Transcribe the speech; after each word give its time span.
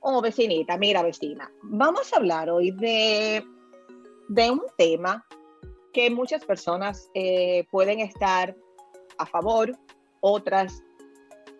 Oh, 0.00 0.20
vecinita, 0.22 0.76
mira, 0.78 1.02
vecina. 1.02 1.50
Vamos 1.62 2.12
a 2.12 2.16
hablar 2.16 2.48
hoy 2.50 2.70
de, 2.70 3.44
de 4.28 4.50
un 4.50 4.62
tema 4.78 5.26
que 5.92 6.10
muchas 6.10 6.44
personas 6.44 7.10
eh, 7.14 7.66
pueden 7.70 8.00
estar 8.00 8.56
a 9.18 9.26
favor, 9.26 9.76
otras 10.20 10.82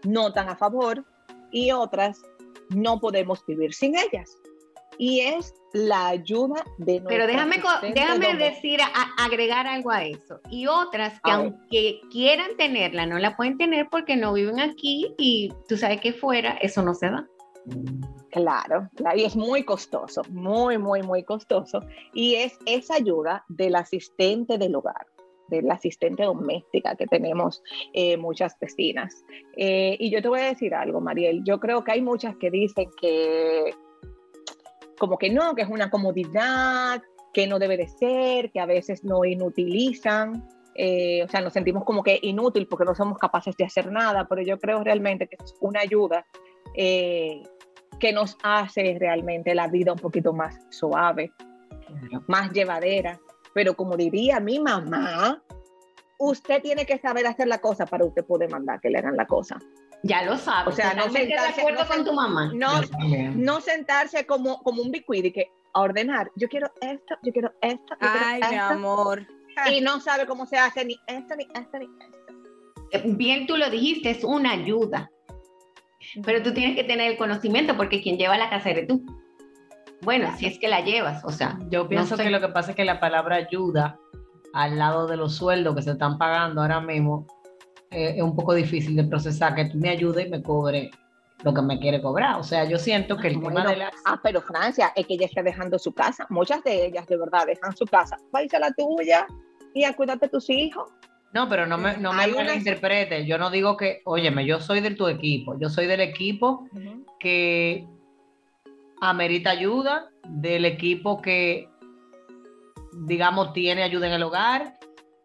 no 0.05 0.33
tan 0.33 0.49
a 0.49 0.57
favor 0.57 1.05
y 1.53 1.73
otras 1.73 2.23
no 2.71 2.99
podemos 3.01 3.45
vivir 3.47 3.75
sin 3.75 3.95
ellas. 3.97 4.39
Y 4.97 5.21
es 5.21 5.55
la 5.73 6.09
ayuda 6.09 6.63
de 6.79 7.03
Pero 7.07 7.27
déjame, 7.27 7.57
déjame 7.95 8.37
decir, 8.37 8.81
a- 8.83 9.25
agregar 9.25 9.67
algo 9.67 9.91
a 9.91 10.05
eso. 10.05 10.41
Y 10.51 10.67
otras 10.67 11.15
que 11.23 11.31
A 11.31 11.39
ver. 11.39 11.47
aunque 11.47 12.01
quieran 12.11 12.57
tenerla, 12.57 13.07
no 13.07 13.19
la 13.19 13.37
pueden 13.37 13.57
tener 13.59 13.89
porque 13.91 14.17
no 14.17 14.33
viven 14.35 14.61
aquí 14.61 15.15
y 15.19 15.53
tú 15.69 15.77
sabes 15.77 16.01
que 16.01 16.13
fuera 16.13 16.53
eso 16.61 16.83
no 16.83 16.95
se 16.95 17.07
da. 17.11 17.27
Claro, 18.31 18.89
y 19.15 19.25
es 19.25 19.37
muy 19.37 19.65
costoso, 19.65 20.23
muy, 20.31 20.79
muy, 20.79 21.03
muy 21.03 21.25
costoso. 21.25 21.81
Y 22.15 22.37
es 22.37 22.59
esa 22.67 22.95
ayuda 22.95 23.45
del 23.49 23.75
asistente 23.75 24.59
del 24.59 24.75
hogar, 24.75 25.07
del 25.49 25.71
asistente 25.71 26.23
doméstica 26.23 26.97
que 26.97 27.07
tenemos 27.07 27.63
eh, 27.93 28.17
muchas 28.17 28.59
vecinas. 28.61 29.25
Eh, 29.57 29.97
y 29.99 30.11
yo 30.11 30.23
te 30.23 30.29
voy 30.29 30.41
a 30.41 30.45
decir 30.45 30.75
algo, 30.75 31.01
Mariel, 31.01 31.43
yo 31.45 31.59
creo 31.61 31.85
que 31.85 31.93
hay 31.93 32.03
muchas 32.03 32.37
que 32.37 32.51
dicen 32.51 32.89
que 33.01 33.75
como 34.99 35.17
que 35.19 35.31
no, 35.31 35.55
que 35.55 35.63
es 35.63 35.69
una 35.69 35.91
comodidad, 35.91 37.03
que 37.33 37.47
no 37.47 37.59
debe 37.59 37.77
de 37.77 37.89
ser, 37.89 38.51
que 38.51 38.61
a 38.61 38.67
veces 38.67 39.05
no 39.05 39.25
inutilizan. 39.25 40.47
eh, 40.75 41.25
o 41.25 41.29
sea, 41.29 41.41
nos 41.41 41.53
sentimos 41.53 41.85
como 41.85 42.03
que 42.03 42.19
inútil 42.23 42.67
porque 42.67 42.85
no 42.85 42.95
somos 42.95 43.19
capaces 43.19 43.57
de 43.57 43.65
hacer 43.65 43.91
nada, 43.91 44.27
pero 44.29 44.43
yo 44.43 44.59
creo 44.59 44.83
realmente 44.85 45.27
que 45.27 45.37
es 45.43 45.55
una 45.61 45.81
ayuda 45.81 46.25
eh, 46.75 47.43
que 48.01 48.13
nos 48.13 48.37
hace 48.43 48.97
realmente 48.99 49.55
la 49.55 49.69
vida 49.69 49.93
un 49.93 49.99
poquito 49.99 50.33
más 50.33 50.59
suave, 50.71 51.33
más 52.27 52.51
llevadera. 52.53 53.21
Pero 53.55 53.75
como 53.75 53.97
diría 53.97 54.41
mi 54.41 54.59
mamá, 54.59 55.43
usted 56.19 56.63
tiene 56.63 56.87
que 56.87 56.99
saber 56.99 57.27
hacer 57.27 57.47
la 57.47 57.59
cosa 57.59 57.87
para 57.87 58.05
usted 58.05 58.25
poder 58.25 58.51
mandar 58.51 58.81
que 58.81 58.91
le 58.91 58.99
hagan 58.99 59.17
la 59.17 59.27
cosa. 59.27 59.59
Ya 60.03 60.23
lo 60.25 60.37
sabes. 60.37 60.73
O 60.73 60.77
sea, 60.77 60.95
no 60.95 61.05
totalmente 61.07 61.35
de 61.35 61.39
sentarse- 61.39 61.61
acuerdo 61.61 61.83
no 61.83 61.89
con 61.89 62.05
tu 62.05 62.13
mamá. 62.13 62.51
No, 62.55 62.69
no 63.35 63.61
sentarse 63.61 64.25
como, 64.25 64.63
como 64.63 64.83
un 64.83 64.91
bicuidi 64.91 65.31
que 65.31 65.51
a 65.75 65.81
ordenar. 65.83 66.31
Yo 66.37 66.49
quiero 66.49 66.71
esto, 66.81 67.17
yo 67.23 67.33
quiero 67.33 67.53
esto, 67.61 67.95
yo 68.01 68.09
quiero 68.11 68.27
Ay, 68.27 68.41
mi 68.41 68.57
esto", 68.57 68.67
amor. 68.67 69.27
Y 69.71 69.81
no 69.83 70.01
sabe 70.01 70.27
cómo 70.27 70.47
se 70.47 70.57
hace 70.57 70.85
ni 70.85 70.97
esto, 71.07 71.37
ni 71.37 71.45
esto, 71.45 71.79
ni 71.79 71.85
esto. 71.85 73.09
Bien 73.17 73.47
tú 73.47 73.57
lo 73.57 73.69
dijiste, 73.69 74.11
es 74.11 74.25
una 74.25 74.53
ayuda. 74.53 75.11
Pero 76.25 76.43
tú 76.43 76.53
tienes 76.53 76.77
que 76.77 76.85
tener 76.85 77.11
el 77.11 77.19
conocimiento 77.19 77.77
porque 77.77 78.03
quien 78.03 78.17
lleva 78.17 78.39
la 78.39 78.51
casa 78.51 78.71
eres 78.71 78.89
tú. 78.89 79.05
Bueno, 80.03 80.35
si 80.39 80.47
es 80.47 80.59
que 80.59 80.69
la 80.69 80.81
llevas, 80.81 81.25
o 81.25 81.31
sea. 81.31 81.59
Yo 81.69 81.89
pienso 81.89 82.17
sé. 82.17 82.23
que 82.23 82.31
lo 82.31 82.41
que 82.41 82.49
pasa 82.49 82.71
es 82.71 82.77
que 82.77 82.85
la 82.85 83.01
palabra 83.01 83.37
ayuda 83.37 83.99
al 84.55 84.79
lado 84.79 85.07
de 85.07 85.17
los 85.17 85.37
sueldos 85.37 85.75
que 85.77 85.83
se 85.83 85.93
están 85.93 86.19
pagando 86.19 86.63
ahora 86.63 86.81
mismo 86.81 87.27
eh, 87.91 88.15
es 88.17 88.23
un 88.23 88.35
poco 88.35 88.55
difícil 88.55 88.97
de 88.97 89.05
procesar, 89.05 89.55
que 89.55 89.67
tú 89.67 89.77
me 89.79 89.91
ayudes 89.91 90.27
y 90.27 90.31
me 90.31 90.43
cobre 90.43 90.91
lo 91.43 91.53
que 91.53 91.63
me 91.63 91.79
quiere 91.79 92.01
cobrar. 92.01 92.39
O 92.39 92.43
sea, 92.45 92.65
yo 92.65 92.79
siento 92.79 93.17
que 93.17 93.29
el 93.29 93.35
tema 93.35 93.51
Bueno, 93.51 93.71
de 93.71 93.77
la... 93.77 93.91
Ah, 94.05 94.21
pero 94.23 94.41
Francia, 94.41 94.93
es 94.95 95.07
que 95.07 95.15
ella 95.15 95.27
está 95.27 95.43
dejando 95.43 95.79
su 95.79 95.93
casa. 95.93 96.27
Muchas 96.31 96.63
de 96.63 96.87
ellas, 96.87 97.07
de 97.07 97.17
verdad, 97.17 97.47
dejan 97.47 97.77
su 97.77 97.85
casa. 97.87 98.17
Va 98.35 98.41
a 98.41 98.57
a 98.57 98.61
la 98.61 98.73
tuya 98.73 99.27
y 99.75 99.85
a 99.85 99.95
cuidarte 99.95 100.27
de 100.27 100.31
tus 100.31 100.49
hijos. 100.51 100.91
No, 101.33 101.49
pero 101.49 101.67
no 101.67 101.79
me, 101.79 101.97
no 101.97 102.13
me 102.13 102.23
malinterprete. 102.47 103.27
Yo 103.27 103.39
no 103.39 103.51
digo 103.51 103.77
que, 103.77 104.01
óyeme, 104.05 104.45
yo 104.47 104.61
soy 104.61 104.81
de 104.81 104.91
tu 104.93 105.07
equipo. 105.07 105.57
Yo 105.61 105.69
soy 105.69 105.87
del 105.87 106.01
equipo 106.01 106.67
que 107.21 107.87
amerita 109.01 109.51
ayuda, 109.51 110.11
del 110.27 110.65
equipo 110.65 111.23
que, 111.23 111.69
digamos, 113.07 113.53
tiene 113.53 113.83
ayuda 113.83 114.09
en 114.09 114.15
el 114.15 114.23
hogar 114.23 114.79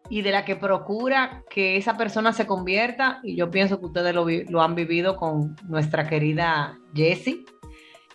y 0.08 0.22
de 0.22 0.30
la 0.30 0.44
que 0.44 0.54
procura 0.54 1.42
que 1.50 1.76
esa 1.76 1.96
persona 1.96 2.32
se 2.32 2.46
convierta, 2.46 3.18
y 3.24 3.34
yo 3.36 3.50
pienso 3.50 3.80
que 3.80 3.86
ustedes 3.86 4.14
lo, 4.14 4.24
vi- 4.24 4.44
lo 4.44 4.62
han 4.62 4.76
vivido 4.76 5.16
con 5.16 5.56
nuestra 5.64 6.06
querida 6.08 6.78
Jessie, 6.94 7.44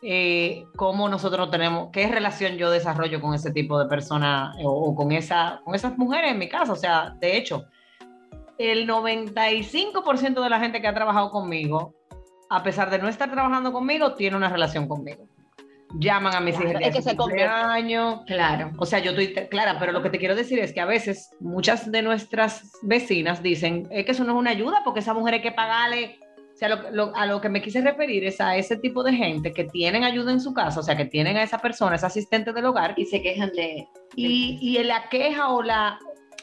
eh, 0.01 0.63
cómo 0.77 1.09
nosotros 1.09 1.51
tenemos, 1.51 1.89
qué 1.91 2.07
relación 2.07 2.53
yo 2.55 2.71
desarrollo 2.71 3.19
con 3.19 3.33
ese 3.33 3.51
tipo 3.51 3.77
de 3.77 3.87
personas 3.89 4.55
o, 4.63 4.71
o 4.71 4.95
con, 4.95 5.11
esa, 5.11 5.59
con 5.65 5.75
esas 5.75 5.97
mujeres 5.97 6.31
en 6.31 6.39
mi 6.39 6.47
casa. 6.47 6.71
O 6.71 6.77
sea, 6.77 7.13
de 7.19 7.35
hecho, 7.37 7.65
el 8.61 8.87
95% 8.87 10.41
de 10.43 10.49
la 10.49 10.59
gente 10.59 10.81
que 10.81 10.87
ha 10.87 10.93
trabajado 10.93 11.29
conmigo, 11.31 11.93
a 12.49 12.63
pesar 12.63 12.89
de 12.89 12.99
no 12.99 13.07
estar 13.07 13.31
trabajando 13.31 13.71
conmigo, 13.71 14.13
tiene 14.15 14.35
una 14.37 14.49
relación 14.49 14.87
conmigo. 14.87 15.27
Llaman 15.99 16.35
a 16.35 16.39
mis 16.39 16.55
Claro, 16.55 16.79
hijas 16.79 17.03
de 17.03 17.17
cumpleaños. 17.17 18.21
Claro. 18.25 18.71
O 18.77 18.85
sea, 18.85 18.99
yo 18.99 19.11
estoy 19.11 19.33
clara, 19.49 19.77
pero 19.77 19.91
lo 19.91 20.01
que 20.01 20.09
te 20.09 20.19
quiero 20.19 20.35
decir 20.35 20.59
es 20.59 20.71
que 20.73 20.79
a 20.79 20.85
veces 20.85 21.31
muchas 21.41 21.91
de 21.91 22.01
nuestras 22.01 22.71
vecinas 22.81 23.43
dicen, 23.43 23.87
es 23.91 24.05
que 24.05 24.11
eso 24.11 24.23
no 24.23 24.31
es 24.33 24.37
una 24.39 24.51
ayuda 24.51 24.81
porque 24.85 25.01
esa 25.01 25.13
mujer 25.13 25.35
hay 25.35 25.41
que 25.41 25.51
pagarle. 25.51 26.17
O 26.53 26.57
sea, 26.57 26.69
lo- 26.69 26.91
lo- 26.91 27.15
a 27.15 27.25
lo 27.25 27.41
que 27.41 27.49
me 27.49 27.61
quise 27.61 27.81
referir 27.81 28.23
es 28.23 28.39
a 28.39 28.55
ese 28.55 28.77
tipo 28.77 29.03
de 29.03 29.13
gente 29.13 29.51
que 29.51 29.65
tienen 29.65 30.03
ayuda 30.05 30.31
en 30.31 30.39
su 30.39 30.53
casa, 30.53 30.79
o 30.79 30.83
sea, 30.83 30.95
que 30.95 31.05
tienen 31.05 31.35
a 31.35 31.43
esa 31.43 31.57
persona, 31.57 31.95
ese 31.95 32.05
asistente 32.05 32.53
del 32.53 32.65
hogar, 32.65 32.93
Y 32.97 33.05
se 33.05 33.21
quejan 33.21 33.49
de. 33.51 33.87
y, 34.15 34.59
y 34.61 34.81
la 34.83 35.09
queja 35.09 35.49
o 35.49 35.61
la, 35.63 35.99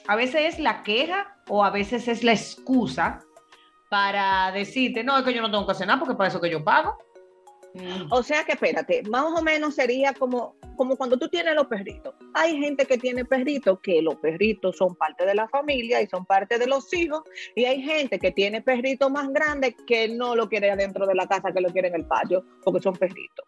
a 0.08 0.16
veces 0.16 0.54
es 0.54 0.58
la 0.58 0.82
queja 0.82 1.36
o 1.48 1.62
a 1.62 1.70
veces 1.70 2.08
es 2.08 2.24
la 2.24 2.32
excusa 2.32 3.20
para 3.90 4.50
decirte, 4.52 5.04
no, 5.04 5.18
es 5.18 5.24
que 5.24 5.34
yo 5.34 5.42
no 5.42 5.50
tengo 5.50 5.66
que 5.66 5.72
hacer 5.72 5.86
nada 5.86 6.00
porque 6.00 6.14
para 6.14 6.28
eso 6.28 6.40
que 6.40 6.50
yo 6.50 6.64
pago. 6.64 6.98
O 8.10 8.22
sea 8.22 8.44
que 8.44 8.52
espérate, 8.52 9.02
más 9.04 9.26
o 9.26 9.42
menos 9.42 9.74
sería 9.74 10.14
como, 10.14 10.56
como 10.76 10.96
cuando 10.96 11.18
tú 11.18 11.28
tienes 11.28 11.54
los 11.54 11.66
perritos. 11.66 12.14
Hay 12.32 12.58
gente 12.58 12.86
que 12.86 12.96
tiene 12.96 13.26
perritos 13.26 13.78
que 13.80 14.00
los 14.00 14.16
perritos 14.16 14.78
son 14.78 14.96
parte 14.96 15.26
de 15.26 15.34
la 15.34 15.46
familia 15.48 16.00
y 16.00 16.06
son 16.06 16.24
parte 16.24 16.58
de 16.58 16.66
los 16.66 16.92
hijos. 16.94 17.22
Y 17.54 17.66
hay 17.66 17.82
gente 17.82 18.18
que 18.18 18.32
tiene 18.32 18.62
perritos 18.62 19.10
más 19.10 19.28
grandes 19.28 19.74
que 19.86 20.08
no 20.08 20.34
lo 20.34 20.48
quiere 20.48 20.70
adentro 20.70 21.06
de 21.06 21.14
la 21.14 21.26
casa, 21.26 21.52
que 21.52 21.60
lo 21.60 21.68
quiere 21.68 21.88
en 21.88 21.96
el 21.96 22.06
patio, 22.06 22.44
porque 22.64 22.80
son 22.80 22.94
perritos. 22.94 23.44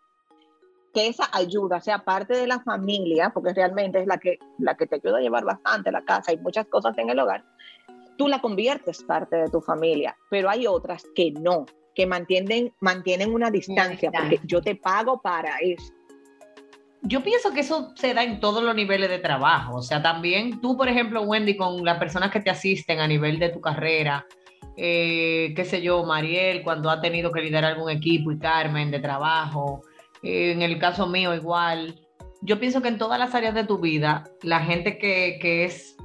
Que 0.93 1.09
esa 1.09 1.29
ayuda 1.33 1.81
sea 1.81 2.05
parte 2.05 2.37
de 2.37 2.47
la 2.47 2.61
familia, 2.61 3.31
porque 3.33 3.53
realmente 3.53 4.01
es 4.01 4.07
la 4.07 4.19
que, 4.19 4.39
la 4.59 4.77
que 4.77 4.87
te 4.87 4.97
ayuda 4.97 5.19
a 5.19 5.21
llevar 5.21 5.45
bastante 5.45 5.93
la 5.93 6.03
casa 6.03 6.33
y 6.33 6.39
muchas 6.39 6.67
cosas 6.67 6.97
en 6.99 7.11
el 7.11 7.19
hogar. 7.19 7.45
Tú 8.17 8.29
la 8.29 8.41
conviertes 8.41 9.03
parte 9.05 9.37
de 9.37 9.49
tu 9.49 9.61
familia, 9.61 10.17
pero 10.29 10.51
hay 10.51 10.67
otras 10.67 11.05
que 11.15 11.31
no, 11.33 11.67
que 11.95 12.07
mantienen, 12.07 12.73
mantienen 12.81 13.33
una 13.33 13.51
distancia, 13.51 14.11
porque 14.11 14.41
yo 14.45 14.61
te 14.61 14.75
pago 14.75 15.21
para 15.21 15.57
eso. 15.59 15.93
Yo 17.03 17.23
pienso 17.23 17.53
que 17.53 17.61
eso 17.61 17.93
se 17.95 18.13
da 18.13 18.23
en 18.25 18.41
todos 18.41 18.63
los 18.63 18.75
niveles 18.75 19.09
de 19.09 19.19
trabajo. 19.19 19.77
O 19.77 19.83
sea, 19.83 20.03
también 20.03 20.61
tú, 20.61 20.77
por 20.77 20.89
ejemplo, 20.89 21.23
Wendy, 21.23 21.57
con 21.57 21.83
las 21.83 21.99
personas 21.99 22.31
que 22.31 22.41
te 22.41 22.51
asisten 22.51 23.01
a 23.01 23.09
nivel 23.09 23.39
de 23.39 23.49
tu 23.49 23.61
carrera, 23.61 24.27
eh, 24.77 25.53
qué 25.57 25.65
sé 25.65 25.83
yo, 25.83 26.05
Mariel, 26.05 26.63
cuando 26.63 26.91
ha 26.91 27.01
tenido 27.01 27.31
que 27.33 27.41
liderar 27.41 27.73
algún 27.73 27.91
equipo 27.91 28.33
y 28.33 28.39
Carmen 28.39 28.91
de 28.91 29.01
trabajo, 29.01 29.83
en 30.22 30.62
el 30.62 30.78
caso 30.78 31.06
mío 31.06 31.34
igual. 31.34 32.00
Yo 32.43 32.58
pienso 32.58 32.81
que 32.82 32.88
en 32.88 32.99
todas 32.99 33.19
las 33.19 33.34
áreas 33.34 33.55
de 33.55 33.64
tu 33.64 33.78
vida, 33.78 34.25
la 34.43 34.61
gente 34.61 34.99
que, 34.99 35.38
que 35.40 35.64
es 35.64 35.96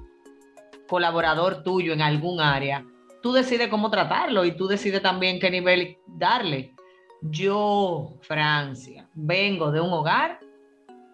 colaborador 0.88 1.64
tuyo 1.64 1.94
en 1.94 2.02
algún 2.02 2.42
área, 2.42 2.86
tú 3.22 3.34
decides 3.34 3.70
cómo 3.70 3.90
tratarlo 3.90 4.46
y 4.46 4.56
tú 4.56 4.68
decides 4.68 5.02
también 5.02 5.40
qué 5.40 5.50
nivel 5.50 5.98
darle. 6.08 6.74
Yo, 7.22 8.18
Francia, 8.22 9.10
vengo 9.16 9.72
de 9.72 9.82
un 9.82 9.92
hogar 9.92 10.40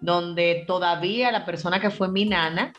donde 0.01 0.63
todavía 0.67 1.31
la 1.31 1.45
persona 1.45 1.79
que 1.79 1.91
fue 1.91 2.09
mi 2.09 2.25
nana, 2.25 2.73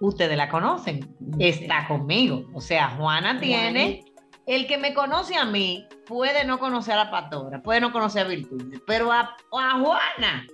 ustedes 0.00 0.36
la 0.36 0.48
conocen, 0.48 1.14
está 1.38 1.86
conmigo. 1.86 2.44
O 2.54 2.60
sea, 2.60 2.90
Juana 2.90 3.38
tiene, 3.40 4.03
el 4.46 4.66
que 4.66 4.78
me 4.78 4.94
conoce 4.94 5.36
a 5.36 5.44
mí 5.44 5.86
puede 6.06 6.44
no 6.44 6.58
conocer 6.58 6.94
a 6.94 7.04
la 7.04 7.10
pastora, 7.10 7.62
puede 7.62 7.80
no 7.80 7.92
conocer 7.92 8.26
a 8.26 8.28
Virtud, 8.28 8.80
pero 8.86 9.10
a, 9.10 9.36
a 9.52 9.80
Juana, 9.80 10.46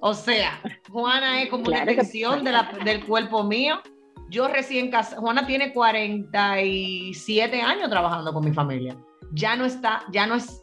o 0.00 0.14
sea, 0.14 0.60
Juana 0.90 1.42
es 1.42 1.50
como 1.50 1.64
una 1.64 1.82
extensión 1.82 2.44
de 2.44 2.52
la, 2.52 2.70
del 2.84 3.04
cuerpo 3.04 3.42
mío. 3.44 3.80
Yo 4.30 4.46
recién 4.46 4.90
casada, 4.90 5.20
Juana 5.20 5.46
tiene 5.46 5.72
47 5.72 7.60
años 7.60 7.88
trabajando 7.88 8.32
con 8.32 8.44
mi 8.44 8.52
familia. 8.52 8.96
Ya 9.32 9.56
no 9.56 9.64
está, 9.64 10.04
ya 10.12 10.26
no 10.26 10.34
es, 10.36 10.62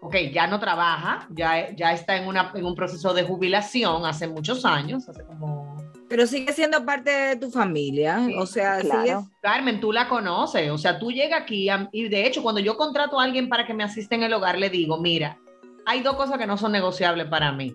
ok, 0.00 0.16
ya 0.32 0.46
no 0.46 0.58
trabaja, 0.58 1.28
ya, 1.30 1.74
ya 1.74 1.92
está 1.92 2.16
en, 2.16 2.26
una, 2.26 2.52
en 2.54 2.64
un 2.64 2.74
proceso 2.74 3.14
de 3.14 3.22
jubilación 3.22 4.04
hace 4.06 4.26
muchos 4.26 4.64
años, 4.64 5.08
hace 5.08 5.24
como... 5.24 5.73
Pero 6.08 6.26
sigue 6.26 6.52
siendo 6.52 6.84
parte 6.84 7.10
de 7.10 7.36
tu 7.36 7.50
familia, 7.50 8.20
o 8.38 8.44
sea, 8.46 8.78
claro. 8.80 9.26
Carmen, 9.40 9.80
tú 9.80 9.90
la 9.92 10.08
conoces, 10.08 10.70
o 10.70 10.76
sea, 10.78 10.98
tú 10.98 11.10
llegas 11.10 11.42
aquí 11.42 11.68
a- 11.68 11.88
y 11.92 12.08
de 12.08 12.26
hecho 12.26 12.42
cuando 12.42 12.60
yo 12.60 12.76
contrato 12.76 13.18
a 13.18 13.24
alguien 13.24 13.48
para 13.48 13.66
que 13.66 13.72
me 13.74 13.84
asista 13.84 14.14
en 14.14 14.22
el 14.22 14.32
hogar, 14.34 14.58
le 14.58 14.68
digo, 14.70 14.98
mira, 15.00 15.38
hay 15.86 16.02
dos 16.02 16.14
cosas 16.16 16.38
que 16.38 16.46
no 16.46 16.56
son 16.58 16.72
negociables 16.72 17.26
para 17.26 17.52
mí. 17.52 17.74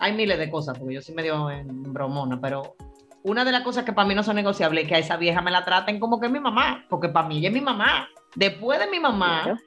Hay 0.00 0.12
miles 0.14 0.38
de 0.38 0.50
cosas, 0.50 0.78
porque 0.78 0.94
yo 0.94 1.02
soy 1.02 1.14
medio 1.14 1.50
en 1.50 1.82
bromona, 1.92 2.40
pero 2.40 2.74
una 3.22 3.44
de 3.44 3.52
las 3.52 3.62
cosas 3.62 3.84
que 3.84 3.92
para 3.92 4.08
mí 4.08 4.14
no 4.14 4.22
son 4.22 4.36
negociables 4.36 4.84
es 4.84 4.88
que 4.88 4.94
a 4.94 4.98
esa 4.98 5.16
vieja 5.16 5.42
me 5.42 5.50
la 5.50 5.64
traten 5.64 5.98
como 6.00 6.18
que 6.20 6.26
es 6.26 6.32
mi 6.32 6.40
mamá, 6.40 6.84
porque 6.88 7.08
para 7.08 7.28
mí 7.28 7.38
ella 7.38 7.48
es 7.48 7.54
mi 7.54 7.60
mamá. 7.60 8.08
Después 8.34 8.78
de 8.78 8.86
mi 8.86 9.00
mamá, 9.00 9.42
Claro. 9.44 9.58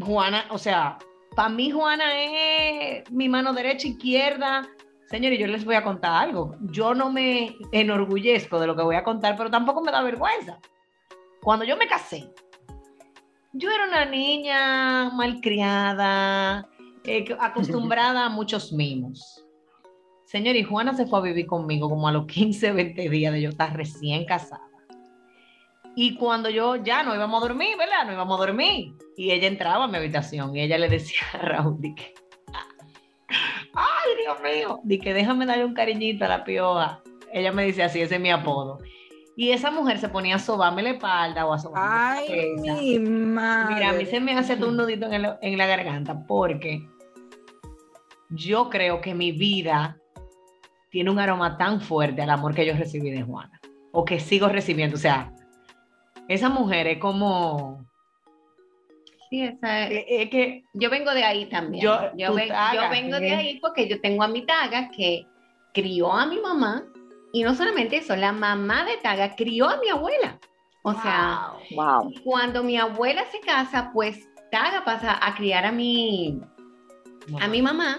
Juana, 0.00 0.44
o 0.50 0.58
sea, 0.58 0.98
para 1.34 1.48
mí 1.48 1.70
Juana 1.70 2.04
es 2.18 3.10
mi 3.10 3.28
mano 3.28 3.52
derecha, 3.52 3.88
izquierda. 3.88 4.66
Señores, 5.06 5.38
yo 5.38 5.46
les 5.46 5.64
voy 5.64 5.76
a 5.76 5.84
contar 5.84 6.24
algo. 6.24 6.56
Yo 6.60 6.94
no 6.94 7.10
me 7.12 7.56
enorgullezco 7.72 8.58
de 8.58 8.66
lo 8.66 8.74
que 8.76 8.82
voy 8.82 8.96
a 8.96 9.04
contar, 9.04 9.36
pero 9.36 9.50
tampoco 9.50 9.80
me 9.80 9.92
da 9.92 10.02
vergüenza. 10.02 10.58
Cuando 11.42 11.64
yo 11.64 11.76
me 11.76 11.86
casé, 11.86 12.28
yo 13.52 13.70
era 13.70 13.86
una 13.86 14.04
niña 14.04 15.10
malcriada, 15.10 16.68
eh, 17.04 17.24
acostumbrada 17.38 18.26
a 18.26 18.28
muchos 18.28 18.72
mimos. 18.72 19.44
Señor, 20.24 20.56
y 20.56 20.64
Juana 20.64 20.92
se 20.92 21.06
fue 21.06 21.20
a 21.20 21.22
vivir 21.22 21.46
conmigo 21.46 21.88
como 21.88 22.08
a 22.08 22.12
los 22.12 22.26
15, 22.26 22.72
20 22.72 23.08
días 23.08 23.32
de 23.32 23.42
yo 23.42 23.50
estar 23.50 23.76
recién 23.76 24.24
casada. 24.24 24.66
Y 25.94 26.16
cuando 26.16 26.50
yo 26.50 26.76
ya 26.76 27.04
no 27.04 27.14
íbamos 27.14 27.42
a 27.42 27.46
dormir, 27.46 27.76
¿verdad? 27.78 28.04
No 28.06 28.12
íbamos 28.12 28.38
a 28.38 28.44
dormir. 28.44 28.92
Y 29.16 29.30
ella 29.30 29.46
entraba 29.46 29.84
a 29.84 29.88
mi 29.88 29.96
habitación 29.96 30.54
y 30.54 30.62
ella 30.62 30.76
le 30.78 30.88
decía 30.88 31.22
a 31.32 31.38
Raúl, 31.38 31.80
que, 31.80 32.12
ay, 33.76 34.12
Dios 34.22 34.36
mío, 34.42 34.80
di 34.82 34.98
que 34.98 35.14
déjame 35.14 35.46
darle 35.46 35.64
un 35.64 35.74
cariñito 35.74 36.24
a 36.24 36.28
la 36.28 36.44
pioja. 36.44 37.02
Ella 37.32 37.52
me 37.52 37.64
dice 37.64 37.82
así, 37.82 38.00
ese 38.00 38.16
es 38.16 38.20
mi 38.20 38.30
apodo. 38.30 38.78
Y 39.36 39.50
esa 39.50 39.70
mujer 39.70 39.98
se 39.98 40.08
ponía 40.08 40.36
a 40.36 40.38
sobarme 40.38 40.82
la 40.82 40.90
espalda 40.90 41.44
o 41.46 41.52
a 41.52 41.58
sobarme 41.58 41.88
la 41.90 42.12
Ay, 42.12 42.26
cabeza. 42.56 42.80
mi 42.82 42.98
madre. 42.98 43.74
Mira, 43.74 43.90
a 43.90 43.92
mí 43.92 44.06
se 44.06 44.18
me 44.20 44.32
hace 44.32 44.56
todo 44.56 44.70
un 44.70 44.76
nudito 44.78 45.06
en, 45.06 45.12
el- 45.12 45.34
en 45.42 45.58
la 45.58 45.66
garganta 45.66 46.24
porque 46.26 46.88
yo 48.30 48.70
creo 48.70 49.00
que 49.00 49.14
mi 49.14 49.32
vida 49.32 49.98
tiene 50.90 51.10
un 51.10 51.18
aroma 51.18 51.58
tan 51.58 51.80
fuerte 51.80 52.22
al 52.22 52.30
amor 52.30 52.54
que 52.54 52.64
yo 52.66 52.74
recibí 52.74 53.10
de 53.10 53.22
Juana 53.22 53.60
o 53.92 54.04
que 54.04 54.18
sigo 54.20 54.48
recibiendo. 54.48 54.96
O 54.96 54.98
sea, 55.00 55.32
esa 56.28 56.48
mujer 56.48 56.86
es 56.86 56.98
como... 56.98 57.85
Sí, 59.30 59.42
esa 59.42 59.84
es- 59.88 59.90
eh, 59.92 60.06
Es 60.22 60.30
que 60.30 60.64
Yo 60.72 60.90
vengo 60.90 61.12
de 61.12 61.24
ahí 61.24 61.46
también. 61.46 61.82
Yo- 61.84 62.10
Yo, 62.16 62.28
tu 62.28 62.34
ven- 62.34 62.48
taga, 62.48 62.74
yo 62.84 62.90
vengo 62.90 63.18
de 63.18 63.34
ahí 63.34 63.58
porque 63.60 63.88
yo 63.88 64.00
tengo 64.00 64.22
a 64.22 64.28
mi 64.28 64.44
taga 64.46 64.90
que 64.90 65.26
crió 65.74 66.12
a 66.12 66.26
mi 66.26 66.38
mamá 66.40 66.84
y 67.32 67.42
no 67.42 67.54
solamente 67.54 67.96
eso, 67.96 68.14
la 68.16 68.32
mamá 68.32 68.84
de 68.84 68.96
taga 68.98 69.34
crió 69.36 69.68
a 69.68 69.78
mi 69.78 69.88
abuela. 69.88 70.38
O 70.82 70.92
sea, 70.92 71.52
Wow. 71.74 72.12
cuando 72.22 72.62
mi 72.62 72.76
abuela 72.78 73.24
se 73.32 73.40
casa, 73.40 73.90
pues 73.92 74.28
taga 74.52 74.84
pasa 74.84 75.18
a 75.20 75.34
criar 75.34 75.64
a 75.66 75.72
mi, 75.72 76.40
a 77.40 77.48
mi 77.48 77.60
mamá. 77.62 77.98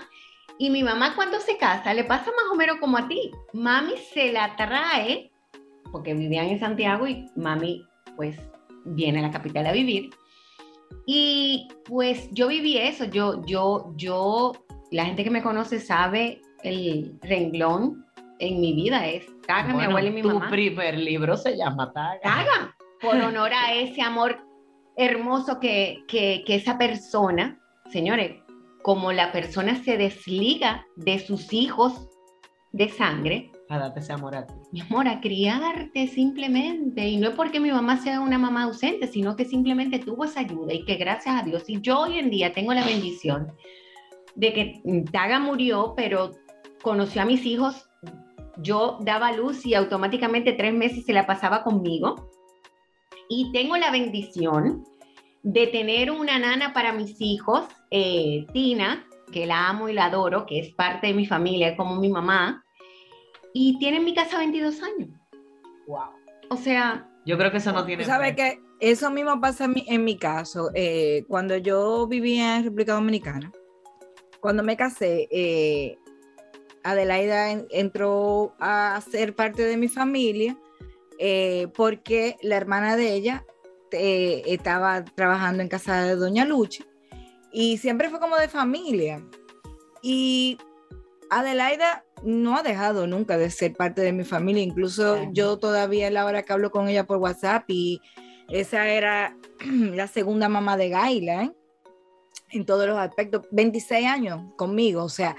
Y 0.58 0.70
mi 0.72 0.82
mamá 0.82 1.14
cuando 1.16 1.40
se 1.40 1.58
casa 1.58 1.94
le 1.94 2.04
pasa 2.06 2.32
más 2.32 2.46
o 2.52 2.56
menos 2.56 2.78
como 2.78 2.98
a 2.98 3.08
ti. 3.08 3.30
Mami 3.54 3.98
se 3.98 4.32
la 4.32 4.56
trae, 4.56 5.30
porque 5.92 6.14
vivían 6.16 6.48
en 6.48 6.60
Santiago 6.60 7.06
y 7.08 7.26
mami 7.36 7.86
pues 8.16 8.40
viene 8.86 9.20
a 9.20 9.24
la 9.24 9.32
capital 9.32 9.68
a 9.68 9.72
vivir. 9.74 10.10
Y 11.06 11.68
pues 11.86 12.30
yo 12.32 12.48
viví 12.48 12.78
eso, 12.78 13.06
yo, 13.06 13.44
yo, 13.46 13.94
yo, 13.96 14.52
la 14.92 15.06
gente 15.06 15.24
que 15.24 15.30
me 15.30 15.42
conoce 15.42 15.80
sabe 15.80 16.42
el 16.64 17.18
renglón 17.22 18.06
en 18.40 18.60
mi 18.60 18.74
vida 18.74 19.08
es 19.08 19.26
Taga, 19.48 19.74
mi 19.74 19.84
abuela 19.84 20.10
y 20.10 20.12
mi 20.12 20.22
tu 20.22 20.28
mamá. 20.28 20.50
primer 20.50 20.98
libro 20.98 21.38
se 21.38 21.56
llama 21.56 21.92
Taga. 21.94 22.20
Taga, 22.22 22.76
por 23.02 23.16
honor 23.16 23.52
a 23.54 23.74
ese 23.74 24.02
amor 24.02 24.38
hermoso 24.98 25.60
que, 25.60 26.04
que, 26.08 26.44
que 26.46 26.56
esa 26.56 26.78
persona, 26.78 27.60
señores, 27.90 28.42
como 28.82 29.12
la 29.12 29.32
persona 29.32 29.82
se 29.84 29.98
desliga 29.98 30.86
de 30.96 31.20
sus 31.20 31.54
hijos 31.54 32.10
de 32.72 32.90
sangre, 32.90 33.52
A 33.70 33.78
darte 33.78 34.00
ese 34.00 34.14
amor 34.14 34.34
a 34.34 34.48
ti. 34.48 34.54
mi 34.72 34.82
amor, 34.82 35.08
a 35.08 35.20
criarte 35.20 36.08
simplemente. 36.08 37.08
Y 37.08 37.18
no 37.18 37.30
es 37.30 37.36
porque 37.36 37.60
mi 37.60 37.70
mamá 37.70 37.98
sea 37.98 38.22
una 38.22 38.38
mamá 38.38 38.64
ausente, 38.64 39.08
sino 39.08 39.36
que 39.36 39.44
simplemente 39.44 40.00
tuvo 40.00 40.24
esa 40.24 40.40
ayuda 40.40 40.74
y 40.74 40.86
que 40.86 40.96
gracias 40.96 41.42
a 41.42 41.44
Dios, 41.44 41.64
y 41.68 41.82
yo 41.82 42.00
hoy 42.00 42.18
en 42.18 42.30
día 42.30 42.54
tengo 42.54 42.74
la 42.74 42.86
bendición 42.86 43.52
de 44.36 44.54
que 44.54 44.82
Taga 45.12 45.40
murió, 45.40 45.94
pero 45.98 46.32
conoció 46.82 47.22
a 47.24 47.26
mis 47.26 47.46
hijos. 47.46 47.90
Yo 48.58 49.00
daba 49.02 49.34
luz 49.34 49.66
y 49.66 49.74
automáticamente 49.74 50.54
tres 50.54 50.74
meses 50.74 51.06
se 51.06 51.14
la 51.14 51.28
pasaba 51.28 51.64
conmigo. 51.64 52.30
Y 53.30 53.52
tengo 53.52 53.76
la 53.78 53.92
bendición 53.92 54.86
de 55.44 55.68
tener 55.68 56.12
una 56.12 56.40
nana 56.40 56.74
para 56.74 56.94
mis 56.94 57.20
hijos, 57.20 57.66
eh, 57.92 58.46
Tina, 58.54 59.06
que 59.32 59.46
la 59.46 59.70
amo 59.70 59.90
y 59.90 59.94
la 59.94 60.06
adoro, 60.06 60.46
que 60.46 60.60
es 60.60 60.74
parte 60.74 61.08
de 61.08 61.14
mi 61.14 61.26
familia, 61.26 61.76
como 61.76 61.98
mi 61.98 62.10
mamá 62.10 62.64
y 63.60 63.78
tiene 63.80 63.98
en 63.98 64.06
mi 64.06 64.14
casa 64.14 64.38
22 64.38 64.82
años. 64.84 65.10
Wow. 65.88 66.10
O 66.50 66.58
sea, 66.58 67.10
Yo 67.26 67.38
creo 67.38 67.52
que 67.52 67.58
eso 67.58 67.72
no 67.72 67.86
tiene. 67.86 68.04
Tú 68.04 68.10
sabes 68.10 68.36
que 68.36 68.60
eso 68.80 69.10
mismo 69.10 69.40
pasa 69.42 69.66
en 69.66 69.72
mi, 69.74 69.86
en 69.88 70.04
mi 70.04 70.18
caso. 70.18 70.70
eh, 70.76 71.24
cuando 71.28 71.58
yo 71.58 72.08
vivía 72.08 72.58
en 72.58 72.64
República 72.66 72.94
Dominicana, 72.94 73.52
cuando 74.40 74.64
me 74.64 74.78
casé, 74.78 75.28
eh, 75.32 75.98
Adelaida 76.84 77.52
en- 77.52 77.68
entró 77.72 78.54
a 78.60 79.02
ser 79.02 79.36
parte 79.36 79.64
de 79.64 79.76
mi 79.78 79.88
familia 79.90 80.58
eh, 81.20 81.68
porque 81.76 82.38
la 82.42 82.56
hermana 82.58 82.96
de 82.96 83.14
ella 83.14 83.44
eh, 83.92 84.44
estaba 84.46 85.04
trabajando 85.04 85.64
en 85.64 85.70
casa 85.70 86.04
de 86.04 86.16
Doña 86.16 86.46
Luchi 86.46 86.84
y 87.52 87.78
siempre 87.78 88.10
fue 88.10 88.20
como 88.20 88.38
de 88.38 88.48
familia. 88.48 89.22
Y 90.02 90.58
Adelaida 91.30 92.06
no 92.24 92.56
ha 92.56 92.64
dejado 92.64 93.08
nunca 93.08 93.38
de 93.38 93.50
ser 93.50 93.74
parte 93.74 94.02
de 94.02 94.14
mi 94.14 94.24
familia, 94.24 94.64
incluso 94.64 95.18
yo 95.32 95.58
todavía 95.58 96.10
la 96.10 96.26
hora 96.26 96.44
que 96.44 96.54
hablo 96.54 96.72
con 96.72 96.88
ella 96.88 97.06
por 97.06 97.18
WhatsApp 97.18 97.66
y 97.68 98.02
esa 98.50 98.88
era 98.88 99.38
la 99.66 100.08
segunda 100.08 100.50
mamá 100.50 100.78
de 100.78 100.90
Gaila, 100.90 101.44
¿eh? 101.44 101.52
en 102.52 102.66
todos 102.66 102.88
los 102.88 102.98
aspectos, 102.98 103.46
26 103.52 104.08
años 104.08 104.42
conmigo, 104.56 105.04
o 105.04 105.10
sea, 105.10 105.36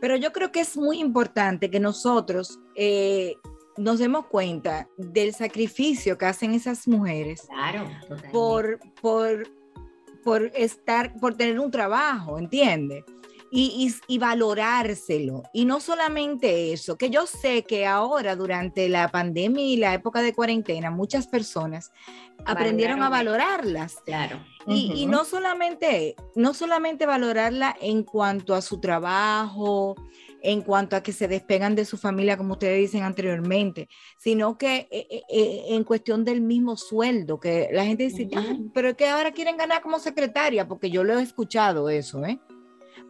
pero 0.00 0.16
yo 0.16 0.32
creo 0.32 0.50
que 0.50 0.60
es 0.60 0.76
muy 0.76 0.98
importante 0.98 1.70
que 1.70 1.80
nosotros 1.80 2.58
eh, 2.74 3.34
nos 3.76 3.98
demos 3.98 4.26
cuenta 4.26 4.88
del 4.96 5.34
sacrificio 5.34 6.16
que 6.16 6.26
hacen 6.26 6.54
esas 6.54 6.88
mujeres 6.88 7.42
claro, 7.48 7.88
por, 8.32 8.78
por, 9.00 9.48
por 10.24 10.50
estar, 10.54 11.14
por 11.20 11.36
tener 11.36 11.60
un 11.60 11.70
trabajo, 11.70 12.38
¿entiendes? 12.38 13.04
Y, 13.50 13.94
y, 14.08 14.14
y 14.14 14.18
valorárselo. 14.18 15.42
Y 15.54 15.64
no 15.64 15.80
solamente 15.80 16.72
eso, 16.72 16.98
que 16.98 17.08
yo 17.08 17.26
sé 17.26 17.62
que 17.62 17.86
ahora 17.86 18.36
durante 18.36 18.88
la 18.88 19.08
pandemia 19.08 19.64
y 19.64 19.76
la 19.76 19.94
época 19.94 20.20
de 20.20 20.34
cuarentena, 20.34 20.90
muchas 20.90 21.26
personas 21.26 21.90
aprendieron 22.44 23.02
a 23.02 23.08
valorarlas. 23.08 23.96
Claro. 24.04 24.40
Y, 24.66 24.92
y 24.94 25.02
Ujú. 25.04 25.12
no 25.12 25.24
solamente, 25.24 26.14
no 26.34 26.52
solamente 26.52 27.06
valorarla 27.06 27.74
en 27.80 28.02
cuanto 28.02 28.54
a 28.54 28.60
su 28.60 28.80
trabajo, 28.80 29.96
en 30.42 30.60
cuanto 30.60 30.94
a 30.94 31.02
que 31.02 31.12
se 31.12 31.26
despegan 31.26 31.74
de 31.74 31.84
su 31.84 31.96
familia, 31.96 32.36
como 32.36 32.52
ustedes 32.52 32.78
dicen 32.78 33.02
anteriormente, 33.02 33.88
sino 34.18 34.58
que 34.58 34.88
eh, 34.90 35.06
eh, 35.10 35.22
eh, 35.30 35.64
en 35.70 35.84
cuestión 35.84 36.24
del 36.24 36.42
mismo 36.42 36.76
sueldo, 36.76 37.40
que 37.40 37.68
la 37.72 37.84
gente 37.86 38.04
dice, 38.04 38.28
Ujú. 38.30 38.38
"Ah, 38.38 38.56
pero 38.74 38.90
es 38.90 38.94
que 38.94 39.08
ahora 39.08 39.32
quieren 39.32 39.56
ganar 39.56 39.80
como 39.82 39.98
secretaria, 39.98 40.68
porque 40.68 40.90
yo 40.90 41.02
lo 41.02 41.18
he 41.18 41.22
escuchado 41.22 41.88
eso, 41.88 42.24
¿eh? 42.24 42.38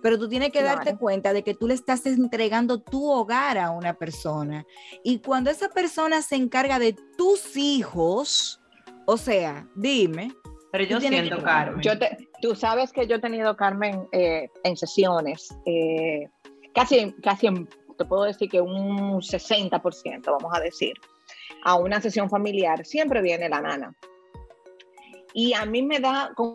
Pero 0.02 0.18
tú 0.18 0.28
tienes 0.28 0.50
que 0.52 0.62
darte 0.62 0.96
cuenta 0.96 1.32
de 1.32 1.42
que 1.42 1.54
tú 1.54 1.66
le 1.66 1.74
estás 1.74 2.04
entregando 2.06 2.80
tu 2.80 3.10
hogar 3.10 3.58
a 3.58 3.70
una 3.70 3.94
persona. 3.94 4.64
Y 5.02 5.18
cuando 5.18 5.50
esa 5.50 5.68
persona 5.68 6.22
se 6.22 6.36
encarga 6.36 6.78
de 6.78 6.94
tus 7.16 7.56
hijos, 7.56 8.60
o 9.06 9.16
sea, 9.16 9.66
dime, 9.74 10.32
Pero 10.70 10.84
yo 10.84 11.00
siento, 11.00 11.36
que- 11.36 11.42
Carmen. 11.42 11.80
Yo 11.82 11.98
te- 11.98 12.28
tú 12.42 12.54
sabes 12.54 12.92
que 12.92 13.06
yo 13.06 13.16
he 13.16 13.20
tenido, 13.20 13.56
Carmen, 13.56 14.06
eh, 14.12 14.48
en 14.64 14.76
sesiones, 14.76 15.48
eh, 15.64 16.28
casi, 16.74 17.12
casi, 17.22 17.46
en- 17.46 17.68
te 17.96 18.04
puedo 18.04 18.24
decir 18.24 18.48
que 18.48 18.60
un 18.60 19.20
60%, 19.22 20.32
vamos 20.32 20.56
a 20.56 20.60
decir, 20.60 20.94
a 21.64 21.74
una 21.74 22.00
sesión 22.00 22.30
familiar, 22.30 22.84
siempre 22.84 23.22
viene 23.22 23.48
la 23.48 23.60
nana. 23.60 23.96
Y 25.34 25.54
a 25.54 25.64
mí 25.64 25.82
me 25.82 25.98
da 26.00 26.32
como, 26.36 26.54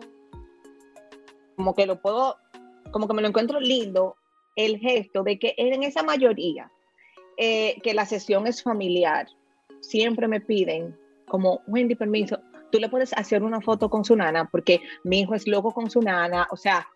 como 1.56 1.74
que 1.74 1.86
lo 1.86 2.00
puedo, 2.00 2.36
como 2.94 3.08
que 3.08 3.14
me 3.14 3.22
lo 3.22 3.26
encuentro 3.28 3.58
lindo 3.58 4.14
el 4.54 4.78
gesto 4.78 5.24
de 5.24 5.36
que 5.36 5.52
en 5.56 5.82
esa 5.82 6.04
mayoría 6.04 6.70
eh, 7.36 7.80
que 7.82 7.92
la 7.92 8.06
sesión 8.06 8.46
es 8.46 8.62
familiar, 8.62 9.26
siempre 9.80 10.28
me 10.28 10.40
piden 10.40 10.96
como, 11.26 11.60
Wendy, 11.66 11.96
permiso, 11.96 12.38
tú 12.70 12.78
le 12.78 12.88
puedes 12.88 13.12
hacer 13.14 13.42
una 13.42 13.60
foto 13.60 13.90
con 13.90 14.04
su 14.04 14.14
nana 14.14 14.48
porque 14.48 14.80
mi 15.02 15.22
hijo 15.22 15.34
es 15.34 15.48
loco 15.48 15.72
con 15.72 15.90
su 15.90 16.00
nana, 16.02 16.46
o 16.52 16.56
sea, 16.56 16.86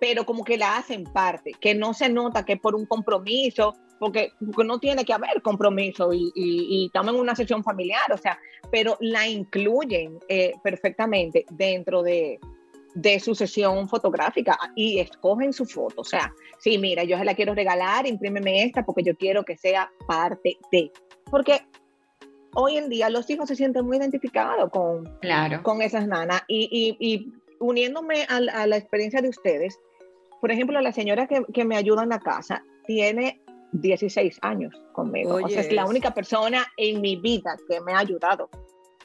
pero 0.00 0.26
como 0.26 0.42
que 0.42 0.58
la 0.58 0.78
hacen 0.78 1.04
parte, 1.04 1.52
que 1.60 1.76
no 1.76 1.94
se 1.94 2.08
nota 2.08 2.44
que 2.44 2.56
por 2.56 2.74
un 2.74 2.84
compromiso, 2.84 3.76
porque, 4.00 4.32
no 4.40 4.80
tiene 4.80 5.04
que 5.04 5.12
haber 5.12 5.42
compromiso 5.42 6.12
y, 6.12 6.32
y- 6.34 6.86
estamos 6.86 7.14
una 7.14 7.36
sesión 7.36 7.62
familiar, 7.62 8.12
o 8.12 8.18
sea, 8.18 8.36
pero 8.72 8.96
la 8.98 9.28
incluyen 9.28 10.18
eh, 10.28 10.54
perfectamente 10.64 11.46
dentro 11.52 12.02
de, 12.02 12.40
de 12.94 13.18
su 13.20 13.34
sesión 13.34 13.88
fotográfica 13.88 14.56
y 14.76 14.98
escogen 15.00 15.52
su 15.52 15.64
foto, 15.66 16.02
o 16.02 16.04
sea, 16.04 16.32
sí, 16.58 16.78
mira, 16.78 17.02
yo 17.04 17.18
se 17.18 17.24
la 17.24 17.34
quiero 17.34 17.54
regalar, 17.54 18.06
imprímeme 18.06 18.62
esta 18.64 18.84
porque 18.84 19.02
yo 19.02 19.16
quiero 19.16 19.44
que 19.44 19.56
sea 19.56 19.90
parte 20.06 20.56
de, 20.70 20.92
porque 21.30 21.60
hoy 22.54 22.76
en 22.76 22.88
día 22.88 23.10
los 23.10 23.28
hijos 23.30 23.48
se 23.48 23.56
sienten 23.56 23.84
muy 23.84 23.96
identificados 23.96 24.70
con, 24.70 25.04
Claro. 25.20 25.62
con 25.64 25.82
esas 25.82 26.06
nanas. 26.06 26.42
Y, 26.46 26.68
y- 26.70 26.96
y 27.14 27.32
uniéndome 27.58 28.24
a, 28.28 28.40
la- 28.40 28.52
a 28.62 28.66
la 28.68 28.76
experiencia 28.76 29.20
de 29.20 29.28
ustedes, 29.28 29.76
por 30.40 30.52
ejemplo, 30.52 30.80
la 30.80 30.92
señora 30.92 31.26
que, 31.26 31.42
que 31.52 31.64
me 31.64 31.76
ayuda 31.76 32.04
en 32.04 32.10
la 32.10 32.20
casa 32.20 32.62
tiene 32.86 33.40
16 33.72 34.38
años 34.42 34.72
conmigo. 34.92 35.34
o 35.42 35.48
sea, 35.48 35.62
es 35.62 35.72
la 35.72 35.84
única 35.86 36.14
persona 36.14 36.64
en 36.76 37.00
mi 37.00 37.16
vida 37.16 37.56
que 37.68 37.80
me 37.80 37.92
ha 37.92 37.98
ayudado 37.98 38.48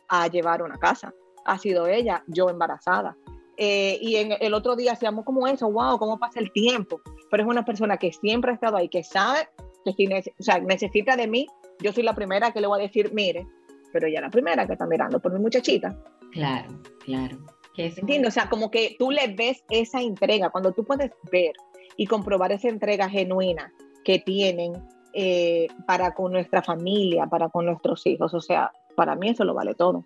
a 0.10 0.28
llevar 0.28 0.62
una 0.62 0.78
casa. 0.78 1.12
Ha 1.46 1.58
sido 1.58 1.88
ella, 1.88 2.24
yo 2.28 2.50
embarazada. 2.52 3.16
Eh, 3.62 3.98
y 4.02 4.16
en 4.16 4.34
el 4.40 4.54
otro 4.54 4.76
día 4.78 4.94
hacíamos 4.94 5.26
como 5.26 5.46
eso, 5.46 5.70
wow, 5.70 5.98
cómo 6.00 6.18
pasa 6.18 6.40
el 6.40 6.50
tiempo. 6.52 7.02
Pero 7.30 7.44
es 7.44 7.50
una 7.50 7.66
persona 7.66 7.98
que 7.98 8.14
siempre 8.14 8.52
ha 8.52 8.54
estado 8.56 8.78
ahí, 8.78 8.88
que 8.88 9.04
sabe 9.04 9.50
que 9.84 9.92
si 9.94 10.08
nece- 10.08 10.34
o 10.40 10.44
sea, 10.44 10.60
necesita 10.60 11.18
de 11.18 11.28
mí, 11.28 11.46
yo 11.80 11.92
soy 11.92 12.04
la 12.04 12.16
primera 12.16 12.52
que 12.52 12.62
le 12.62 12.68
voy 12.68 12.80
a 12.80 12.84
decir, 12.84 13.12
mire, 13.14 13.46
pero 13.92 14.08
ella 14.08 14.20
es 14.20 14.24
la 14.24 14.30
primera 14.30 14.66
que 14.66 14.74
está 14.74 14.86
mirando 14.88 15.20
por 15.20 15.34
mi 15.34 15.40
muchachita. 15.40 15.98
Claro, 16.32 16.70
claro. 17.04 17.38
¿Entiendes? 17.76 18.30
O 18.30 18.32
sea, 18.34 18.50
como 18.50 18.72
que 18.72 18.96
tú 18.98 19.12
le 19.12 19.28
ves 19.36 19.64
esa 19.70 20.02
entrega, 20.02 20.50
cuando 20.50 20.72
tú 20.74 20.84
puedes 20.86 21.12
ver 21.32 21.54
y 21.98 22.06
comprobar 22.08 22.52
esa 22.52 22.68
entrega 22.70 23.10
genuina 23.10 23.74
que 24.04 24.20
tienen 24.20 24.74
eh, 25.14 25.68
para 25.88 26.14
con 26.14 26.32
nuestra 26.32 26.62
familia, 26.62 27.26
para 27.28 27.50
con 27.50 27.66
nuestros 27.66 28.06
hijos. 28.06 28.34
O 28.34 28.42
sea, 28.42 28.72
para 28.96 29.16
mí 29.16 29.30
eso 29.30 29.44
lo 29.44 29.54
vale 29.54 29.76
todo. 29.76 30.06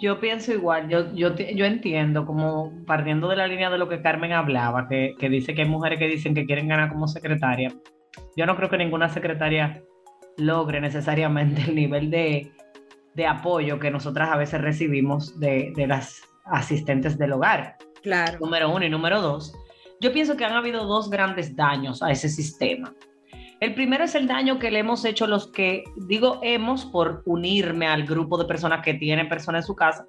Yo 0.00 0.20
pienso 0.20 0.52
igual, 0.52 0.88
yo, 0.88 1.12
yo, 1.12 1.34
yo 1.34 1.64
entiendo, 1.64 2.24
como 2.24 2.72
partiendo 2.86 3.28
de 3.28 3.36
la 3.36 3.48
línea 3.48 3.68
de 3.68 3.78
lo 3.78 3.88
que 3.88 4.00
Carmen 4.00 4.32
hablaba, 4.32 4.88
que, 4.88 5.14
que 5.18 5.28
dice 5.28 5.54
que 5.54 5.62
hay 5.62 5.68
mujeres 5.68 5.98
que 5.98 6.06
dicen 6.06 6.34
que 6.34 6.46
quieren 6.46 6.68
ganar 6.68 6.88
como 6.88 7.08
secretaria. 7.08 7.72
Yo 8.36 8.46
no 8.46 8.56
creo 8.56 8.68
que 8.68 8.78
ninguna 8.78 9.08
secretaria 9.08 9.82
logre 10.36 10.80
necesariamente 10.80 11.62
el 11.62 11.74
nivel 11.74 12.10
de, 12.10 12.52
de 13.14 13.26
apoyo 13.26 13.80
que 13.80 13.90
nosotras 13.90 14.30
a 14.30 14.36
veces 14.36 14.60
recibimos 14.60 15.38
de, 15.40 15.72
de 15.74 15.86
las 15.88 16.22
asistentes 16.44 17.18
del 17.18 17.32
hogar. 17.32 17.76
claro. 18.02 18.38
Número 18.40 18.70
uno 18.70 18.84
y 18.84 18.88
número 18.90 19.20
dos, 19.20 19.52
yo 20.00 20.12
pienso 20.12 20.36
que 20.36 20.44
han 20.44 20.52
habido 20.52 20.86
dos 20.86 21.10
grandes 21.10 21.56
daños 21.56 22.02
a 22.02 22.12
ese 22.12 22.28
sistema. 22.28 22.94
El 23.60 23.74
primero 23.74 24.04
es 24.04 24.14
el 24.14 24.28
daño 24.28 24.58
que 24.58 24.70
le 24.70 24.80
hemos 24.80 25.04
hecho 25.04 25.26
los 25.26 25.48
que, 25.48 25.84
digo 25.96 26.38
hemos 26.42 26.84
por 26.86 27.22
unirme 27.26 27.88
al 27.88 28.04
grupo 28.04 28.38
de 28.38 28.44
personas 28.44 28.82
que 28.84 28.94
tienen 28.94 29.28
personas 29.28 29.64
en 29.64 29.66
su 29.66 29.74
casa. 29.74 30.06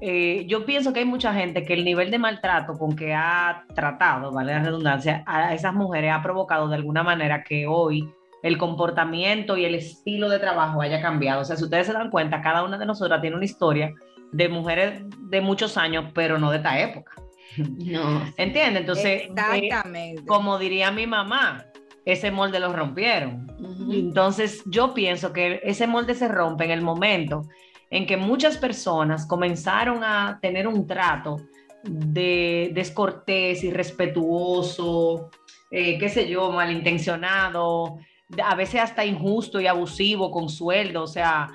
Eh, 0.00 0.44
yo 0.46 0.64
pienso 0.64 0.92
que 0.92 1.00
hay 1.00 1.04
mucha 1.04 1.32
gente 1.34 1.64
que 1.64 1.74
el 1.74 1.84
nivel 1.84 2.10
de 2.10 2.18
maltrato 2.18 2.74
con 2.74 2.94
que 2.94 3.14
ha 3.14 3.64
tratado, 3.74 4.32
vale 4.32 4.52
la 4.52 4.62
redundancia, 4.62 5.24
a 5.26 5.54
esas 5.54 5.74
mujeres 5.74 6.12
ha 6.12 6.22
provocado 6.22 6.68
de 6.68 6.76
alguna 6.76 7.02
manera 7.02 7.42
que 7.42 7.66
hoy 7.66 8.08
el 8.42 8.58
comportamiento 8.58 9.56
y 9.56 9.64
el 9.64 9.74
estilo 9.74 10.28
de 10.28 10.38
trabajo 10.38 10.80
haya 10.80 11.00
cambiado. 11.00 11.42
O 11.42 11.44
sea, 11.44 11.56
si 11.56 11.64
ustedes 11.64 11.86
se 11.88 11.92
dan 11.92 12.10
cuenta, 12.10 12.40
cada 12.40 12.62
una 12.62 12.78
de 12.78 12.86
nosotras 12.86 13.20
tiene 13.20 13.36
una 13.36 13.44
historia 13.44 13.92
de 14.32 14.48
mujeres 14.48 15.02
de 15.22 15.40
muchos 15.40 15.76
años, 15.76 16.06
pero 16.14 16.38
no 16.38 16.50
de 16.50 16.58
esta 16.58 16.78
época. 16.78 17.12
No. 17.56 18.22
¿Entiendes? 18.36 18.82
Entonces, 18.82 19.22
eh, 19.22 20.16
como 20.26 20.58
diría 20.58 20.92
mi 20.92 21.06
mamá, 21.06 21.64
ese 22.04 22.30
molde 22.30 22.60
lo 22.60 22.72
rompieron. 22.72 23.46
Entonces, 23.90 24.62
yo 24.66 24.94
pienso 24.94 25.32
que 25.32 25.60
ese 25.62 25.86
molde 25.86 26.14
se 26.14 26.28
rompe 26.28 26.64
en 26.64 26.70
el 26.70 26.80
momento 26.80 27.42
en 27.90 28.06
que 28.06 28.16
muchas 28.16 28.58
personas 28.58 29.26
comenzaron 29.26 30.04
a 30.04 30.38
tener 30.40 30.66
un 30.66 30.86
trato 30.86 31.36
de 31.82 32.70
descortés, 32.74 33.64
irrespetuoso, 33.64 35.30
eh, 35.70 35.98
qué 35.98 36.08
sé 36.08 36.28
yo, 36.28 36.50
malintencionado, 36.50 37.98
a 38.42 38.54
veces 38.54 38.80
hasta 38.80 39.04
injusto 39.04 39.60
y 39.60 39.66
abusivo 39.66 40.30
con 40.30 40.48
sueldo. 40.48 41.02
O 41.02 41.06
sea, 41.06 41.48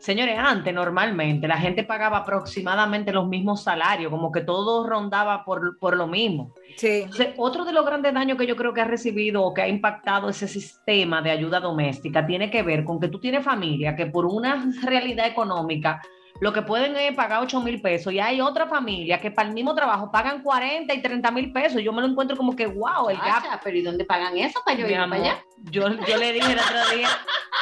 señores, 0.00 0.36
antes 0.38 0.74
normalmente 0.74 1.46
la 1.46 1.58
gente 1.58 1.84
pagaba 1.84 2.18
aproximadamente 2.18 3.12
los 3.12 3.28
mismos 3.28 3.62
salarios, 3.62 4.10
como 4.10 4.32
que 4.32 4.40
todo 4.40 4.88
rondaba 4.88 5.44
por, 5.44 5.78
por 5.78 5.96
lo 5.96 6.06
mismo. 6.06 6.54
Sí. 6.76 7.02
Entonces, 7.02 7.28
otro 7.36 7.64
de 7.64 7.72
los 7.72 7.86
grandes 7.86 8.12
daños 8.12 8.38
que 8.38 8.46
yo 8.46 8.56
creo 8.56 8.74
que 8.74 8.80
ha 8.80 8.86
recibido 8.86 9.44
o 9.44 9.54
que 9.54 9.62
ha 9.62 9.68
impactado 9.68 10.28
ese 10.28 10.48
sistema 10.48 11.22
de 11.22 11.30
ayuda 11.30 11.60
doméstica 11.60 12.26
tiene 12.26 12.50
que 12.50 12.62
ver 12.62 12.84
con 12.84 12.98
que 12.98 13.08
tú 13.08 13.20
tienes 13.20 13.44
familia 13.44 13.94
que 13.94 14.06
por 14.06 14.26
una 14.26 14.72
realidad 14.82 15.26
económica 15.26 16.00
lo 16.40 16.52
que 16.52 16.62
pueden 16.62 16.96
es 16.96 17.14
pagar 17.14 17.42
8 17.42 17.60
mil 17.60 17.80
pesos 17.80 18.12
y 18.12 18.18
hay 18.18 18.40
otra 18.40 18.66
familia 18.66 19.20
que 19.20 19.30
para 19.30 19.48
el 19.48 19.54
mismo 19.54 19.74
trabajo 19.74 20.10
pagan 20.10 20.42
40 20.42 20.92
y 20.92 21.02
30 21.02 21.30
mil 21.30 21.52
pesos. 21.52 21.82
Yo 21.82 21.92
me 21.92 22.00
lo 22.00 22.08
encuentro 22.08 22.36
como 22.36 22.56
que, 22.56 22.66
wow, 22.66 23.10
el 23.10 23.18
gap. 23.18 23.42
Chacha, 23.42 23.60
pero 23.62 23.76
¿y 23.76 23.82
dónde 23.82 24.04
pagan 24.04 24.36
eso 24.38 24.60
para 24.64 24.78
yo 24.78 24.88
ir 24.88 24.96
para 24.96 25.14
allá? 25.14 25.44
yo, 25.64 25.88
yo 25.88 26.16
le 26.16 26.32
dije 26.32 26.52
el 26.52 26.58
otro 26.58 26.96
día, 26.96 27.08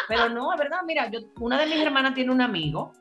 pero 0.07 0.29
no, 0.29 0.53
es 0.53 0.59
verdad, 0.59 0.79
mira, 0.87 1.11
yo, 1.11 1.21
una 1.41 1.59
de 1.59 1.67
mis 1.67 1.81
hermanas 1.81 2.15
tiene 2.15 2.31
un 2.31 2.41
amigo 2.41 2.93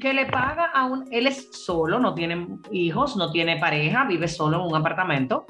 que 0.00 0.12
le 0.12 0.26
paga 0.26 0.66
a 0.66 0.84
un, 0.84 1.08
él 1.10 1.26
es 1.26 1.48
solo, 1.52 1.98
no 1.98 2.14
tiene 2.14 2.46
hijos, 2.70 3.16
no 3.16 3.30
tiene 3.30 3.56
pareja, 3.56 4.04
vive 4.04 4.28
solo 4.28 4.58
en 4.60 4.66
un 4.66 4.76
apartamento, 4.76 5.46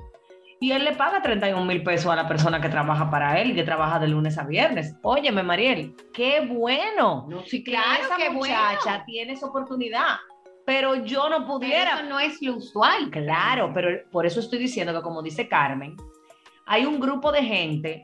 y 0.63 0.71
él 0.71 0.85
le 0.85 0.93
paga 0.93 1.21
31 1.21 1.65
mil 1.65 1.83
pesos 1.83 2.13
a 2.13 2.15
la 2.15 2.29
persona 2.29 2.61
que 2.61 2.69
trabaja 2.69 3.11
para 3.11 3.41
él 3.41 3.53
que 3.55 3.65
trabaja 3.65 3.99
de 3.99 4.07
lunes 4.07 4.39
a 4.39 4.45
viernes. 4.45 4.95
Óyeme, 5.03 5.43
Mariel, 5.43 5.95
qué 6.15 6.41
bueno 6.49 7.27
No, 7.29 7.43
sí, 7.43 7.65
claro 7.65 8.01
esa 8.05 8.31
muchacha 8.31 8.79
bueno. 8.85 9.05
tiene 9.05 9.33
esa 9.33 9.47
oportunidad, 9.47 10.17
pero 10.65 10.95
yo 11.05 11.29
no 11.29 11.39
Pero 11.39 11.47
pudiera. 11.49 11.95
eso 11.97 12.05
no 12.09 12.21
es 12.21 12.41
lo 12.41 12.55
usual. 12.57 13.11
Claro, 13.11 13.73
pero 13.75 13.89
por 14.13 14.25
eso 14.25 14.39
estoy 14.39 14.61
diciendo 14.61 14.95
que 14.95 15.03
como 15.03 15.21
dice 15.21 15.49
Carmen, 15.49 15.97
hay 16.65 16.87
un 16.87 17.01
grupo 17.01 17.33
de 17.33 17.43
gente 17.43 18.03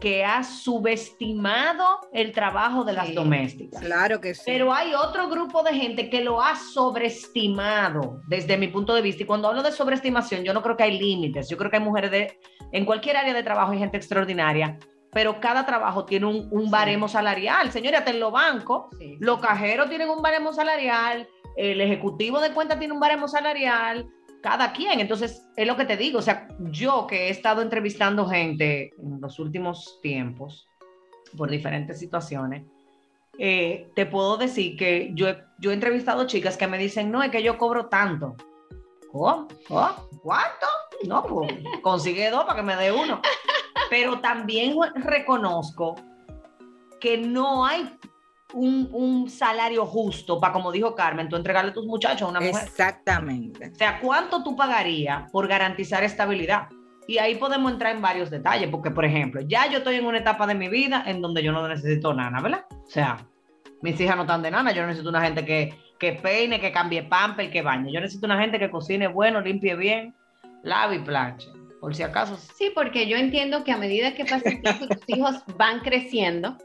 que 0.00 0.24
ha 0.24 0.42
subestimado 0.44 1.84
el 2.12 2.32
trabajo 2.32 2.84
de 2.84 2.92
las 2.92 3.14
domésticas. 3.14 3.80
Claro 3.82 4.20
que 4.20 4.34
sí. 4.34 4.42
Pero 4.46 4.72
hay 4.72 4.94
otro 4.94 5.28
grupo 5.28 5.62
de 5.62 5.74
gente 5.74 6.10
que 6.10 6.22
lo 6.22 6.40
ha 6.42 6.56
sobreestimado 6.56 8.20
desde 8.28 8.56
mi 8.56 8.68
punto 8.68 8.94
de 8.94 9.02
vista. 9.02 9.22
Y 9.22 9.26
cuando 9.26 9.48
hablo 9.48 9.62
de 9.62 9.72
sobreestimación, 9.72 10.44
yo 10.44 10.52
no 10.54 10.62
creo 10.62 10.76
que 10.76 10.84
hay 10.84 10.98
límites. 10.98 11.48
Yo 11.48 11.56
creo 11.56 11.70
que 11.70 11.76
hay 11.78 11.82
mujeres 11.82 12.10
de, 12.10 12.38
en 12.72 12.84
cualquier 12.84 13.16
área 13.16 13.34
de 13.34 13.42
trabajo 13.42 13.72
hay 13.72 13.78
gente 13.78 13.96
extraordinaria, 13.96 14.78
pero 15.12 15.40
cada 15.40 15.64
trabajo 15.66 16.04
tiene 16.04 16.26
un, 16.26 16.48
un 16.50 16.64
Sí. 16.64 16.70
baremo 16.70 17.08
salarial. 17.08 17.70
Señores, 17.72 18.00
hasta 18.00 18.10
en 18.10 18.20
los 18.20 18.32
bancos, 18.32 18.86
sí. 18.98 19.16
los 19.20 19.40
cajeros 19.40 19.88
tienen 19.88 20.08
un 20.10 20.22
baremo 20.22 20.52
salarial, 20.52 21.26
el 21.56 21.80
ejecutivo 21.80 22.40
de 22.40 22.52
cuenta 22.52 22.78
tiene 22.78 22.94
un 22.94 23.00
baremo 23.00 23.26
salarial, 23.26 24.06
cada 24.42 24.72
quien. 24.72 25.00
Entonces, 25.00 25.46
es 25.56 25.66
lo 25.66 25.76
que 25.76 25.84
te 25.84 25.96
digo. 25.96 26.18
O 26.18 26.22
sea, 26.22 26.48
yo 26.58 27.06
que 27.06 27.28
he 27.28 27.30
estado 27.30 27.62
entrevistando 27.62 28.26
gente 28.26 28.92
en 28.98 29.20
los 29.20 29.38
últimos 29.38 29.98
tiempos 30.02 30.66
por 31.36 31.50
diferentes 31.50 31.98
situaciones, 31.98 32.64
eh, 33.38 33.90
te 33.94 34.06
puedo 34.06 34.36
decir 34.36 34.76
que 34.76 35.12
yo, 35.14 35.28
yo 35.58 35.70
he 35.70 35.74
entrevistado 35.74 36.26
chicas 36.26 36.56
que 36.56 36.66
me 36.66 36.78
dicen, 36.78 37.10
no, 37.10 37.22
es 37.22 37.30
que 37.30 37.42
yo 37.42 37.56
cobro 37.58 37.86
tanto. 37.86 38.36
¿Cómo? 39.12 39.48
¿Cómo? 39.66 40.08
¿Cuánto? 40.22 40.66
No, 41.06 41.22
pues 41.22 41.52
consigue 41.82 42.30
dos 42.30 42.44
para 42.44 42.56
que 42.56 42.66
me 42.66 42.76
dé 42.76 42.90
uno. 42.90 43.20
Pero 43.90 44.20
también 44.20 44.76
reconozco 44.96 45.94
que 47.00 47.16
no 47.16 47.64
hay 47.64 47.88
un, 48.54 48.88
un 48.92 49.28
salario 49.28 49.84
justo 49.86 50.40
para, 50.40 50.52
como 50.52 50.72
dijo 50.72 50.94
Carmen, 50.94 51.28
tú 51.28 51.36
entregarle 51.36 51.70
a 51.70 51.74
tus 51.74 51.86
muchachos 51.86 52.22
a 52.22 52.30
una 52.30 52.40
mujer. 52.40 52.64
Exactamente. 52.64 53.70
O 53.72 53.74
sea, 53.74 54.00
¿cuánto 54.00 54.42
tú 54.42 54.56
pagarías 54.56 55.30
por 55.30 55.46
garantizar 55.48 56.02
estabilidad? 56.02 56.68
Y 57.06 57.18
ahí 57.18 57.36
podemos 57.36 57.72
entrar 57.72 57.94
en 57.94 58.02
varios 58.02 58.30
detalles, 58.30 58.68
porque 58.70 58.90
por 58.90 59.04
ejemplo, 59.04 59.40
ya 59.40 59.66
yo 59.70 59.78
estoy 59.78 59.96
en 59.96 60.04
una 60.04 60.18
etapa 60.18 60.46
de 60.46 60.54
mi 60.54 60.68
vida 60.68 61.04
en 61.06 61.22
donde 61.22 61.42
yo 61.42 61.52
no 61.52 61.66
necesito 61.66 62.12
nana, 62.12 62.40
¿verdad? 62.42 62.66
O 62.70 62.90
sea, 62.90 63.26
mis 63.80 63.98
hijas 64.00 64.16
no 64.16 64.22
están 64.22 64.42
de 64.42 64.50
nana, 64.50 64.72
yo 64.72 64.82
no 64.82 64.88
necesito 64.88 65.08
una 65.08 65.22
gente 65.22 65.44
que, 65.44 65.74
que 65.98 66.12
peine, 66.12 66.60
que 66.60 66.72
cambie 66.72 67.02
pamper, 67.02 67.50
que 67.50 67.62
bañe. 67.62 67.92
Yo 67.92 68.00
necesito 68.00 68.26
una 68.26 68.38
gente 68.38 68.58
que 68.58 68.70
cocine 68.70 69.08
bueno, 69.08 69.40
limpie 69.40 69.74
bien, 69.74 70.14
lave 70.62 70.96
y 70.96 70.98
planche. 70.98 71.48
Por 71.80 71.94
si 71.94 72.02
acaso. 72.02 72.36
Sí, 72.36 72.72
porque 72.74 73.08
yo 73.08 73.16
entiendo 73.16 73.62
que 73.62 73.72
a 73.72 73.76
medida 73.76 74.14
que 74.14 74.24
pasa 74.24 74.48
el 74.48 74.60
tiempo 74.62 74.84
y 74.84 74.88
tus 74.88 75.08
hijos 75.08 75.36
van 75.56 75.80
creciendo, 75.80 76.58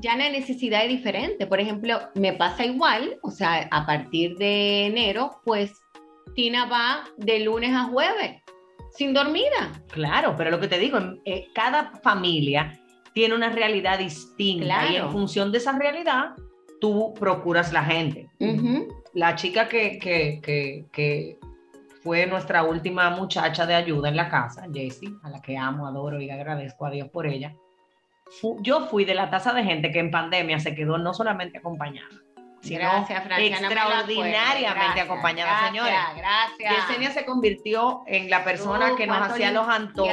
ya 0.00 0.16
la 0.16 0.30
necesidad 0.30 0.84
es 0.84 0.88
diferente. 0.88 1.46
Por 1.46 1.60
ejemplo, 1.60 2.00
me 2.14 2.32
pasa 2.32 2.64
igual, 2.64 3.18
o 3.22 3.30
sea, 3.30 3.68
a 3.70 3.86
partir 3.86 4.36
de 4.36 4.86
enero, 4.86 5.40
pues 5.44 5.80
Tina 6.34 6.66
va 6.66 7.04
de 7.16 7.40
lunes 7.40 7.72
a 7.72 7.84
jueves, 7.84 8.42
sin 8.90 9.14
dormida. 9.14 9.72
Claro, 9.88 10.34
pero 10.36 10.50
lo 10.50 10.60
que 10.60 10.68
te 10.68 10.78
digo, 10.78 10.98
eh, 11.24 11.46
cada 11.54 11.92
familia 12.02 12.78
tiene 13.14 13.34
una 13.34 13.50
realidad 13.50 13.98
distinta 13.98 14.90
y 14.90 14.96
en 14.96 15.10
función 15.10 15.50
de 15.50 15.58
esa 15.58 15.72
realidad, 15.78 16.34
tú 16.80 17.14
procuras 17.18 17.72
la 17.72 17.82
gente. 17.82 18.28
La 19.14 19.34
chica 19.34 19.68
que, 19.68 19.98
que, 19.98 20.40
que, 20.42 20.84
que 20.92 21.38
fue 22.02 22.26
nuestra 22.26 22.62
última 22.62 23.08
muchacha 23.10 23.64
de 23.64 23.74
ayuda 23.74 24.10
en 24.10 24.16
la 24.16 24.28
casa, 24.28 24.66
Jessie, 24.72 25.14
a 25.22 25.30
la 25.30 25.40
que 25.40 25.56
amo, 25.56 25.86
adoro 25.86 26.20
y 26.20 26.28
agradezco 26.28 26.84
a 26.84 26.90
Dios 26.90 27.08
por 27.08 27.26
ella. 27.26 27.56
Fu- 28.40 28.58
yo 28.62 28.86
fui 28.86 29.04
de 29.04 29.14
la 29.14 29.30
tasa 29.30 29.52
de 29.52 29.62
gente 29.64 29.90
que 29.90 29.98
en 29.98 30.10
pandemia 30.10 30.58
se 30.60 30.74
quedó 30.74 30.98
no 30.98 31.14
solamente 31.14 31.58
acompañada, 31.58 32.08
sino 32.60 32.80
Gracias, 32.80 33.24
Francia, 33.24 33.60
no 33.60 33.66
extraordinariamente. 33.68 34.80
Gracias, 34.84 35.04
acompañada, 35.04 35.50
gracias, 35.50 35.70
señores. 35.70 35.98
Gracias. 36.16 36.88
Yesenia 36.88 37.10
se 37.12 37.24
convirtió 37.24 38.02
en 38.06 38.28
la 38.30 38.44
persona 38.44 38.92
Uh, 38.92 38.96
que 38.96 39.06
nos 39.06 39.18
hacía 39.20 39.52
los 39.52 39.68
antojos, 39.68 40.12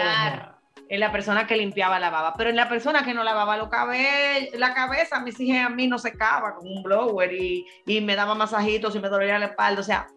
en 0.89 0.99
la 0.99 1.11
persona 1.11 1.47
que 1.47 1.57
limpiaba, 1.57 1.97
lavaba, 1.99 2.33
pero 2.37 2.49
en 2.51 2.55
la 2.55 2.69
persona 2.69 3.03
que 3.03 3.13
no 3.15 3.23
lavaba 3.23 3.57
los 3.57 3.69
cabellos, 3.69 4.53
la 4.59 4.73
cabeza, 4.75 5.19
mis 5.21 5.39
hijas 5.39 5.65
a 5.65 5.69
mí 5.69 5.87
no 5.87 5.97
secaba 5.97 6.53
con 6.55 6.67
un 6.67 6.83
blower 6.83 7.33
y, 7.33 7.65
y 7.87 8.01
me 8.01 8.15
daba 8.15 8.35
masajitos 8.35 8.95
y 8.95 8.99
me 8.99 9.09
dolía 9.09 9.39
la 9.39 9.45
espalda, 9.47 9.81
o 9.81 9.83
sea, 9.83 10.07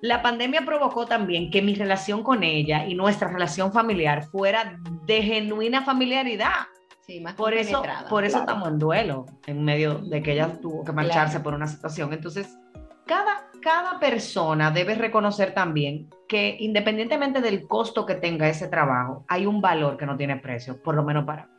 la 0.00 0.22
pandemia 0.22 0.62
provocó 0.64 1.06
también 1.06 1.50
que 1.50 1.62
mi 1.62 1.74
relación 1.74 2.22
con 2.22 2.42
ella 2.42 2.84
y 2.86 2.94
nuestra 2.94 3.28
relación 3.28 3.72
familiar 3.72 4.24
fuera 4.24 4.76
de 5.06 5.22
genuina 5.22 5.82
familiaridad. 5.84 6.66
Sí, 7.06 7.20
más 7.20 7.34
Por 7.34 7.54
eso, 7.54 7.82
por 8.10 8.24
eso 8.24 8.38
Claro. 8.38 8.50
estamos 8.52 8.68
en 8.68 8.78
duelo, 8.80 9.26
en 9.46 9.64
medio 9.64 9.98
de 9.98 10.22
que 10.22 10.32
ella 10.32 10.58
tuvo 10.60 10.82
que 10.84 10.90
marcharse 10.92 11.38
por 11.38 11.54
una 11.54 11.68
situación. 11.68 12.12
Entonces, 12.12 12.58
cada, 13.06 13.48
cada 13.62 14.00
persona 14.00 14.72
debe 14.72 14.96
reconocer 14.96 15.54
también 15.54 16.10
que 16.26 16.56
independientemente 16.58 17.40
del 17.40 17.68
costo 17.68 18.04
que 18.04 18.16
tenga 18.16 18.48
ese 18.48 18.66
trabajo, 18.66 19.24
hay 19.28 19.46
un 19.46 19.60
valor 19.60 19.96
que 19.96 20.04
no 20.04 20.16
tiene 20.16 20.36
precio, 20.38 20.82
por 20.82 20.96
lo 20.96 21.04
menos 21.04 21.24
para 21.24 21.46
mí. 21.46 21.52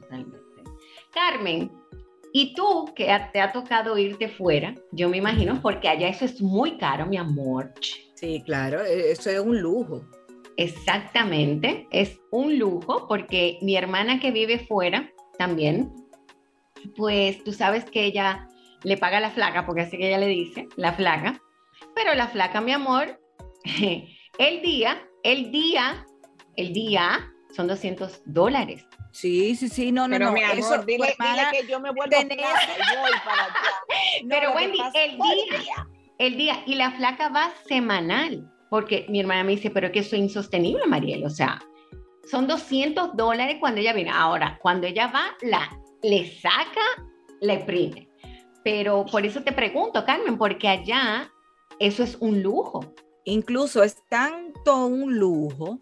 Totalmente. 0.00 0.38
Carmen, 1.14 1.70
y 2.32 2.54
tú 2.54 2.92
que 2.96 3.06
te 3.32 3.40
ha 3.40 3.52
tocado 3.52 3.96
irte 3.96 4.28
fuera, 4.28 4.74
yo 4.90 5.08
me 5.08 5.18
imagino, 5.18 5.60
porque 5.62 5.88
allá 5.88 6.08
eso 6.08 6.24
es 6.24 6.40
muy 6.42 6.76
caro, 6.76 7.06
mi 7.06 7.18
amor. 7.18 7.72
Sí, 8.16 8.42
claro, 8.44 8.80
e- 8.82 9.12
eso 9.12 9.30
es 9.30 9.38
un 9.38 9.60
lujo. 9.60 10.02
Exactamente, 10.56 11.86
es 11.90 12.20
un 12.30 12.58
lujo 12.58 13.06
porque 13.08 13.58
mi 13.62 13.76
hermana 13.76 14.20
que 14.20 14.30
vive 14.30 14.58
fuera 14.58 15.10
también, 15.38 15.92
pues 16.96 17.42
tú 17.44 17.52
sabes 17.52 17.84
que 17.84 18.04
ella 18.04 18.48
le 18.82 18.96
paga 18.96 19.20
la 19.20 19.30
flaca, 19.30 19.64
porque 19.66 19.82
así 19.82 19.96
que 19.96 20.08
ella 20.08 20.18
le 20.18 20.26
dice, 20.26 20.68
la 20.76 20.92
flaca, 20.92 21.40
pero 21.94 22.14
la 22.14 22.28
flaca, 22.28 22.60
mi 22.60 22.72
amor, 22.72 23.20
el 24.38 24.62
día, 24.62 25.02
el 25.22 25.50
día, 25.52 26.06
el 26.56 26.72
día 26.72 27.30
son 27.54 27.66
200 27.68 28.22
dólares. 28.26 28.84
Sí, 29.12 29.54
sí, 29.56 29.68
sí, 29.68 29.92
no, 29.92 30.08
no, 30.08 30.14
Pero 30.16 30.26
no. 30.26 30.32
mi 30.32 30.42
amor, 30.42 30.58
eso, 30.58 30.82
dile, 30.84 31.08
hermana- 31.10 31.50
dile 31.50 31.62
que 31.62 31.70
yo 31.70 31.80
me 31.80 31.90
vuelvo 31.92 32.10
tenés- 32.16 32.34
flaca 32.38 32.66
y 32.78 32.96
voy 32.98 33.10
para 33.24 33.44
allá. 33.44 33.54
no, 34.22 34.28
Pero 34.28 34.52
Wendy, 34.52 34.78
el 34.94 35.16
día, 35.18 35.88
el 36.18 36.36
día, 36.36 36.62
y 36.66 36.74
la 36.76 36.90
flaca 36.92 37.28
va 37.28 37.52
semanal, 37.68 38.50
porque 38.72 39.04
mi 39.10 39.20
hermana 39.20 39.44
me 39.44 39.50
dice, 39.50 39.68
pero 39.68 39.88
es 39.88 39.92
que 39.92 39.98
eso 39.98 40.16
es 40.16 40.22
insostenible, 40.22 40.86
Mariel, 40.86 41.26
o 41.26 41.28
sea, 41.28 41.62
son 42.24 42.46
200 42.46 43.14
dólares 43.14 43.58
cuando 43.60 43.82
ella 43.82 43.92
viene. 43.92 44.10
Ahora, 44.10 44.58
cuando 44.62 44.86
ella 44.86 45.08
va, 45.08 45.24
la, 45.42 45.68
le 46.02 46.32
saca, 46.40 46.80
le 47.42 47.58
prime. 47.58 48.08
Pero 48.64 49.04
por 49.04 49.26
eso 49.26 49.42
te 49.42 49.52
pregunto, 49.52 50.02
Carmen, 50.06 50.38
porque 50.38 50.68
allá 50.68 51.30
eso 51.78 52.02
es 52.02 52.16
un 52.18 52.42
lujo. 52.42 52.94
Incluso 53.26 53.82
es 53.82 54.02
tanto 54.08 54.86
un 54.86 55.18
lujo 55.18 55.78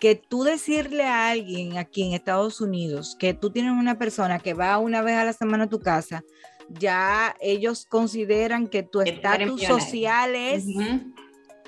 que 0.00 0.14
tú 0.14 0.42
decirle 0.42 1.04
a 1.04 1.28
alguien 1.28 1.76
aquí 1.76 2.04
en 2.04 2.14
Estados 2.14 2.62
Unidos 2.62 3.18
que 3.18 3.34
tú 3.34 3.50
tienes 3.50 3.72
una 3.72 3.98
persona 3.98 4.38
que 4.38 4.54
va 4.54 4.78
una 4.78 5.02
vez 5.02 5.16
a 5.16 5.24
la 5.24 5.34
semana 5.34 5.64
a 5.64 5.68
tu 5.68 5.80
casa, 5.80 6.24
ya 6.70 7.36
ellos 7.38 7.84
consideran 7.84 8.66
que 8.66 8.82
tu 8.82 9.02
estatus 9.02 9.62
social 9.62 10.34
es. 10.34 10.64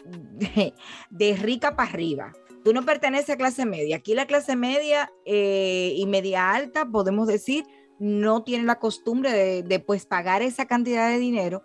De, 0.05 0.75
de 1.11 1.37
rica 1.37 1.77
para 1.77 1.91
arriba. 1.91 2.33
Tú 2.65 2.73
no 2.73 2.85
perteneces 2.85 3.31
a 3.31 3.37
clase 3.37 3.67
media. 3.67 3.97
Aquí 3.97 4.15
la 4.15 4.27
clase 4.27 4.55
media 4.55 5.13
eh, 5.25 5.95
y 5.97 6.07
media 6.07 6.53
alta, 6.53 6.87
podemos 6.87 7.27
decir, 7.27 7.65
no 7.99 8.45
tiene 8.45 8.65
la 8.65 8.79
costumbre 8.79 9.33
de, 9.33 9.63
de, 9.63 9.81
pues 9.81 10.07
pagar 10.07 10.43
esa 10.43 10.67
cantidad 10.67 11.09
de 11.09 11.19
dinero 11.19 11.63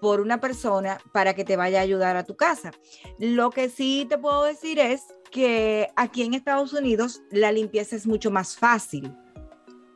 por 0.00 0.20
una 0.20 0.40
persona 0.40 0.98
para 1.12 1.34
que 1.34 1.44
te 1.44 1.56
vaya 1.56 1.80
a 1.80 1.82
ayudar 1.82 2.16
a 2.16 2.24
tu 2.24 2.36
casa. 2.36 2.70
Lo 3.18 3.50
que 3.50 3.68
sí 3.68 4.06
te 4.08 4.18
puedo 4.18 4.44
decir 4.44 4.78
es 4.78 5.02
que 5.30 5.88
aquí 5.96 6.22
en 6.22 6.34
Estados 6.34 6.72
Unidos 6.72 7.22
la 7.30 7.52
limpieza 7.52 7.96
es 7.96 8.06
mucho 8.06 8.30
más 8.30 8.56
fácil. 8.56 9.12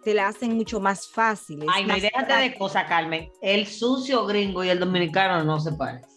Te 0.03 0.15
la 0.15 0.29
hacen 0.29 0.57
mucho 0.57 0.81
más 0.81 1.09
fácil. 1.09 1.65
Ay, 1.69 1.87
no, 1.87 1.95
déjate 1.95 2.35
de 2.35 2.55
cosas, 2.57 2.85
Carmen. 2.89 3.31
El 3.41 3.67
sucio 3.67 4.27
gringo 4.27 4.65
y 4.65 4.69
el 4.69 4.81
dominicano 4.81 5.45
no 5.45 5.61
se 5.61 5.73
parecen. 5.73 6.12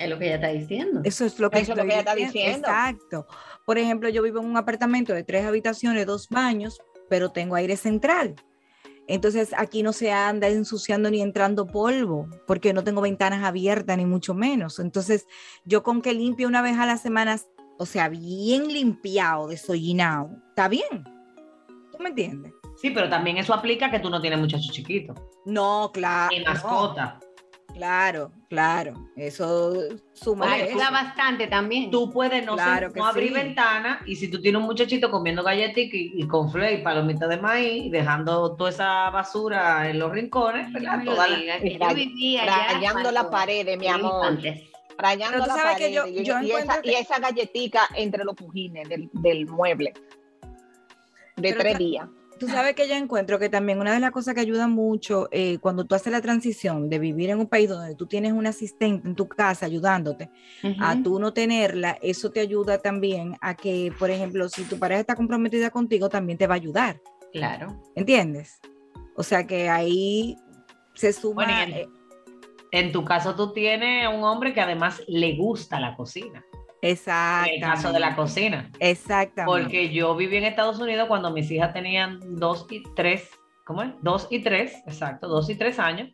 Es 0.00 0.08
lo 0.08 0.18
que 0.18 0.24
ella 0.24 0.36
está 0.36 0.48
diciendo. 0.48 1.02
Eso 1.04 1.26
es 1.26 1.38
lo 1.38 1.50
que, 1.50 1.58
Eso 1.58 1.72
es 1.72 1.76
lo 1.76 1.84
estoy 1.84 1.88
que 1.88 1.92
ella 1.92 2.00
está 2.00 2.14
diciendo. 2.14 2.66
Exacto. 2.66 3.26
Por 3.66 3.76
ejemplo, 3.76 4.08
yo 4.08 4.22
vivo 4.22 4.40
en 4.40 4.46
un 4.46 4.56
apartamento 4.56 5.12
de 5.12 5.24
tres 5.24 5.44
habitaciones, 5.44 6.06
dos 6.06 6.26
baños, 6.30 6.80
pero 7.10 7.32
tengo 7.32 7.54
aire 7.54 7.76
central. 7.76 8.34
Entonces 9.08 9.52
aquí 9.58 9.82
no 9.82 9.92
se 9.92 10.10
anda 10.10 10.48
ensuciando 10.48 11.10
ni 11.10 11.20
entrando 11.20 11.66
polvo, 11.66 12.28
porque 12.46 12.72
no 12.72 12.82
tengo 12.82 13.02
ventanas 13.02 13.44
abiertas 13.44 13.98
ni 13.98 14.06
mucho 14.06 14.32
menos. 14.32 14.78
Entonces 14.78 15.26
yo 15.66 15.82
con 15.82 16.00
que 16.00 16.14
limpie 16.14 16.46
una 16.46 16.62
vez 16.62 16.78
a 16.78 16.86
la 16.86 16.96
semana, 16.96 17.38
o 17.78 17.84
sea, 17.84 18.08
bien 18.08 18.68
limpiado, 18.68 19.48
desollinado, 19.48 20.30
está 20.48 20.68
bien. 20.68 21.04
¿Tú 21.92 21.98
me 21.98 22.08
entiendes? 22.08 22.54
Sí, 22.76 22.88
pero 22.88 23.10
también 23.10 23.36
eso 23.36 23.52
aplica 23.52 23.90
que 23.90 23.98
tú 23.98 24.08
no 24.08 24.22
tienes 24.22 24.38
muchachos 24.38 24.70
chiquitos. 24.70 25.14
No, 25.44 25.90
claro. 25.92 26.34
Ni 26.34 26.42
mascota. 26.42 27.20
Claro, 27.74 28.32
claro. 28.48 28.94
Eso 29.16 29.72
suma 30.12 30.52
Ayuda 30.52 30.90
bastante 30.90 31.46
también. 31.46 31.90
Tú 31.90 32.10
puedes 32.12 32.44
no, 32.44 32.54
Claro 32.54 32.88
ser- 32.88 32.96
no 32.98 33.06
abrir 33.06 33.28
sí. 33.28 33.34
ventana 33.34 34.00
y 34.06 34.16
si 34.16 34.28
tú 34.30 34.40
tienes 34.40 34.60
un 34.60 34.66
muchachito 34.66 35.10
comiendo 35.10 35.42
galletitas 35.42 35.94
y, 35.94 36.12
y 36.14 36.26
con 36.28 36.50
flake 36.50 36.80
y 36.80 36.82
palomitas 36.82 37.28
de 37.28 37.36
maíz, 37.38 37.84
y 37.86 37.90
dejando 37.90 38.54
toda 38.56 38.70
esa 38.70 39.10
basura 39.10 39.88
en 39.88 39.98
los 39.98 40.12
rincones, 40.12 40.72
¿verdad? 40.72 41.02
Toda 41.04 41.28
la- 41.28 41.58
que 41.60 41.78
yo 41.78 41.94
vivía 41.94 42.44
Rayando 42.44 43.10
las 43.12 43.26
paredes, 43.26 43.78
mi 43.78 43.88
amor. 43.88 44.38
Rayando 44.98 45.38
las 45.38 45.46
sabes 45.48 45.62
que 45.78 45.84
paredes. 45.84 45.94
yo- 45.94 46.06
y, 46.06 46.24
yo 46.24 46.40
y 46.42 46.46
encuentro 46.50 46.72
esa, 46.74 46.82
que- 46.82 46.90
y 46.90 46.94
esa 46.94 47.18
galletica 47.18 47.88
entre 47.94 48.24
los 48.24 48.34
pujines 48.36 48.88
del, 48.88 49.08
del 49.14 49.46
mueble. 49.46 49.94
De 51.36 51.48
Pero 51.48 51.60
tres 51.60 51.78
días. 51.78 52.06
Tú 52.40 52.48
sabes 52.48 52.74
que 52.74 52.88
yo 52.88 52.94
encuentro 52.94 53.38
que 53.38 53.50
también 53.50 53.78
una 53.80 53.92
de 53.92 54.00
las 54.00 54.10
cosas 54.12 54.34
que 54.34 54.40
ayuda 54.40 54.66
mucho 54.66 55.28
eh, 55.30 55.58
cuando 55.58 55.84
tú 55.84 55.94
haces 55.94 56.10
la 56.10 56.22
transición 56.22 56.88
de 56.88 56.98
vivir 56.98 57.28
en 57.30 57.38
un 57.38 57.46
país 57.46 57.68
donde 57.68 57.94
tú 57.94 58.06
tienes 58.06 58.32
un 58.32 58.46
asistente 58.46 59.06
en 59.06 59.14
tu 59.14 59.28
casa 59.28 59.66
ayudándote 59.66 60.30
a 60.80 60.96
tú 61.02 61.18
no 61.20 61.32
tenerla, 61.34 61.98
eso 62.00 62.30
te 62.30 62.40
ayuda 62.40 62.78
también 62.78 63.36
a 63.42 63.54
que, 63.54 63.92
por 63.98 64.10
ejemplo, 64.10 64.48
si 64.48 64.64
tu 64.64 64.78
pareja 64.78 65.00
está 65.02 65.14
comprometida 65.14 65.68
contigo, 65.70 66.08
también 66.08 66.38
te 66.38 66.46
va 66.46 66.54
a 66.54 66.56
ayudar, 66.56 67.00
Claro. 67.32 67.78
¿entiendes? 67.94 68.58
O 69.16 69.22
sea 69.22 69.46
que 69.46 69.68
ahí 69.68 70.36
se 70.94 71.12
suma... 71.12 71.44
Bueno, 71.44 71.60
en- 71.60 71.72
eh, 71.74 71.88
En 72.72 72.90
tu 72.92 73.04
caso, 73.04 73.34
tú 73.36 73.52
tienes 73.52 74.08
un 74.08 74.24
hombre 74.24 74.54
que 74.54 74.60
además 74.62 75.02
le 75.08 75.36
gusta 75.36 75.78
la 75.78 75.94
cocina. 75.94 76.42
En 76.82 76.90
exactamente. 76.92 77.54
el 77.56 77.60
caso 77.62 77.92
de 77.92 78.00
la 78.00 78.16
cocina. 78.16 78.70
Exactamente. 78.78 79.44
Porque 79.62 79.90
yo 79.90 80.16
viví 80.16 80.36
en 80.36 80.44
Estados 80.44 80.78
Unidos 80.80 81.08
cuando 81.08 81.30
mis 81.30 81.50
hijas 81.50 81.72
tenían 81.72 82.20
dos 82.38 82.66
y 82.70 82.82
tres, 82.94 83.28
¿cómo 83.66 83.82
es? 83.82 83.90
Dos 84.02 84.26
y 84.30 84.40
tres, 84.40 84.74
exacto, 84.86 85.28
dos 85.28 85.50
y 85.50 85.56
tres 85.56 85.78
años. 85.78 86.08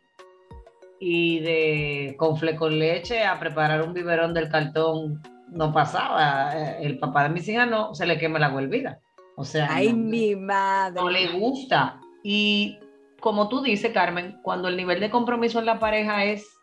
Y 0.99 1.39
de 1.41 2.15
con 2.17 2.37
fle 2.37 2.55
con 2.55 2.77
leche 2.79 3.23
a 3.23 3.39
preparar 3.39 3.81
un 3.83 3.93
biberón 3.93 4.33
del 4.33 4.49
cartón 4.49 5.21
no 5.49 5.71
pasaba. 5.71 6.51
Eh, 6.55 6.77
El 6.81 6.97
papá 6.99 7.23
de 7.23 7.29
mis 7.29 7.47
hijas 7.47 7.69
no 7.69 7.93
se 7.93 8.05
le 8.05 8.17
quema 8.17 8.39
la 8.39 8.49
huelvida. 8.53 8.99
O 9.37 9.43
sea, 9.45 9.67
Ay, 9.69 9.93
no, 9.93 9.97
mi 10.09 10.35
madre. 10.35 10.99
no 10.99 11.09
le 11.09 11.27
gusta. 11.37 11.99
Y 12.23 12.79
como 13.21 13.47
tú 13.47 13.61
dices, 13.61 13.91
Carmen, 13.93 14.39
cuando 14.41 14.67
el 14.67 14.75
nivel 14.75 14.99
de 14.99 15.09
compromiso 15.11 15.59
en 15.59 15.65
la 15.67 15.79
pareja 15.79 16.25
es 16.25 16.56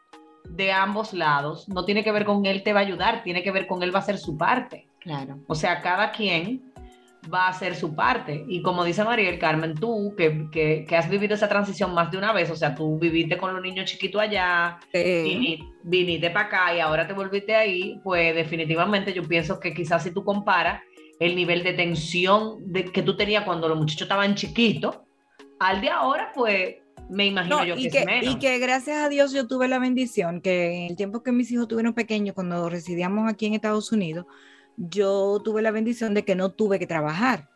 de 0.49 0.73
ambos 0.73 1.13
lados, 1.13 1.69
no 1.69 1.85
tiene 1.85 2.05
que 2.05 2.13
ver 2.13 2.25
con 2.25 2.47
él 2.47 2.63
te 2.63 2.73
va 2.73 2.81
a 2.81 2.83
ayudar, 2.83 3.23
tiene 3.25 3.43
que 3.43 3.51
ver 3.51 3.67
con 3.67 3.83
él 3.83 3.95
va 3.95 3.99
a 3.99 4.03
hacer 4.03 4.19
su 4.19 4.37
parte. 4.37 4.87
Claro. 5.01 5.39
O 5.49 5.55
sea, 5.55 5.83
cada 5.83 6.13
quien 6.13 6.73
va 7.33 7.47
a 7.47 7.49
hacer 7.49 7.75
su 7.75 7.95
parte. 7.95 8.45
Y 8.49 8.61
como 8.63 8.85
dice 8.85 9.03
María 9.03 9.39
Carmen, 9.39 9.75
tú 9.75 10.15
que, 10.17 10.49
que, 10.53 10.85
que 10.87 10.97
has 10.97 11.09
vivido 11.09 11.35
esa 11.35 11.49
transición 11.49 11.95
más 11.95 12.11
de 12.11 12.19
una 12.19 12.33
vez, 12.33 12.51
o 12.51 12.57
sea, 12.57 12.75
tú 12.75 12.99
viviste 12.99 13.39
con 13.39 13.53
los 13.53 13.63
niños 13.63 13.87
chiquitos 13.91 14.21
allá, 14.21 14.79
vini- 14.93 15.73
viniste 15.83 16.31
para 16.31 16.47
acá 16.47 16.77
y 16.77 16.81
ahora 16.81 17.07
te 17.07 17.15
volviste 17.15 17.57
ahí, 17.57 17.99
pues 18.05 18.35
definitivamente 18.35 19.13
yo 19.15 19.23
pienso 19.23 19.59
que 19.59 19.73
quizás 19.73 20.03
si 20.03 20.13
tú 20.13 20.23
comparas 20.23 20.83
el 21.19 21.35
nivel 21.35 21.63
de 21.63 21.73
tensión 21.73 22.57
de, 22.73 22.85
que 22.85 23.03
tú 23.03 23.17
tenías 23.17 23.45
cuando 23.45 23.69
los 23.69 23.79
muchachos 23.79 24.03
estaban 24.03 24.35
chiquitos, 24.35 24.99
al 25.61 25.81
de 25.81 25.89
ahora, 25.89 26.31
pues 26.35 26.77
me 27.15 27.27
imagino 27.27 27.59
No, 27.59 27.65
yo 27.65 27.75
que, 27.77 27.81
y, 27.83 27.87
es 27.87 27.93
que, 27.93 28.05
menos. 28.05 28.35
y 28.35 28.39
que 28.39 28.59
gracias 28.59 28.99
a 28.99 29.09
Dios 29.09 29.33
yo 29.33 29.47
tuve 29.47 29.69
la 29.69 29.79
bendición 29.79 30.41
que 30.41 30.85
en 30.85 30.91
el 30.91 30.97
tiempo 30.97 31.23
que 31.23 31.33
mis 31.33 31.51
hijos 31.51 31.69
tuvieron 31.69 31.95
pequeños, 31.95 32.35
cuando 32.35 32.69
residíamos 32.69 33.31
aquí 33.31 33.47
en 33.47 33.55
Estados 33.55 33.93
Unidos, 33.93 34.27
yo 34.77 35.41
tuve 35.45 35.63
la 35.63 35.71
bendición 35.71 36.15
de 36.15 36.25
que 36.25 36.35
no 36.35 36.51
tuve 36.51 36.79
que 36.79 36.87
trabajar. 36.87 37.49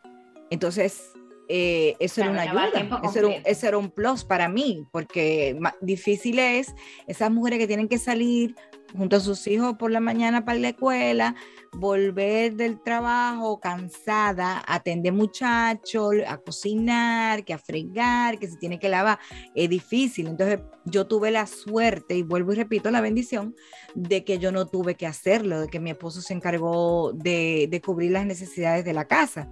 Entonces, 0.50 1.10
eh, 1.48 1.96
eso 1.98 2.16
Claro, 2.16 2.32
era 2.34 2.52
una 2.52 2.62
ayuda, 2.62 3.00
eso 3.04 3.18
era, 3.18 3.28
un, 3.28 3.34
eso 3.44 3.66
era 3.66 3.78
un 3.78 3.90
plus 3.90 4.24
para 4.24 4.48
mí, 4.48 4.86
porque 4.92 5.58
difícil 5.80 6.38
es 6.38 6.74
esas 7.06 7.30
mujeres 7.30 7.58
que 7.58 7.66
tienen 7.66 7.88
que 7.88 7.98
salir 7.98 8.54
junto 8.96 9.16
a 9.16 9.20
sus 9.20 9.46
hijos 9.46 9.76
por 9.76 9.90
la 9.90 10.00
mañana 10.00 10.44
para 10.44 10.58
la 10.58 10.70
escuela, 10.70 11.34
volver 11.72 12.54
del 12.54 12.80
trabajo 12.80 13.60
cansada, 13.60 14.62
atender 14.66 15.12
muchachos, 15.12 16.14
a 16.26 16.38
cocinar, 16.38 17.44
que 17.44 17.52
a 17.52 17.58
fregar, 17.58 18.38
que 18.38 18.48
se 18.48 18.56
tiene 18.56 18.78
que 18.78 18.88
lavar, 18.88 19.18
es 19.54 19.68
difícil. 19.68 20.28
Entonces 20.28 20.60
yo 20.84 21.06
tuve 21.06 21.30
la 21.30 21.46
suerte, 21.46 22.16
y 22.16 22.22
vuelvo 22.22 22.52
y 22.52 22.56
repito 22.56 22.90
la 22.90 23.00
bendición, 23.00 23.54
de 23.94 24.24
que 24.24 24.38
yo 24.38 24.52
no 24.52 24.66
tuve 24.66 24.94
que 24.94 25.06
hacerlo, 25.06 25.60
de 25.60 25.68
que 25.68 25.80
mi 25.80 25.90
esposo 25.90 26.20
se 26.20 26.34
encargó 26.34 27.12
de, 27.12 27.80
cubrir 27.84 28.12
las 28.12 28.26
necesidades 28.26 28.84
de 28.84 28.92
la 28.92 29.06
casa. 29.06 29.50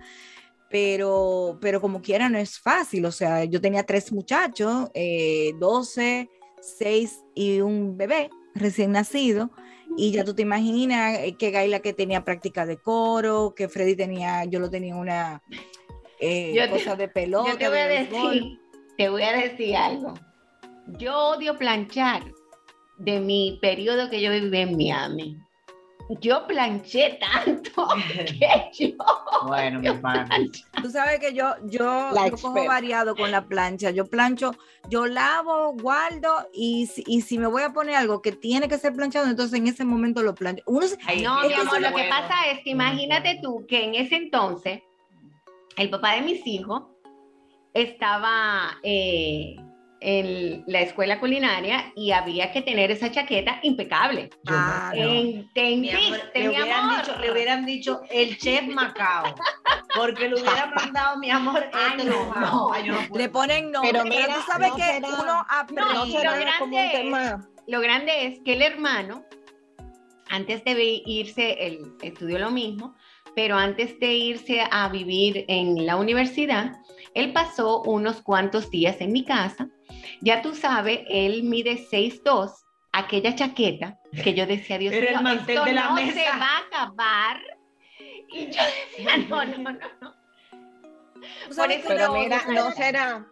Pero, 0.69 1.59
pero 1.61 1.81
como 1.81 2.03
quiera 2.03 2.29
no 2.29 2.39
es 2.39 2.59
fácil, 2.59 3.05
o 3.05 3.13
sea, 3.13 3.45
yo 3.45 3.61
tenía 3.61 3.85
tres 3.85 4.13
muchachos, 4.13 4.91
eh, 4.95 5.53
12, 5.61 6.29
6 6.61 7.21
y 7.35 7.61
un 7.61 7.97
bebé 7.97 8.31
recién 8.59 8.93
nacido, 8.93 9.51
y 9.97 10.13
ya 10.13 10.25
tú 10.25 10.35
te 10.35 10.43
imaginas 10.43 11.19
eh, 11.21 11.37
que 11.39 11.51
Gaila 11.51 11.81
que 11.81 11.93
tenía 11.93 12.25
práctica 12.25 12.67
de 12.67 12.77
coro, 12.79 13.55
que 13.57 13.69
Freddy 13.69 13.97
tenía, 13.97 14.45
yo 14.45 14.59
lo 14.59 14.69
tenía 14.69 14.97
una 14.97 15.43
eh, 16.21 16.53
te- 16.55 16.69
cosa 16.69 16.97
de 16.97 17.09
pelota. 17.09 17.53
Yo 17.53 17.59
te 17.59 17.69
voy 17.69 17.77
de 17.79 17.83
a 17.83 17.89
decir, 17.89 18.59
te 18.97 19.09
voy 19.09 19.23
a 19.23 19.33
decir 19.33 19.77
algo. 19.77 20.15
Yo 20.99 21.17
odio 21.31 21.57
planchar 21.57 22.23
de 22.99 23.21
mi 23.21 23.59
periodo 23.61 24.09
que 24.11 24.21
yo 24.21 24.31
viví 24.31 24.59
en 24.59 24.77
Miami. 24.77 25.39
Yo 26.21 26.47
planché 26.47 27.19
tanto 27.21 27.87
que 28.39 28.71
yo. 28.73 28.95
Bueno, 29.47 29.81
mi 29.81 29.91
pana. 29.91 30.29
Tú 30.81 30.89
sabes 30.91 31.19
que 31.19 31.35
yo, 31.35 31.55
yo, 31.65 32.11
yo 32.31 32.31
cojo 32.43 32.65
variado 32.67 33.17
con 33.17 33.31
la 33.33 33.47
plancha. 33.47 33.91
Yo 33.91 34.07
plancho, 34.07 34.53
yo 34.89 35.07
lavo, 35.07 35.73
guardo 35.73 36.49
y, 36.55 36.87
si- 36.87 37.03
y 37.07 37.23
si 37.23 37.39
me 37.39 37.49
voy 37.49 37.63
a 37.65 37.73
poner 37.73 37.97
algo 37.97 38.23
que 38.23 38.31
tiene 38.33 38.69
que 38.69 38.79
ser 38.79 38.93
planchado, 38.93 39.27
entonces 39.27 39.59
en 39.59 39.67
ese 39.67 39.85
momento 39.85 40.23
lo 40.23 40.35
plancho. 40.35 40.63
Uno 40.67 40.87
se- 40.87 40.97
Ay, 41.07 41.23
No, 41.23 41.41
mi 41.47 41.53
amor, 41.55 41.81
lo 41.81 41.89
que 41.95 42.05
pasa 42.09 42.35
es 42.53 42.61
que 42.63 42.71
imagínate 42.71 43.41
tú 43.43 43.67
que 43.69 43.85
en 43.85 43.95
ese 43.97 44.15
entonces 44.17 44.83
el 45.77 45.91
papá 45.91 46.15
de 46.15 46.23
mis 46.23 46.47
hijos 46.47 46.85
estaba 47.75 48.79
eh, 48.83 49.57
en 50.01 50.63
la 50.67 50.81
escuela 50.81 51.19
culinaria 51.21 51.93
y 51.97 52.11
había 52.13 52.53
que 52.53 52.61
tener 52.63 52.91
esa 52.91 53.11
chaqueta 53.11 53.59
impecable. 53.63 54.29
No 54.45 54.53
Ah, 54.55 54.93
no. 54.95 55.01
Mi 55.01 55.09
amor, 55.11 55.45
¿Entendiste, 55.55 56.31
le, 56.35 56.41
mi 56.41 56.49
hubieran 56.49 56.71
amor? 56.85 56.97
dicho, 56.99 57.19
le 57.19 57.33
hubieran 57.33 57.67
dicho 57.67 58.01
el 58.11 58.37
chef 58.39 58.67
Macao. 58.69 59.35
Porque 59.95 60.29
le 60.29 60.35
hubieran 60.35 60.71
mandado, 60.75 61.19
mi 61.19 61.31
amor, 61.31 61.65
Ay, 61.73 61.93
este 61.99 62.05
no, 62.11 62.35
no. 62.35 62.73
Ay, 62.73 62.89
no 62.89 63.17
le 63.17 63.29
ponen 63.31 63.71
nombre. 63.73 63.93
Pero 63.93 64.05
Pero, 64.05 64.15
mira, 64.23 64.35
tú 64.35 64.41
sabes 64.47 64.69
no 64.71 64.77
que 64.77 64.83
será- 64.83 65.09
uno 65.09 65.25
No, 65.25 65.47
aprende. 65.49 65.85
Como 65.95 66.03
un 66.05 66.13
grande 66.21 66.87
es- 66.87 66.93
tema. 66.93 67.49
Lo 67.67 67.81
grande 67.81 68.27
es 68.27 68.41
que 68.45 68.53
el 68.53 68.63
hermano, 68.63 69.25
antes 70.29 70.63
de 70.65 71.03
irse, 71.07 71.67
él 71.67 71.81
estudió 72.03 72.39
lo 72.39 72.51
mismo, 72.51 72.95
pero 73.35 73.57
antes 73.57 73.99
de 73.99 74.13
irse 74.15 74.63
a 74.71 74.89
vivir 74.89 75.45
en 75.49 75.85
la 75.87 75.97
universidad, 75.97 76.73
él 77.15 77.33
pasó 77.33 77.83
unos 77.83 78.23
cuantos 78.23 78.71
días 78.71 78.97
en 79.01 79.13
mi 79.13 79.25
casa. 79.25 79.69
Ya 80.21 80.43
tú 80.43 80.55
sabes, 80.55 81.01
él 81.09 81.43
mide 81.45 81.77
6'2", 81.91 82.65
aquella 82.93 83.35
chaqueta 83.35 83.99
que 84.25 84.35
yo 84.35 84.47
decía, 84.47 84.79
Dios 84.79 84.95
Era 84.95 85.07
el 85.11 85.15
mío, 85.17 85.23
mantel 85.23 85.49
esto 85.57 85.65
de 85.65 85.73
la 85.73 85.89
no 85.89 85.95
mesa. 85.95 86.13
se 86.13 86.25
va 86.39 86.47
a 86.47 86.59
acabar. 86.67 87.41
Y 88.29 88.47
yo 88.51 88.63
decía, 88.97 89.17
no, 89.29 89.45
no, 89.45 89.59
no, 89.59 89.79
no. 90.01 90.15
Sabes 91.51 91.79
eso 91.79 91.89
que 91.89 91.95
Pero 91.95 92.07
yo- 92.07 92.13
mira, 92.21 92.43
no 92.49 92.71
será, 92.73 93.27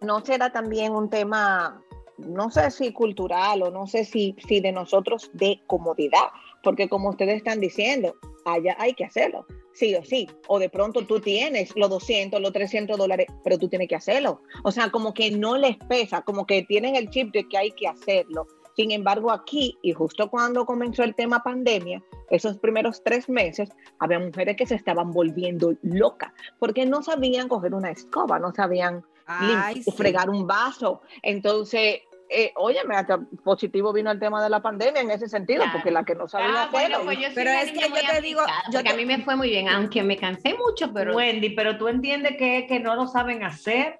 no 0.00 0.24
será 0.24 0.50
también 0.50 0.92
un 0.94 1.08
tema, 1.10 1.82
no 2.18 2.50
sé 2.50 2.70
si 2.70 2.92
cultural 2.92 3.62
o 3.62 3.70
no 3.70 3.86
sé 3.86 4.04
si, 4.04 4.36
si 4.46 4.60
de 4.60 4.72
nosotros 4.72 5.30
de 5.32 5.60
comodidad, 5.66 6.28
porque 6.62 6.88
como 6.88 7.10
ustedes 7.10 7.36
están 7.36 7.60
diciendo, 7.60 8.14
allá 8.44 8.76
hay 8.78 8.94
que 8.94 9.04
hacerlo, 9.04 9.46
sí 9.78 9.94
o 9.94 10.04
sí, 10.04 10.28
o 10.48 10.58
de 10.58 10.68
pronto 10.68 11.06
tú 11.06 11.20
tienes 11.20 11.72
los 11.76 11.88
200, 11.88 12.40
los 12.40 12.52
300 12.52 12.98
dólares, 12.98 13.26
pero 13.44 13.58
tú 13.58 13.68
tienes 13.68 13.88
que 13.88 13.94
hacerlo. 13.94 14.42
O 14.64 14.72
sea, 14.72 14.90
como 14.90 15.14
que 15.14 15.30
no 15.30 15.56
les 15.56 15.76
pesa, 15.76 16.22
como 16.22 16.46
que 16.46 16.62
tienen 16.64 16.96
el 16.96 17.08
chip 17.10 17.32
de 17.32 17.46
que 17.48 17.56
hay 17.58 17.70
que 17.70 17.86
hacerlo. 17.86 18.46
Sin 18.76 18.90
embargo, 18.92 19.30
aquí, 19.30 19.76
y 19.82 19.92
justo 19.92 20.28
cuando 20.30 20.64
comenzó 20.64 21.02
el 21.04 21.14
tema 21.14 21.42
pandemia, 21.42 22.02
esos 22.30 22.58
primeros 22.58 23.02
tres 23.04 23.28
meses, 23.28 23.70
había 24.00 24.18
mujeres 24.18 24.56
que 24.56 24.66
se 24.66 24.74
estaban 24.74 25.12
volviendo 25.12 25.74
locas 25.82 26.32
porque 26.58 26.84
no 26.86 27.02
sabían 27.02 27.48
coger 27.48 27.74
una 27.74 27.90
escoba, 27.90 28.38
no 28.38 28.52
sabían 28.54 29.04
Ay, 29.26 29.74
lim- 29.76 29.82
sí. 29.84 29.92
fregar 29.92 30.28
un 30.30 30.46
vaso. 30.46 31.00
Entonces, 31.22 32.00
eh, 32.30 32.52
óyeme, 32.56 32.94
hasta 32.96 33.18
positivo 33.44 33.92
vino 33.92 34.10
el 34.10 34.18
tema 34.20 34.42
de 34.42 34.50
la 34.50 34.60
pandemia 34.60 35.00
en 35.02 35.10
ese 35.10 35.28
sentido, 35.28 35.62
Claro. 35.62 35.72
porque 35.78 35.90
la 35.90 36.04
que 36.04 36.14
no 36.14 36.28
sabía 36.28 36.64
Ah, 36.64 36.68
bueno, 36.70 36.98
pues 37.04 37.18
yo 37.18 37.28
Pero 37.34 37.50
es 37.50 37.72
que 37.72 37.80
yo 37.80 37.94
te 38.10 38.20
digo, 38.20 38.42
yo 38.70 38.82
te- 38.82 38.90
a 38.90 38.94
mí 38.94 39.04
me 39.06 39.18
fue 39.22 39.34
muy 39.36 39.48
bien, 39.50 39.68
aunque 39.68 40.02
me 40.02 40.16
cansé 40.16 40.54
mucho, 40.54 40.92
pero 40.92 41.16
Wendy, 41.16 41.50
pero 41.50 41.78
tú 41.78 41.88
entiendes 41.88 42.36
que, 42.36 42.66
que 42.68 42.80
no 42.80 42.94
lo 42.96 43.06
saben 43.06 43.42
hacer 43.44 43.98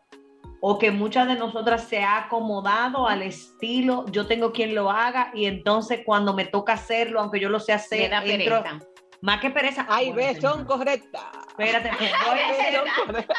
o 0.60 0.78
que 0.78 0.90
muchas 0.90 1.28
de 1.28 1.36
nosotras 1.36 1.84
se 1.84 2.02
ha 2.02 2.18
acomodado 2.24 3.06
al 3.08 3.22
estilo, 3.22 4.04
yo 4.10 4.26
tengo 4.26 4.52
quien 4.52 4.74
lo 4.74 4.90
haga 4.90 5.30
y 5.32 5.46
entonces 5.46 6.00
cuando 6.04 6.34
me 6.34 6.44
toca 6.44 6.72
hacerlo, 6.72 7.20
aunque 7.20 7.38
yo 7.40 7.48
lo 7.48 7.60
sé 7.60 7.72
me 7.72 7.76
hacer, 7.76 8.10
da 8.10 8.24
entro- 8.24 8.62
pereza. 8.62 8.78
más 9.20 9.40
que 9.40 9.50
pereza. 9.50 9.86
Ay, 9.88 10.12
ves, 10.12 10.38
son 10.42 10.64
correctas. 10.64 11.22
Espérate, 11.50 11.90
voy 12.26 12.38
a, 12.40 12.48
hacer, 12.50 12.80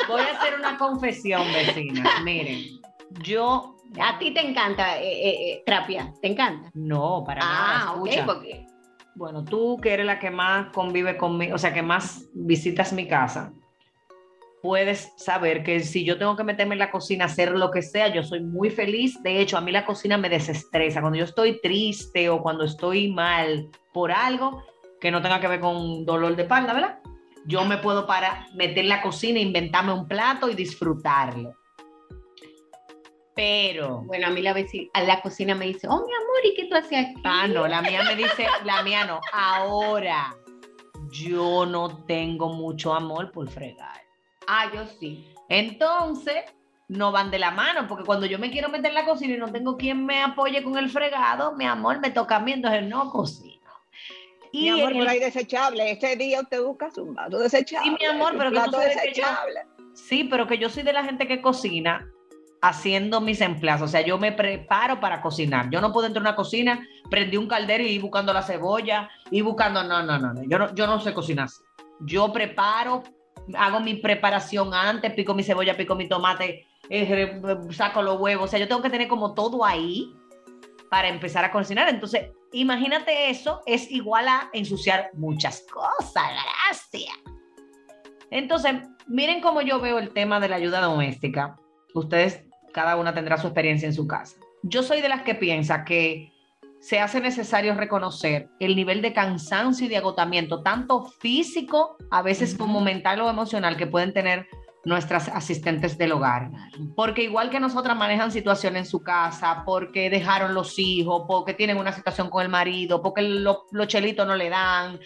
voy 0.08 0.21
a 0.21 0.39
hacer 0.39 0.56
una 0.56 0.78
confesión, 0.78 1.43
vecina. 1.54 2.21
Miren, 2.23 2.80
yo 3.21 3.75
A 3.99 4.19
ti 4.19 4.34
te 4.34 4.41
encanta 4.41 4.99
eh, 4.99 5.12
eh, 5.12 5.52
eh, 5.52 5.63
trapear, 5.65 6.13
¿te 6.21 6.28
encanta? 6.28 6.69
no, 6.73 7.23
para 7.25 7.41
Ah, 7.43 7.80
nada, 7.80 7.93
ok, 7.93 8.08
escucha. 8.08 8.25
porque 8.25 8.65
Bueno, 9.15 9.43
tú 9.43 9.78
que 9.82 9.93
eres 9.93 10.06
la 10.06 10.19
que 10.19 10.30
más 10.30 10.71
convive 10.73 11.17
conmigo, 11.17 11.56
o 11.56 11.58
sea, 11.58 11.73
que 11.73 11.82
más 11.82 12.28
visitas 12.34 12.93
mi 12.93 13.08
casa, 13.08 13.52
puedes 14.62 15.12
saber 15.17 15.63
que 15.63 15.80
si 15.80 16.04
yo 16.06 16.17
tengo 16.17 16.36
que 16.36 16.43
meterme 16.43 16.75
en 16.75 16.80
la 16.80 16.91
cocina 16.91 17.25
hacer 17.25 17.52
lo 17.52 17.71
que 17.71 17.82
sea, 17.82 18.10
yo 18.10 18.23
soy 18.23 18.41
muy 18.41 18.69
feliz. 18.69 19.21
De 19.23 19.39
hecho, 19.39 19.58
a 19.58 19.62
mí 19.62 19.71
la 19.71 19.86
cocina 19.86 20.17
me 20.17 20.30
desestresa. 20.30 21.02
Cuando 21.02 21.17
yo 21.17 21.25
estoy 21.25 21.60
triste 21.62 22.30
o 22.30 22.41
cuando 22.41 22.65
estoy 22.65 23.12
mal 23.12 23.69
por 23.93 24.12
algo 24.12 24.63
que 24.99 25.12
no 25.12 25.21
tenga 25.21 25.39
que 25.39 25.47
ver 25.47 25.62
con 25.62 26.06
dolor 26.06 26.36
de 26.36 26.43
espalda, 26.43 26.73
¿verdad? 26.73 26.99
Yo 27.45 27.63
me 27.65 27.78
puedo 27.78 28.06
para 28.06 28.47
meter 28.54 28.80
en 28.80 28.89
la 28.89 29.02
cocina, 29.02 29.39
inventarme 29.39 29.93
un 29.93 30.08
plato 30.08 30.49
y 30.49 30.56
disfrutarlo. 30.56 31.54
Pero 33.39 34.02
bueno, 34.02 34.28
a 34.28 34.30
mí 34.32 34.41
la 34.41 34.52
vecina, 34.52 34.89
a 34.93 35.02
la 35.04 35.21
cocina 35.21 35.56
me 35.56 35.65
dice, 35.67 35.88
oh 35.88 36.06
mi 36.06 36.13
amor, 36.13 36.39
¿y 36.43 36.56
qué 36.56 36.65
tú 36.65 36.75
haces 36.75 36.91
aquí? 37.06 37.21
Ah, 37.23 37.47
no, 37.47 37.65
la 37.69 37.82
mía 37.82 38.04
me 38.04 38.17
dice, 38.17 38.45
la 38.65 38.84
mía 38.84 39.06
no. 39.06 39.21
Ahora, 39.32 40.36
yo 41.10 41.65
no 41.65 42.04
tengo 42.06 42.49
mucho 42.49 42.93
amor 42.93 43.32
por 43.32 43.47
fregar. 43.49 44.02
Ah, 44.45 44.69
yo 44.73 44.86
sí. 44.99 45.34
Entonces, 45.47 46.43
no 46.89 47.13
van 47.13 47.32
de 47.32 47.39
la 47.39 47.52
mano, 47.52 47.88
porque 47.88 48.04
cuando 48.04 48.25
yo 48.25 48.39
me 48.39 48.52
quiero 48.52 48.67
meter 48.67 48.88
en 48.88 48.95
la 48.95 49.06
cocina 49.06 49.36
y 49.36 49.38
no 49.38 49.49
tengo 49.49 49.78
quien 49.78 50.06
me 50.06 50.21
apoye 50.21 50.62
con 50.62 50.78
el 50.78 50.89
fregado, 50.89 51.56
mi 51.56 51.65
amor, 51.65 52.02
me 52.02 52.10
toca 52.12 52.36
a 52.36 52.39
mí, 52.41 52.52
entonces 52.52 52.84
no 52.84 53.10
cocino. 53.10 53.56
Y 54.52 54.63
Mi 54.63 54.69
amor, 54.82 54.89
pero 54.91 55.04
el- 55.04 55.08
hay 55.08 55.19
desechable. 55.19 55.91
Este 55.91 56.17
día 56.17 56.41
usted 56.41 56.62
busca 56.62 56.89
vaso 57.13 57.39
desechable. 57.39 57.89
Sí, 57.89 57.95
mi 57.97 58.06
amor, 58.06 58.34
pero 58.38 58.52
que 58.52 58.60
tú 58.60 58.71
yo- 58.71 58.80
desechable. 58.80 59.62
Sí, 59.93 60.25
pero 60.25 60.45
que 60.45 60.58
yo 60.58 60.69
soy 60.69 60.84
de 60.84 60.91
la 60.91 61.06
gente 61.06 61.25
que 61.25 61.41
cocina 61.41 62.06
haciendo 62.62 63.22
mis 63.22 63.41
empleados. 63.41 63.82
O 63.84 63.88
sea, 63.88 64.02
yo 64.02 64.17
me 64.17 64.32
preparo 64.32 65.00
para 65.00 65.22
cocinar. 65.22 65.69
Yo 65.69 65.82
no 65.82 65.93
puedo 65.93 66.08
entrar 66.08 66.26
a 66.26 66.30
una 66.30 66.36
cocina, 66.36 66.86
prendí 67.10 67.38
un 67.38 67.48
caldero 67.48 67.84
y 67.84 67.88
ir 67.88 68.02
buscando 68.02 68.34
la 68.34 68.41
cebolla 68.43 69.10
y 69.32 69.41
buscando. 69.41 69.84
No, 69.84 70.04
no, 70.04 70.17
no, 70.19 70.34
no. 70.34 70.43
Yo 70.43 70.60
no, 70.60 70.74
yo 70.76 70.88
no 70.88 71.00
sé 71.00 71.13
cocinar. 71.13 71.48
Yo 72.02 72.32
preparo, 72.34 73.04
hago 73.58 73.80
mi 73.80 73.95
preparación 73.95 74.74
antes, 74.74 75.13
pico 75.13 75.34
mi 75.34 75.43
cebolla, 75.43 75.76
pico 75.78 75.95
mi 75.95 76.08
tomate, 76.08 76.65
eh, 76.89 77.39
re- 77.41 77.74
saco 77.74 78.02
los 78.02 78.19
huevos. 78.19 78.45
O 78.45 78.48
sea, 78.48 78.60
yo 78.60 78.67
tengo 78.67 78.82
que 78.82 78.89
tener 78.89 79.08
como 79.08 79.34
todo 79.34 79.63
ahí 79.65 80.13
para 80.89 81.08
empezar 81.08 81.45
a 81.45 81.52
cocinar. 81.52 81.88
Entonces, 81.89 82.32
imagínate 82.52 83.30
eso, 83.30 83.62
es 83.65 83.89
igual 83.91 84.28
a 84.28 84.50
ensuciar 84.54 85.12
muchas 85.13 85.65
cosas. 85.72 86.24
Gracias. 86.65 87.13
Entonces, 88.32 88.74
miren 89.08 89.41
cómo 89.41 89.62
yo 89.62 89.80
veo 89.80 89.98
el 90.00 90.12
tema 90.12 90.39
de 90.39 90.50
la 90.50 90.56
ayuda 90.58 90.82
doméstica. 90.82 91.58
Ustedes, 91.93 92.45
cada 92.73 92.95
una 92.95 93.13
tendrá 93.13 93.38
su 93.38 93.47
experiencia 93.47 93.88
en 93.88 93.93
su 93.93 94.08
casa. 94.08 94.38
Yo 94.63 94.84
soy 94.84 95.01
de 95.01 95.10
las 95.10 95.21
que 95.23 95.36
piensa 95.36 95.86
que 95.86 96.32
se 96.79 96.99
hace 96.99 97.19
necesario 97.19 97.73
reconocer 97.75 98.49
el 98.60 98.75
nivel 98.75 99.01
de 99.01 99.13
cansancio 99.13 99.86
y 99.86 99.89
de 99.89 99.97
agotamiento, 99.97 100.63
tanto 100.63 101.05
físico, 101.05 101.97
a 102.10 102.21
veces 102.21 102.55
como 102.55 102.79
mental 102.82 103.21
o 103.21 103.29
emocional, 103.29 103.75
que 103.75 103.88
pueden 103.88 104.13
tener 104.13 104.47
nuestras 104.86 105.27
asistentes 105.27 105.97
del 105.97 106.13
hogar. 106.13 106.49
Porque 106.95 107.23
igual 107.23 107.49
que 107.49 107.60
nosotras 107.60 107.97
manejan 107.97 108.32
situaciones 108.32 108.84
en 108.84 108.89
su 108.89 109.03
casa, 109.03 109.63
porque 109.65 110.10
dejaron 110.10 110.53
los 110.53 110.79
hijos, 110.79 111.23
porque 111.27 111.53
tienen 111.53 111.77
una 111.77 111.91
situación 111.91 112.29
con 112.29 112.43
el 112.43 112.49
marido, 112.49 113.01
porque 113.01 113.21
los 113.23 113.88
chelitos 113.88 114.25
no 114.25 114.36
le 114.36 114.49
dan, 114.49 114.99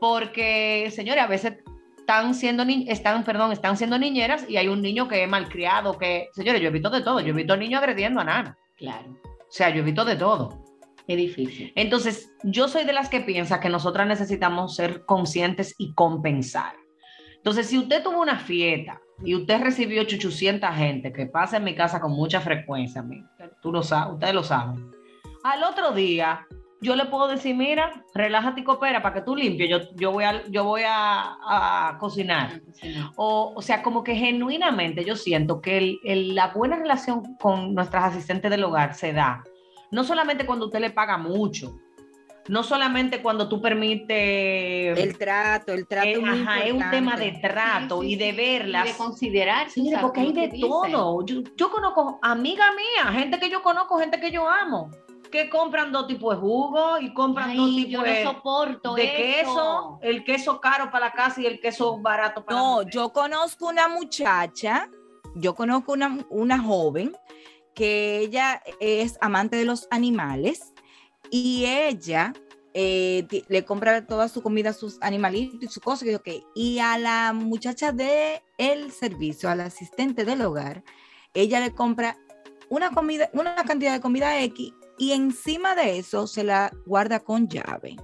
porque, 0.00 0.90
señores, 0.90 1.22
a 1.22 1.28
veces 1.28 1.58
están 2.10 2.34
siendo, 2.34 2.64
están, 2.88 3.22
perdón, 3.22 3.52
están 3.52 3.76
siendo 3.76 3.96
niñeras 3.96 4.44
y 4.48 4.56
hay 4.56 4.66
un 4.66 4.82
niño 4.82 5.06
que 5.06 5.22
es 5.22 5.28
malcriado, 5.28 5.96
que, 5.96 6.28
señores, 6.32 6.60
yo 6.60 6.66
he 6.66 6.72
visto 6.72 6.90
de 6.90 7.02
todo, 7.02 7.20
yo 7.20 7.28
he 7.28 7.32
visto 7.32 7.56
niños 7.56 7.80
agrediendo 7.80 8.20
a 8.20 8.24
Nana. 8.24 8.58
Claro. 8.76 9.16
O 9.22 9.52
sea, 9.52 9.70
yo 9.70 9.80
he 9.80 9.84
visto 9.84 10.04
de 10.04 10.16
todo. 10.16 10.64
Es 11.06 11.16
difícil. 11.16 11.72
Entonces, 11.76 12.32
yo 12.42 12.66
soy 12.66 12.84
de 12.84 12.92
las 12.92 13.08
que 13.08 13.20
piensa 13.20 13.60
que 13.60 13.68
nosotras 13.68 14.08
necesitamos 14.08 14.74
ser 14.74 15.04
conscientes 15.04 15.76
y 15.78 15.94
compensar. 15.94 16.74
Entonces, 17.36 17.68
si 17.68 17.78
usted 17.78 18.02
tuvo 18.02 18.20
una 18.20 18.40
fiesta 18.40 19.00
y 19.24 19.36
usted 19.36 19.62
recibió 19.62 20.02
800 20.02 20.68
gente 20.74 21.12
que 21.12 21.26
pasa 21.26 21.58
en 21.58 21.64
mi 21.64 21.76
casa 21.76 22.00
con 22.00 22.10
mucha 22.10 22.40
frecuencia, 22.40 23.04
tú 23.62 23.70
lo 23.70 23.84
sabes, 23.84 24.14
ustedes 24.14 24.34
lo 24.34 24.42
saben. 24.42 24.90
Al 25.44 25.62
otro 25.62 25.92
día, 25.92 26.44
yo 26.80 26.96
le 26.96 27.04
puedo 27.06 27.28
decir, 27.28 27.54
mira, 27.54 28.04
relájate 28.14 28.62
y 28.62 28.64
coopera 28.64 29.02
para 29.02 29.14
que 29.14 29.20
tú 29.20 29.36
limpies, 29.36 29.68
yo, 29.68 29.78
yo 29.96 30.12
voy, 30.12 30.24
a, 30.24 30.42
yo 30.48 30.64
voy 30.64 30.82
a, 30.86 31.96
cocinar. 32.00 32.62
O, 33.16 33.52
o, 33.54 33.62
sea, 33.62 33.82
como 33.82 34.02
que 34.02 34.14
genuinamente 34.14 35.04
yo 35.04 35.14
siento 35.14 35.60
que 35.60 35.98
la 36.02 36.48
buena 36.48 36.76
relación 36.76 37.36
con 37.36 37.74
nuestras 37.74 38.04
asistentes 38.04 38.50
del 38.50 38.64
hogar 38.64 38.94
se 38.94 39.12
da, 39.12 39.44
no 39.90 40.04
solamente 40.04 40.46
cuando 40.46 40.66
usted 40.66 40.80
le 40.80 40.90
paga 40.90 41.18
mucho, 41.18 41.78
no 42.48 42.62
solamente 42.62 43.20
cuando 43.20 43.48
tú 43.48 43.60
permites... 43.60 44.98
El 44.98 45.18
trato, 45.18 45.74
el 45.74 45.86
trato. 45.86 46.08
Eh, 46.08 46.22
ajá, 46.24 46.64
es 46.64 46.72
un 46.72 46.90
tema 46.90 47.16
de 47.16 47.32
trato 47.32 48.02
y 48.02 48.16
de 48.16 48.32
verlas. 48.32 48.86
de 48.86 48.94
considerar. 48.94 49.68
porque 50.00 50.20
hay 50.20 50.32
de 50.32 50.48
todo. 50.58 51.24
Yo, 51.26 51.42
yo 51.56 51.70
conozco 51.70 52.18
amiga 52.22 52.64
mía, 52.72 53.12
gente 53.12 53.38
que 53.38 53.50
yo 53.50 53.62
conozco, 53.62 53.98
gente 53.98 54.18
que 54.18 54.30
yo 54.30 54.48
amo 54.48 54.90
que 55.30 55.48
compran 55.48 55.92
dos 55.92 56.06
tipos 56.06 56.34
de 56.34 56.40
jugo 56.40 56.98
y 56.98 57.14
compran 57.14 57.56
dos 57.56 57.74
tipos 57.74 58.04
de, 58.04 58.24
soporto 58.24 58.94
de 58.94 59.12
queso, 59.12 59.98
el 60.02 60.24
queso 60.24 60.60
caro 60.60 60.90
para 60.90 61.06
la 61.06 61.12
casa 61.12 61.40
y 61.40 61.46
el 61.46 61.60
queso 61.60 61.98
barato 61.98 62.44
para 62.44 62.58
No, 62.58 62.82
yo 62.82 63.12
conozco 63.12 63.68
una 63.68 63.88
muchacha, 63.88 64.90
yo 65.34 65.54
conozco 65.54 65.92
una, 65.92 66.18
una 66.28 66.58
joven 66.58 67.16
que 67.74 68.18
ella 68.18 68.62
es 68.80 69.16
amante 69.20 69.56
de 69.56 69.64
los 69.64 69.86
animales 69.90 70.72
y 71.30 71.64
ella 71.66 72.32
eh, 72.74 73.26
le 73.48 73.64
compra 73.64 74.06
toda 74.06 74.28
su 74.28 74.42
comida 74.42 74.70
a 74.70 74.74
sus 74.74 74.98
animalitos 75.00 75.62
y 75.62 75.68
su 75.68 75.80
cosa, 75.80 76.06
y, 76.06 76.14
okay. 76.14 76.44
y 76.54 76.78
a 76.78 76.98
la 76.98 77.32
muchacha 77.32 77.92
de 77.92 78.42
el 78.58 78.92
servicio, 78.92 79.48
al 79.48 79.60
asistente 79.60 80.24
del 80.24 80.42
hogar, 80.42 80.84
ella 81.34 81.60
le 81.60 81.72
compra 81.72 82.16
una 82.68 82.90
comida, 82.90 83.28
una 83.32 83.56
cantidad 83.64 83.92
de 83.92 84.00
comida 84.00 84.40
X 84.42 84.72
y 85.00 85.12
encima 85.12 85.74
de 85.74 85.98
eso 85.98 86.26
se 86.26 86.44
la 86.44 86.70
guarda 86.84 87.20
con 87.20 87.48
llave. 87.48 87.96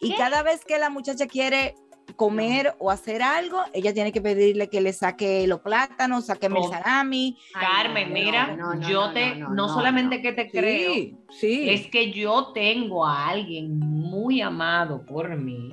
Y 0.00 0.14
cada 0.16 0.42
vez 0.42 0.64
que 0.64 0.76
la 0.76 0.90
muchacha 0.90 1.28
quiere 1.28 1.76
comer 2.16 2.74
o 2.80 2.90
hacer 2.90 3.22
algo, 3.22 3.62
ella 3.72 3.94
tiene 3.94 4.10
que 4.10 4.20
pedirle 4.20 4.68
que 4.68 4.80
le 4.80 4.92
saque 4.92 5.46
los 5.46 5.60
plátanos, 5.60 6.26
saque 6.26 6.46
el 6.46 6.64
salami. 6.64 7.38
Carmen, 7.52 8.12
mira, 8.12 8.58
yo 8.88 9.12
te, 9.12 9.36
no, 9.36 9.68
solamente 9.68 10.20
que 10.20 10.32
te 10.32 10.50
creo, 10.50 11.16
sí. 11.30 11.70
es 11.70 11.86
que 11.86 12.10
yo 12.10 12.52
tengo 12.54 13.06
a 13.06 13.28
alguien 13.28 13.78
muy 13.78 14.40
amado 14.40 15.06
por 15.06 15.36
mí, 15.36 15.72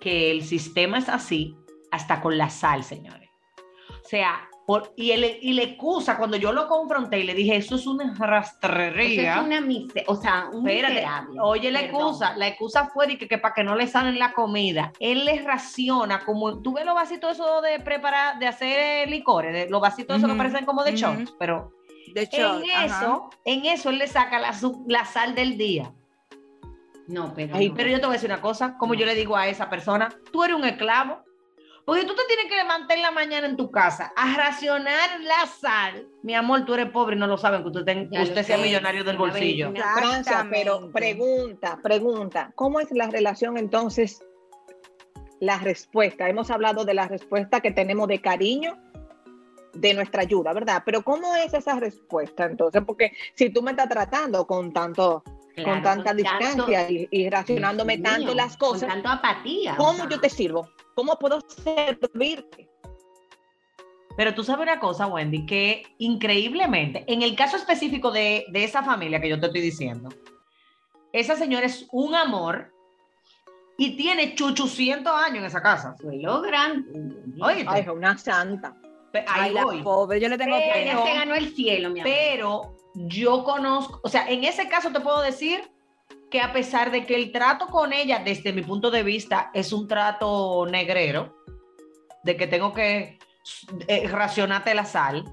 que 0.00 0.32
el 0.32 0.42
sistema 0.42 0.98
es 0.98 1.08
así, 1.08 1.56
hasta 1.92 2.20
con 2.20 2.36
la 2.36 2.50
sal, 2.50 2.82
señores. 2.82 3.30
O 4.04 4.08
sea, 4.08 4.48
y, 4.96 5.12
él, 5.12 5.38
y 5.40 5.52
le 5.52 5.62
excusa, 5.62 6.16
cuando 6.16 6.36
yo 6.36 6.52
lo 6.52 6.66
confronté 6.66 7.20
y 7.20 7.22
le 7.22 7.34
dije, 7.34 7.56
eso 7.56 7.76
es 7.76 7.86
una 7.86 8.14
rastrería. 8.14 9.32
Eso 9.32 9.40
es 9.40 9.46
una 9.46 9.60
mise 9.60 10.04
o 10.08 10.16
sea, 10.16 10.48
un 10.52 10.64
miserable. 10.64 11.40
Oye, 11.40 11.70
la 11.70 11.82
excusa, 11.82 12.36
la 12.36 12.48
excusa 12.48 12.86
fue 12.92 13.06
de 13.06 13.18
que, 13.18 13.28
que 13.28 13.38
para 13.38 13.54
que 13.54 13.62
no 13.62 13.76
le 13.76 13.86
salen 13.86 14.18
la 14.18 14.32
comida, 14.32 14.92
él 14.98 15.24
les 15.24 15.44
raciona 15.44 16.24
como, 16.24 16.62
tú 16.62 16.72
ves 16.72 16.84
los 16.84 16.94
vasitos 16.94 17.32
eso 17.32 17.60
de 17.60 17.78
preparar, 17.78 18.38
de 18.38 18.48
hacer 18.48 19.08
licores, 19.08 19.70
los 19.70 19.80
vasitos 19.80 20.16
esos 20.16 20.30
que 20.30 20.36
parecen 20.36 20.64
como 20.64 20.82
de 20.82 20.96
shots, 20.96 21.34
pero 21.38 21.72
de 22.12 22.28
en 22.32 22.64
eso, 22.84 23.30
en 23.44 23.66
eso 23.66 23.90
él 23.90 23.98
le 23.98 24.08
saca 24.08 24.40
la, 24.40 24.54
la 24.88 25.04
sal 25.04 25.34
del 25.34 25.56
día. 25.56 25.92
No, 27.06 27.32
pero. 27.34 27.56
Pero 27.76 27.88
yo 27.88 28.00
te 28.00 28.06
voy 28.06 28.14
a 28.14 28.18
decir 28.18 28.30
una 28.30 28.40
cosa, 28.40 28.76
como 28.78 28.94
yo 28.94 29.06
le 29.06 29.14
digo 29.14 29.36
a 29.36 29.46
esa 29.46 29.70
persona, 29.70 30.08
tú 30.32 30.42
eres 30.42 30.56
un 30.56 30.64
esclavo 30.64 31.25
porque 31.86 32.04
tú 32.04 32.16
te 32.16 32.22
tienes 32.26 32.46
que 32.46 32.56
levantar 32.56 32.96
en 32.96 33.02
la 33.04 33.12
mañana 33.12 33.46
en 33.46 33.56
tu 33.56 33.70
casa 33.70 34.12
a 34.16 34.36
racionar 34.36 35.20
la 35.20 35.46
sal. 35.46 36.08
Mi 36.20 36.34
amor, 36.34 36.64
tú 36.64 36.74
eres 36.74 36.90
pobre 36.90 37.14
y 37.14 37.18
no 37.18 37.28
lo 37.28 37.38
saben 37.38 37.62
que 37.62 37.68
usted, 37.68 38.42
sea 38.42 38.58
millonario 38.58 39.04
del 39.04 39.16
bolsillo. 39.16 39.72
Francia, 39.96 40.48
pero 40.50 40.90
pregunta, 40.90 41.78
pregunta, 41.80 42.50
¿cómo 42.56 42.80
es 42.80 42.90
la 42.90 43.06
relación 43.06 43.56
entonces? 43.56 44.20
La 45.38 45.58
respuesta, 45.58 46.28
hemos 46.28 46.50
hablado 46.50 46.84
de 46.84 46.94
la 46.94 47.06
respuesta 47.06 47.60
que 47.60 47.70
tenemos 47.70 48.08
de 48.08 48.20
cariño, 48.20 48.76
de 49.72 49.94
nuestra 49.94 50.22
ayuda, 50.22 50.52
¿verdad? 50.52 50.82
Pero 50.84 51.02
¿cómo 51.02 51.36
es 51.36 51.54
esa 51.54 51.78
respuesta 51.78 52.46
entonces? 52.46 52.82
Porque 52.84 53.12
si 53.34 53.50
tú 53.50 53.62
me 53.62 53.70
estás 53.70 53.88
tratando 53.88 54.44
con 54.44 54.72
tanto 54.72 55.22
con 55.64 55.82
tanta 55.82 56.12
distancia 56.12 56.86
y, 56.90 57.30
racionándome 57.30 57.98
tanto 57.98 58.34
las 58.34 58.56
cosas. 58.56 58.88
Con 58.92 59.02
tanto 59.02 59.08
apatía. 59.08 59.76
¿Cómo 59.76 60.08
yo 60.08 60.20
te 60.20 60.28
sirvo? 60.28 60.70
¿Cómo 60.94 61.18
puedo 61.18 61.40
servirte? 61.48 62.68
Pero 64.16 64.34
tú 64.34 64.42
sabes 64.42 64.62
una 64.62 64.80
cosa, 64.80 65.06
Wendy, 65.06 65.44
que 65.44 65.82
increíblemente, 65.98 67.04
en 67.06 67.22
el 67.22 67.36
caso 67.36 67.56
específico 67.56 68.10
de, 68.10 68.46
esa 68.54 68.82
familia 68.82 69.20
que 69.20 69.28
yo 69.28 69.38
te 69.38 69.46
estoy 69.46 69.60
diciendo, 69.60 70.08
esa 71.12 71.36
señora 71.36 71.66
es 71.66 71.86
un 71.92 72.14
amor 72.14 72.72
y 73.78 73.96
tiene 73.96 74.34
800 74.34 75.12
años 75.12 75.38
en 75.38 75.44
esa 75.44 75.60
casa. 75.62 75.94
Se 75.98 76.16
logran. 76.16 76.86
Oye, 77.40 77.66
es 77.76 77.88
una 77.88 78.16
santa. 78.16 78.74
Ahí 79.28 79.52
la 79.52 79.64
pobre, 79.82 80.20
yo 80.20 80.28
le 80.28 80.36
tengo 80.36 80.56
pero, 80.56 81.04
se 81.04 81.14
ganó 81.14 81.34
el 81.34 81.54
cielo, 81.54 81.90
mi 81.90 82.00
amor. 82.00 82.12
Pero 82.12 82.75
yo 82.96 83.44
conozco, 83.44 84.00
o 84.02 84.08
sea, 84.08 84.26
en 84.28 84.44
ese 84.44 84.68
caso 84.68 84.90
te 84.90 85.00
puedo 85.00 85.20
decir 85.20 85.70
que 86.30 86.40
a 86.40 86.52
pesar 86.52 86.90
de 86.90 87.04
que 87.04 87.14
el 87.14 87.30
trato 87.30 87.66
con 87.66 87.92
ella, 87.92 88.22
desde 88.24 88.52
mi 88.52 88.62
punto 88.62 88.90
de 88.90 89.02
vista, 89.02 89.50
es 89.54 89.72
un 89.72 89.86
trato 89.86 90.66
negrero, 90.66 91.36
de 92.24 92.36
que 92.36 92.46
tengo 92.46 92.72
que 92.72 93.18
eh, 93.86 94.08
racionarte 94.08 94.74
la 94.74 94.84
sal, 94.84 95.24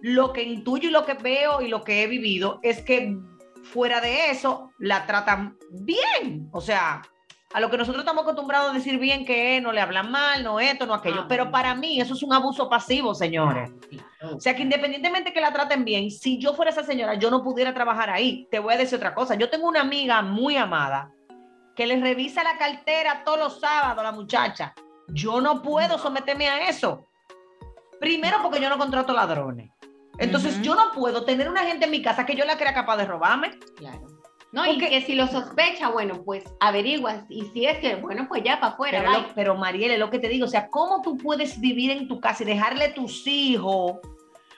lo 0.00 0.32
que 0.32 0.42
intuyo 0.42 0.88
y 0.88 0.92
lo 0.92 1.06
que 1.06 1.14
veo 1.14 1.60
y 1.60 1.68
lo 1.68 1.84
que 1.84 2.02
he 2.02 2.08
vivido 2.08 2.58
es 2.62 2.82
que 2.82 3.16
fuera 3.62 4.00
de 4.00 4.30
eso 4.30 4.72
la 4.78 5.06
tratan 5.06 5.56
bien. 5.70 6.48
O 6.52 6.60
sea, 6.60 7.02
a 7.52 7.60
lo 7.60 7.70
que 7.70 7.78
nosotros 7.78 8.02
estamos 8.02 8.22
acostumbrados 8.22 8.70
a 8.70 8.74
decir 8.74 8.98
bien 8.98 9.24
que 9.24 9.60
no 9.60 9.72
le 9.72 9.80
hablan 9.80 10.10
mal, 10.10 10.44
no 10.44 10.60
esto, 10.60 10.84
no 10.86 10.94
aquello. 10.94 11.22
Ah, 11.22 11.26
pero 11.28 11.50
para 11.50 11.74
mí 11.74 12.00
eso 12.00 12.14
es 12.14 12.22
un 12.22 12.34
abuso 12.34 12.68
pasivo, 12.68 13.14
señores. 13.14 13.70
O 14.34 14.40
sea 14.40 14.54
que 14.54 14.62
independientemente 14.62 15.32
que 15.32 15.40
la 15.40 15.52
traten 15.52 15.84
bien, 15.84 16.10
si 16.10 16.38
yo 16.38 16.52
fuera 16.52 16.70
esa 16.70 16.84
señora, 16.84 17.14
yo 17.14 17.30
no 17.30 17.42
pudiera 17.42 17.72
trabajar 17.72 18.10
ahí. 18.10 18.46
Te 18.50 18.58
voy 18.58 18.74
a 18.74 18.78
decir 18.78 18.96
otra 18.96 19.14
cosa. 19.14 19.34
Yo 19.34 19.48
tengo 19.48 19.66
una 19.66 19.80
amiga 19.80 20.20
muy 20.20 20.56
amada 20.56 21.10
que 21.74 21.86
le 21.86 21.98
revisa 22.00 22.42
la 22.42 22.58
cartera 22.58 23.22
todos 23.24 23.38
los 23.38 23.60
sábados 23.60 23.98
a 23.98 24.02
la 24.02 24.12
muchacha. 24.12 24.74
Yo 25.08 25.40
no 25.40 25.62
puedo 25.62 25.96
someterme 25.96 26.48
a 26.48 26.68
eso. 26.68 27.08
Primero 27.98 28.38
porque 28.42 28.60
yo 28.60 28.68
no 28.68 28.76
contrato 28.76 29.14
ladrones. 29.14 29.70
Entonces 30.18 30.60
yo 30.60 30.74
no 30.74 30.90
puedo 30.92 31.24
tener 31.24 31.48
una 31.48 31.62
gente 31.62 31.86
en 31.86 31.92
mi 31.92 32.02
casa 32.02 32.26
que 32.26 32.34
yo 32.34 32.44
la 32.44 32.58
crea 32.58 32.74
capaz 32.74 32.96
de 32.98 33.06
robarme. 33.06 33.58
Claro. 33.76 34.17
No, 34.50 34.66
y 34.66 34.78
que 34.78 35.00
si 35.02 35.14
lo 35.14 35.26
sospecha, 35.26 35.90
bueno, 35.90 36.22
pues 36.24 36.42
averiguas. 36.58 37.24
Y 37.28 37.44
si 37.46 37.66
es 37.66 37.78
que, 37.78 37.96
bueno, 37.96 38.26
pues 38.28 38.42
ya 38.42 38.58
para 38.60 38.72
afuera. 38.72 39.04
Pero, 39.04 39.26
pero 39.34 39.54
Marielle, 39.54 39.98
lo 39.98 40.08
que 40.08 40.18
te 40.18 40.28
digo, 40.28 40.46
o 40.46 40.48
sea, 40.48 40.68
¿cómo 40.70 41.02
tú 41.02 41.18
puedes 41.18 41.60
vivir 41.60 41.90
en 41.90 42.08
tu 42.08 42.18
casa 42.18 42.42
y 42.42 42.46
dejarle 42.46 42.88
tus 42.88 43.26
hijos 43.26 43.98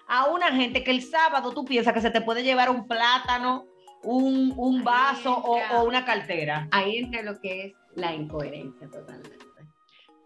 a 0.06 0.26
una 0.26 0.52
gente 0.52 0.84
que 0.84 0.92
el 0.92 1.02
sábado 1.02 1.52
tú 1.52 1.64
piensas 1.64 1.92
que 1.92 2.00
se 2.00 2.10
te 2.10 2.20
puede 2.20 2.44
llevar 2.44 2.70
un 2.70 2.86
plátano, 2.86 3.66
un, 4.04 4.84
vaso 4.84 5.36
o, 5.36 5.82
una 5.82 6.04
cartera? 6.04 6.68
Ahí 6.70 6.98
entra 6.98 7.22
lo 7.22 7.40
que 7.40 7.66
es 7.66 7.72
la 7.96 8.14
incoherencia 8.14 8.88
totalmente. 8.88 9.38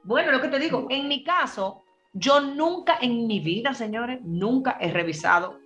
Bueno, 0.03 0.31
lo 0.31 0.42
que 0.42 0.48
te 0.48 0.59
digo, 0.59 0.87
en 0.90 1.09
mi 1.09 1.24
caso, 1.24 1.85
yo 2.12 2.40
nunca 2.40 2.98
en 3.00 3.27
mi 3.27 3.40
vida, 3.40 3.72
señores, 3.72 4.20
nunca 4.22 4.77
he 4.79 4.92
revisado 4.92 5.59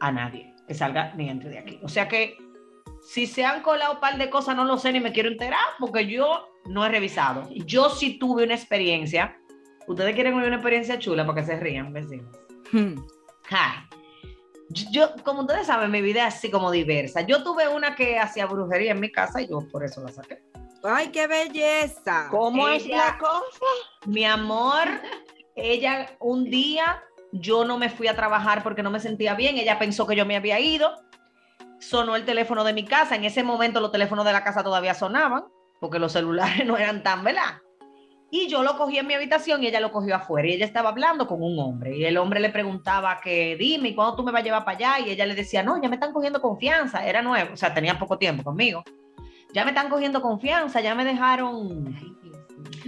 a 0.00 0.10
nadie 0.10 0.54
que 0.66 0.72
salga 0.72 1.12
ni 1.14 1.28
entre 1.28 1.50
de 1.50 1.58
aquí. 1.58 1.78
O 1.82 1.88
sea 1.88 2.08
que 2.08 2.38
Si 3.02 3.26
se 3.26 3.44
han 3.44 3.62
colado 3.62 3.94
un 3.94 4.00
par 4.00 4.16
de 4.16 4.30
cosas, 4.30 4.56
no 4.56 4.64
lo 4.64 4.78
sé 4.78 4.92
ni 4.92 5.00
me 5.00 5.12
quiero 5.12 5.28
enterar 5.28 5.64
porque 5.78 6.06
yo 6.06 6.48
no 6.66 6.84
he 6.86 6.88
revisado. 6.88 7.48
Yo 7.50 7.90
sí 7.90 8.18
tuve 8.18 8.44
una 8.44 8.54
experiencia. 8.54 9.36
Ustedes 9.88 10.14
quieren 10.14 10.34
oír 10.34 10.46
una 10.46 10.56
experiencia 10.56 10.98
chula 10.98 11.26
para 11.26 11.40
que 11.40 11.46
se 11.46 11.56
rían, 11.58 11.92
vecinos. 11.92 12.36
Hmm. 12.70 12.94
Ay, 13.50 13.72
Yo, 14.70 14.86
yo, 14.92 15.14
como 15.24 15.42
ustedes 15.42 15.66
saben, 15.66 15.90
mi 15.90 16.00
vida 16.00 16.26
es 16.28 16.34
así 16.36 16.50
como 16.50 16.70
diversa. 16.70 17.22
Yo 17.22 17.42
tuve 17.42 17.68
una 17.68 17.94
que 17.96 18.18
hacía 18.18 18.46
brujería 18.46 18.92
en 18.92 19.00
mi 19.00 19.10
casa 19.10 19.42
y 19.42 19.48
yo 19.48 19.58
por 19.70 19.84
eso 19.84 20.00
la 20.02 20.12
saqué. 20.12 20.40
Ay, 20.84 21.08
qué 21.08 21.26
belleza. 21.26 22.28
¿Cómo 22.30 22.68
es 22.68 22.84
Ella- 22.86 22.96
la 23.08 23.18
cosa? 23.18 23.64
Mi 24.06 24.24
amor, 24.24 24.88
ella 25.56 26.16
un 26.20 26.44
día, 26.44 27.02
yo 27.32 27.64
no 27.64 27.76
me 27.78 27.90
fui 27.90 28.06
a 28.08 28.16
trabajar 28.16 28.62
porque 28.62 28.82
no 28.82 28.90
me 28.90 29.00
sentía 29.00 29.34
bien, 29.34 29.58
ella 29.58 29.78
pensó 29.78 30.06
que 30.06 30.16
yo 30.16 30.24
me 30.24 30.36
había 30.36 30.58
ido, 30.60 30.96
sonó 31.82 32.14
el 32.14 32.24
teléfono 32.24 32.64
de 32.64 32.72
mi 32.72 32.84
casa, 32.84 33.16
en 33.16 33.24
ese 33.24 33.42
momento 33.42 33.80
los 33.80 33.90
teléfonos 33.90 34.24
de 34.24 34.32
la 34.32 34.44
casa 34.44 34.62
todavía 34.62 34.94
sonaban, 34.94 35.44
porque 35.80 35.98
los 35.98 36.12
celulares 36.12 36.64
no 36.66 36.76
eran 36.76 37.02
tan, 37.02 37.24
¿verdad? 37.24 37.60
Y 38.30 38.48
yo 38.48 38.62
lo 38.62 38.78
cogí 38.78 38.96
en 38.96 39.06
mi 39.06 39.12
habitación 39.12 39.62
y 39.62 39.66
ella 39.66 39.80
lo 39.80 39.92
cogió 39.92 40.14
afuera 40.16 40.48
y 40.48 40.52
ella 40.54 40.64
estaba 40.64 40.88
hablando 40.88 41.26
con 41.26 41.42
un 41.42 41.58
hombre 41.58 41.98
y 41.98 42.04
el 42.06 42.16
hombre 42.16 42.40
le 42.40 42.48
preguntaba 42.48 43.20
que 43.20 43.56
dime, 43.56 43.90
¿y 43.90 43.94
cuándo 43.94 44.16
tú 44.16 44.22
me 44.22 44.32
vas 44.32 44.40
a 44.40 44.44
llevar 44.44 44.64
para 44.64 44.78
allá? 44.78 45.06
Y 45.06 45.10
ella 45.10 45.26
le 45.26 45.34
decía, 45.34 45.62
no, 45.62 45.82
ya 45.82 45.90
me 45.90 45.96
están 45.96 46.14
cogiendo 46.14 46.40
confianza, 46.40 47.04
era 47.06 47.20
nuevo, 47.20 47.52
o 47.52 47.56
sea, 47.58 47.74
tenía 47.74 47.98
poco 47.98 48.16
tiempo 48.16 48.42
conmigo. 48.42 48.82
Ya 49.52 49.64
me 49.64 49.72
están 49.72 49.90
cogiendo 49.90 50.22
confianza, 50.22 50.80
ya 50.80 50.94
me 50.94 51.04
dejaron 51.04 51.94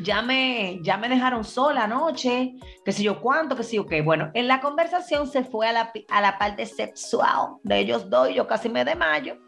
ya 0.03 0.23
me, 0.23 0.81
ya 0.83 0.97
me 0.97 1.09
dejaron 1.09 1.45
sola 1.45 1.85
anoche, 1.85 2.55
qué 2.85 2.93
sé 2.93 3.03
yo 3.03 3.21
cuánto, 3.21 3.57
qué 3.57 3.63
sé 3.63 3.77
yo 3.77 3.87
qué. 3.87 4.03
Bueno, 4.03 4.31
en 4.35 4.49
la 4.49 4.61
conversación 4.61 5.27
se 5.27 5.45
fue 5.45 5.69
a 5.69 5.73
la, 5.73 5.93
a 6.09 6.21
la 6.21 6.39
parte 6.39 6.67
sexual 6.67 7.57
de 7.63 7.79
ellos 7.79 8.11
dos 8.11 8.29
yo 8.35 8.47
casi 8.47 8.69
me 8.69 8.85
desmayo. 8.85 9.39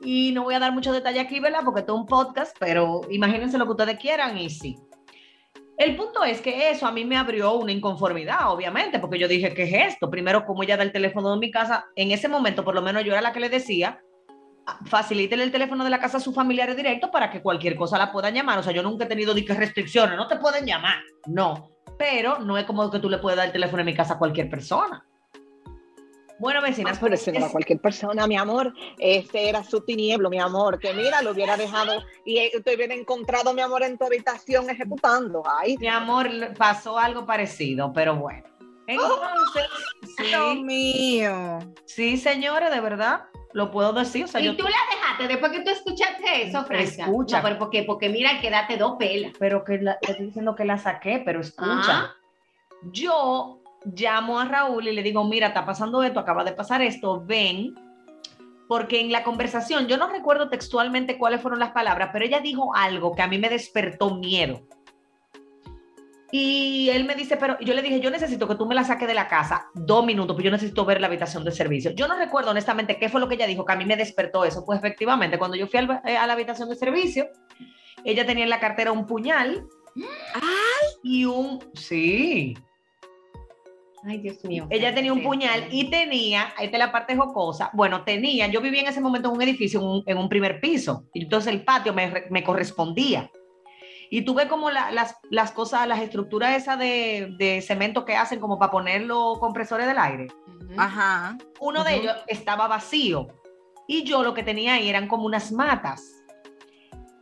Y 0.00 0.32
no 0.32 0.44
voy 0.44 0.54
a 0.54 0.58
dar 0.58 0.72
mucho 0.72 0.92
detalle 0.92 1.20
aquí, 1.20 1.40
¿verdad? 1.40 1.60
Porque 1.64 1.80
es 1.80 1.88
un 1.88 2.06
podcast, 2.06 2.56
pero 2.58 3.02
imagínense 3.10 3.58
lo 3.58 3.66
que 3.66 3.72
ustedes 3.72 3.98
quieran 3.98 4.38
y 4.38 4.48
sí. 4.48 4.78
El 5.76 5.96
punto 5.96 6.24
es 6.24 6.42
que 6.42 6.70
eso 6.70 6.86
a 6.86 6.92
mí 6.92 7.06
me 7.06 7.16
abrió 7.16 7.54
una 7.54 7.72
inconformidad, 7.72 8.52
obviamente, 8.52 8.98
porque 8.98 9.18
yo 9.18 9.26
dije, 9.26 9.54
¿qué 9.54 9.62
es 9.62 9.94
esto? 9.94 10.10
Primero, 10.10 10.44
como 10.44 10.62
ella 10.62 10.76
da 10.76 10.82
el 10.82 10.92
teléfono 10.92 11.32
de 11.32 11.38
mi 11.38 11.50
casa, 11.50 11.86
en 11.96 12.10
ese 12.10 12.28
momento, 12.28 12.64
por 12.64 12.74
lo 12.74 12.82
menos 12.82 13.02
yo 13.02 13.12
era 13.12 13.22
la 13.22 13.32
que 13.32 13.40
le 13.40 13.48
decía, 13.48 13.98
facilítele 14.86 15.42
el 15.44 15.50
teléfono 15.52 15.82
de 15.84 15.90
la 15.90 15.98
casa 16.00 16.18
a 16.18 16.20
sus 16.20 16.34
familiares 16.34 16.76
directos 16.76 17.10
para 17.10 17.30
que 17.30 17.42
cualquier 17.42 17.76
cosa 17.76 17.98
la 17.98 18.12
puedan 18.12 18.34
llamar. 18.34 18.58
O 18.58 18.62
sea, 18.62 18.72
yo 18.72 18.82
nunca 18.82 19.04
he 19.04 19.08
tenido 19.08 19.34
ni 19.34 19.44
que 19.44 19.54
restricciones, 19.54 20.16
no 20.16 20.26
te 20.28 20.36
pueden 20.36 20.64
llamar, 20.66 21.00
no. 21.26 21.70
Pero 21.98 22.38
no 22.38 22.56
es 22.56 22.64
como 22.64 22.90
que 22.90 22.98
tú 22.98 23.10
le 23.10 23.18
puedes 23.18 23.36
dar 23.36 23.46
el 23.46 23.52
teléfono 23.52 23.78
de 23.78 23.84
mi 23.90 23.94
casa 23.94 24.14
a 24.14 24.18
cualquier 24.18 24.48
persona. 24.48 25.04
Bueno, 26.38 26.62
vecinas, 26.62 26.96
Ah, 26.96 27.00
pero 27.02 27.14
ese 27.16 27.32
no 27.32 27.36
era 27.36 27.46
es- 27.46 27.52
cualquier 27.52 27.80
persona, 27.80 28.26
mi 28.26 28.36
amor. 28.38 28.72
Este 28.98 29.50
era 29.50 29.62
su 29.62 29.82
tinieblo, 29.82 30.30
mi 30.30 30.38
amor. 30.40 30.78
Que 30.78 30.94
mira, 30.94 31.20
lo 31.20 31.32
hubiera 31.32 31.54
dejado 31.58 32.02
y 32.24 32.38
eh, 32.38 32.52
te 32.64 32.74
hubiera 32.76 32.94
encontrado, 32.94 33.52
mi 33.52 33.60
amor, 33.60 33.82
en 33.82 33.98
tu 33.98 34.06
habitación 34.06 34.70
ejecutando. 34.70 35.42
Ay, 35.58 35.76
mi 35.76 35.88
amor, 35.88 36.28
pasó 36.56 36.98
algo 36.98 37.26
parecido, 37.26 37.92
pero 37.92 38.16
bueno. 38.16 38.48
Entonces, 38.86 39.64
Dios 40.18 40.54
sí, 40.54 40.62
mío. 40.64 41.58
sí, 41.84 42.16
señores, 42.16 42.70
de 42.70 42.80
verdad, 42.80 43.24
lo 43.52 43.70
puedo 43.70 43.92
decir. 43.92 44.24
O 44.24 44.28
sea, 44.28 44.40
y 44.40 44.44
yo 44.44 44.56
tú 44.56 44.64
la 44.64 44.70
dejaste 44.94 45.28
después 45.28 45.52
que 45.52 45.60
tú 45.60 45.70
escuchaste 45.70 46.42
eso, 46.42 46.64
Francia. 46.64 47.04
Escucha. 47.04 47.38
No, 47.38 47.42
pero 47.42 47.58
¿por 47.58 47.70
qué? 47.70 47.82
Porque 47.82 48.08
mira, 48.08 48.40
quédate 48.40 48.76
dos 48.76 48.96
pelas. 48.98 49.32
pero 49.38 49.64
que 49.64 49.78
la, 49.78 49.98
te 49.98 50.12
estoy 50.12 50.26
diciendo 50.26 50.54
que 50.54 50.64
la 50.64 50.78
saqué, 50.78 51.22
pero 51.24 51.40
escucha. 51.40 51.82
Ah. 51.88 52.14
Yo 52.92 53.60
llamo 53.84 54.38
a 54.38 54.44
Raúl 54.44 54.88
y 54.88 54.92
le 54.92 55.02
digo, 55.02 55.24
mira, 55.24 55.48
está 55.48 55.64
pasando 55.64 56.02
esto, 56.02 56.20
acaba 56.20 56.44
de 56.44 56.52
pasar 56.52 56.82
esto, 56.82 57.22
ven, 57.24 57.74
porque 58.68 59.00
en 59.00 59.10
la 59.10 59.24
conversación, 59.24 59.88
yo 59.88 59.96
no 59.96 60.08
recuerdo 60.08 60.48
textualmente 60.48 61.18
cuáles 61.18 61.40
fueron 61.40 61.58
las 61.58 61.72
palabras, 61.72 62.10
pero 62.12 62.24
ella 62.24 62.40
dijo 62.40 62.74
algo 62.74 63.14
que 63.14 63.22
a 63.22 63.26
mí 63.26 63.38
me 63.38 63.48
despertó 63.48 64.14
miedo. 64.14 64.60
Y 66.32 66.88
él 66.90 67.04
me 67.04 67.14
dice, 67.14 67.36
pero 67.36 67.58
yo 67.60 67.74
le 67.74 67.82
dije, 67.82 68.00
yo 68.00 68.10
necesito 68.10 68.46
que 68.46 68.54
tú 68.54 68.64
me 68.66 68.74
la 68.74 68.84
saques 68.84 69.08
de 69.08 69.14
la 69.14 69.26
casa 69.28 69.66
dos 69.74 70.04
minutos, 70.06 70.34
pues 70.36 70.44
yo 70.44 70.50
necesito 70.50 70.84
ver 70.84 71.00
la 71.00 71.08
habitación 71.08 71.42
de 71.44 71.50
servicio. 71.50 71.90
Yo 71.92 72.06
no 72.06 72.16
recuerdo 72.16 72.50
honestamente 72.52 72.98
qué 72.98 73.08
fue 73.08 73.20
lo 73.20 73.28
que 73.28 73.34
ella 73.34 73.46
dijo, 73.46 73.64
que 73.64 73.72
a 73.72 73.76
mí 73.76 73.84
me 73.84 73.96
despertó 73.96 74.44
eso. 74.44 74.64
Pues 74.64 74.78
efectivamente, 74.78 75.38
cuando 75.38 75.56
yo 75.56 75.66
fui 75.66 75.78
al- 75.80 76.00
eh, 76.04 76.16
a 76.16 76.26
la 76.26 76.34
habitación 76.34 76.68
de 76.68 76.76
servicio, 76.76 77.26
ella 78.04 78.24
tenía 78.26 78.44
en 78.44 78.50
la 78.50 78.60
cartera 78.60 78.92
un 78.92 79.06
puñal 79.06 79.66
y 81.02 81.24
un... 81.24 81.58
Sí, 81.74 82.54
Ay, 84.02 84.16
Dios 84.18 84.42
mío. 84.44 84.66
ella 84.70 84.94
tenía 84.94 85.12
un 85.12 85.22
puñal 85.22 85.66
y 85.70 85.90
tenía, 85.90 86.54
ahí 86.56 86.66
está 86.66 86.78
la 86.78 86.90
parte 86.90 87.14
jocosa, 87.16 87.70
bueno, 87.74 88.02
tenía, 88.02 88.46
yo 88.46 88.62
vivía 88.62 88.80
en 88.80 88.86
ese 88.86 89.00
momento 89.02 89.28
en 89.28 89.34
un 89.34 89.42
edificio, 89.42 89.78
en 89.80 89.86
un, 89.86 90.02
en 90.06 90.16
un 90.16 90.28
primer 90.30 90.58
piso, 90.58 91.04
y 91.12 91.24
entonces 91.24 91.52
el 91.52 91.64
patio 91.64 91.92
me, 91.92 92.24
me 92.30 92.42
correspondía. 92.42 93.30
Y 94.10 94.22
tuve 94.22 94.48
como 94.48 94.70
la- 94.70 94.90
las, 94.90 95.16
las 95.30 95.52
cosas, 95.52 95.86
las 95.86 96.00
estructuras 96.00 96.56
esas 96.56 96.78
de, 96.78 97.34
de 97.38 97.62
cemento 97.62 98.04
que 98.04 98.16
hacen 98.16 98.40
como 98.40 98.58
para 98.58 98.72
poner 98.72 99.02
los 99.02 99.38
compresores 99.38 99.86
del 99.86 99.98
aire. 99.98 100.26
Ajá. 100.76 101.38
Uno 101.60 101.84
de 101.84 101.94
ellos 101.96 102.16
estaba 102.26 102.66
vacío 102.68 103.28
y 103.86 104.02
yo 104.04 104.22
lo 104.22 104.34
que 104.34 104.42
tenía 104.42 104.74
ahí 104.74 104.88
eran 104.88 105.06
como 105.08 105.26
unas 105.26 105.52
matas. 105.52 106.02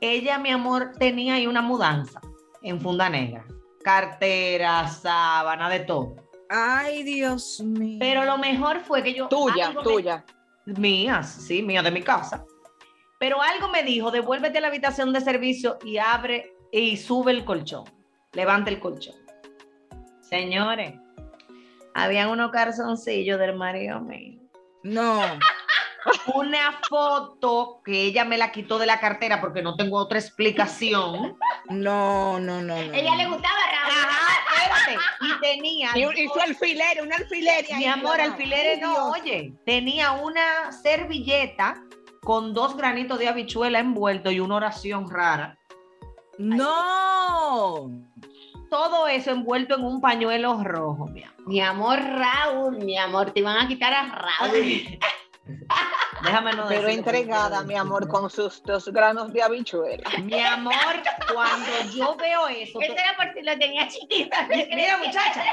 Ella, 0.00 0.38
mi 0.38 0.50
amor, 0.50 0.92
tenía 0.98 1.34
ahí 1.34 1.46
una 1.46 1.60
mudanza 1.62 2.20
en 2.62 2.80
funda 2.80 3.08
negra. 3.10 3.44
Cartera, 3.82 4.86
sábana, 4.88 5.68
de 5.68 5.80
todo. 5.80 6.16
Ay, 6.50 7.02
Dios 7.02 7.60
mío. 7.60 7.98
Pero 8.00 8.24
lo 8.24 8.38
mejor 8.38 8.80
fue 8.80 9.02
que 9.02 9.12
yo... 9.12 9.28
tuya, 9.28 9.70
me- 9.70 9.82
tuya. 9.82 10.24
Mías, 10.66 11.28
sí, 11.46 11.62
mías 11.62 11.84
de 11.84 11.90
mi 11.90 12.02
casa. 12.02 12.44
Pero 13.18 13.42
algo 13.42 13.68
me 13.68 13.82
dijo, 13.82 14.10
devuélvete 14.10 14.58
a 14.58 14.60
la 14.60 14.68
habitación 14.68 15.12
de 15.12 15.20
servicio 15.20 15.78
y 15.84 15.98
abre 15.98 16.54
y 16.72 16.96
sube 16.96 17.32
el 17.32 17.44
colchón. 17.44 17.84
Levanta 18.32 18.70
el 18.70 18.80
colchón. 18.80 19.16
Señores, 20.20 20.94
habían 21.94 22.28
unos 22.28 22.50
calzoncillos 22.50 23.38
del 23.38 23.56
marido 23.56 24.00
mío. 24.00 24.38
No. 24.82 25.22
Una 26.34 26.80
foto 26.88 27.80
que 27.84 28.02
ella 28.02 28.24
me 28.24 28.38
la 28.38 28.52
quitó 28.52 28.78
de 28.78 28.86
la 28.86 29.00
cartera 29.00 29.40
porque 29.40 29.62
no 29.62 29.76
tengo 29.76 29.98
otra 29.98 30.18
explicación. 30.18 31.36
No, 31.68 32.38
no, 32.38 32.62
no, 32.62 32.62
no. 32.62 32.76
Ella 32.76 33.10
no. 33.10 33.16
le 33.16 33.26
gustaba 33.26 33.58
Raúl. 33.72 34.04
Ajá, 34.04 34.62
espérate. 34.62 35.04
Y 35.20 35.40
tenía. 35.40 35.90
Y, 35.94 36.22
y 36.22 36.28
su 36.28 36.40
alfiler, 36.40 37.02
un 37.02 37.12
alfiler. 37.12 37.64
Mi 37.76 37.86
amor, 37.86 38.20
alfileres 38.20 38.80
no, 38.80 39.10
oye, 39.10 39.54
tenía 39.66 40.12
una 40.12 40.72
servilleta 40.72 41.82
con 42.22 42.54
dos 42.54 42.76
granitos 42.76 43.18
de 43.18 43.28
habichuela 43.28 43.80
envuelto 43.80 44.30
y 44.30 44.40
una 44.40 44.56
oración 44.56 45.10
rara. 45.10 45.57
No. 46.38 47.90
Todo 48.70 49.08
eso 49.08 49.30
envuelto 49.30 49.76
en 49.76 49.84
un 49.84 50.00
pañuelo 50.00 50.62
rojo, 50.62 51.06
mi 51.06 51.24
amor. 51.24 51.48
Mi 51.48 51.60
amor, 51.60 51.98
Raúl, 51.98 52.78
mi 52.78 52.98
amor, 52.98 53.30
te 53.30 53.42
van 53.42 53.64
a 53.64 53.68
quitar 53.68 53.92
a 53.92 54.04
Raúl. 54.04 54.98
Déjame 56.22 56.52
no 56.52 56.66
Pero 56.68 56.88
entregada, 56.88 57.62
mi 57.62 57.74
amor, 57.74 58.08
con 58.08 58.28
sus 58.28 58.62
dos 58.62 58.88
granos 58.88 59.32
de 59.32 59.42
habichuela. 59.42 60.08
Mi 60.22 60.42
amor, 60.42 60.74
cuando 61.32 61.70
yo 61.94 62.16
veo 62.16 62.48
eso, 62.48 62.80
Eso 62.80 62.92
era 62.92 63.16
por 63.16 63.32
si 63.32 63.42
lo 63.42 63.58
tenía 63.58 63.88
chiquita. 63.88 64.46
Mira, 64.48 64.98
muchacha. 64.98 65.44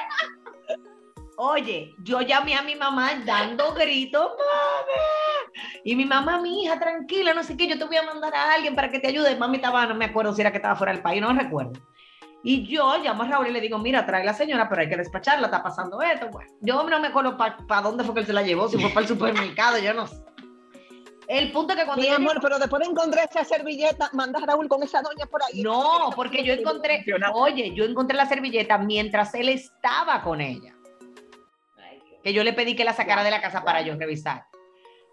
Oye, 1.37 1.93
yo 2.03 2.21
llamé 2.21 2.55
a 2.55 2.61
mi 2.61 2.75
mamá 2.75 3.11
dando 3.25 3.73
gritos, 3.73 4.31
mami. 4.37 5.71
Y 5.83 5.95
mi 5.95 6.05
mamá, 6.05 6.39
mi 6.39 6.63
hija, 6.63 6.79
tranquila, 6.79 7.33
no 7.33 7.43
sé 7.43 7.57
qué, 7.57 7.67
yo 7.67 7.77
te 7.77 7.85
voy 7.85 7.97
a 7.97 8.03
mandar 8.03 8.33
a 8.33 8.53
alguien 8.53 8.75
para 8.75 8.89
que 8.89 8.99
te 8.99 9.07
ayude. 9.07 9.35
Mami 9.35 9.57
estaba, 9.57 9.85
no 9.85 9.95
me 9.95 10.05
acuerdo 10.05 10.33
si 10.33 10.41
era 10.41 10.51
que 10.51 10.57
estaba 10.57 10.75
fuera 10.75 10.93
del 10.93 11.01
país, 11.01 11.21
no 11.21 11.33
recuerdo. 11.33 11.73
Y 12.43 12.65
yo 12.67 12.95
llamo 12.97 13.23
a 13.23 13.27
Raúl 13.27 13.47
y 13.47 13.51
le 13.51 13.59
digo, 13.59 13.79
mira, 13.79 14.05
trae 14.05 14.23
la 14.23 14.33
señora, 14.33 14.69
pero 14.69 14.81
hay 14.81 14.89
que 14.89 14.97
despacharla, 14.97 15.47
está 15.47 15.63
pasando 15.63 16.01
esto. 16.01 16.29
Bueno, 16.29 16.51
yo 16.61 16.83
no 16.83 16.99
me 16.99 17.07
acuerdo 17.07 17.35
para 17.37 17.81
dónde 17.81 18.03
fue 18.03 18.13
que 18.13 18.19
él 18.21 18.25
se 18.27 18.33
la 18.33 18.43
llevó, 18.43 18.69
si 18.69 18.77
fue 18.77 18.89
para 18.89 19.01
el 19.01 19.07
supermercado, 19.07 19.79
yo 19.79 19.93
no 19.93 20.07
sé. 20.07 20.23
El 21.27 21.51
punto 21.51 21.73
es 21.73 21.79
que 21.79 21.85
cuando 21.85 22.03
Mi 22.03 22.09
amor, 22.09 22.37
pero 22.39 22.59
después 22.59 22.83
de 22.83 22.91
encontrar 22.91 23.27
esa 23.29 23.43
servilleta, 23.43 24.11
manda 24.13 24.39
a 24.39 24.45
Raúl 24.45 24.67
con 24.67 24.83
esa 24.83 25.01
doña 25.01 25.25
por 25.25 25.41
ahí. 25.41 25.63
No, 25.63 26.11
porque 26.15 26.43
yo 26.43 26.53
encontré, 26.53 27.03
oye, 27.33 27.73
yo 27.73 27.83
encontré 27.83 28.15
la 28.15 28.27
servilleta 28.27 28.77
mientras 28.77 29.33
él 29.33 29.49
estaba 29.49 30.21
con 30.21 30.39
ella. 30.39 30.74
Que 32.25 32.33
yo 32.33 32.43
le 32.43 32.53
pedí 32.53 32.75
que 32.75 32.83
la 32.83 32.93
sacara 32.93 33.23
de 33.23 33.29
la 33.29 33.39
casa 33.39 33.63
para 33.63 33.83
yo 33.83 33.95
revisar. 33.95 34.47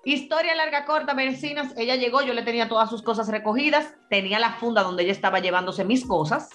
Historia 0.03 0.55
larga, 0.55 0.87
corta, 0.87 1.13
vecinas. 1.13 1.75
Ella 1.77 1.97
llegó, 1.97 2.23
yo 2.23 2.33
le 2.33 2.43
tenía 2.43 2.71
todas 2.71 2.89
sus 2.89 3.03
cosas 3.03 3.29
recogidas, 3.29 3.95
tenía 4.09 4.39
la 4.39 4.55
funda 4.55 4.83
donde 4.83 5.03
ella 5.03 5.13
estaba 5.13 5.41
llevándose 5.41 5.85
mis 5.85 6.07
cosas 6.07 6.49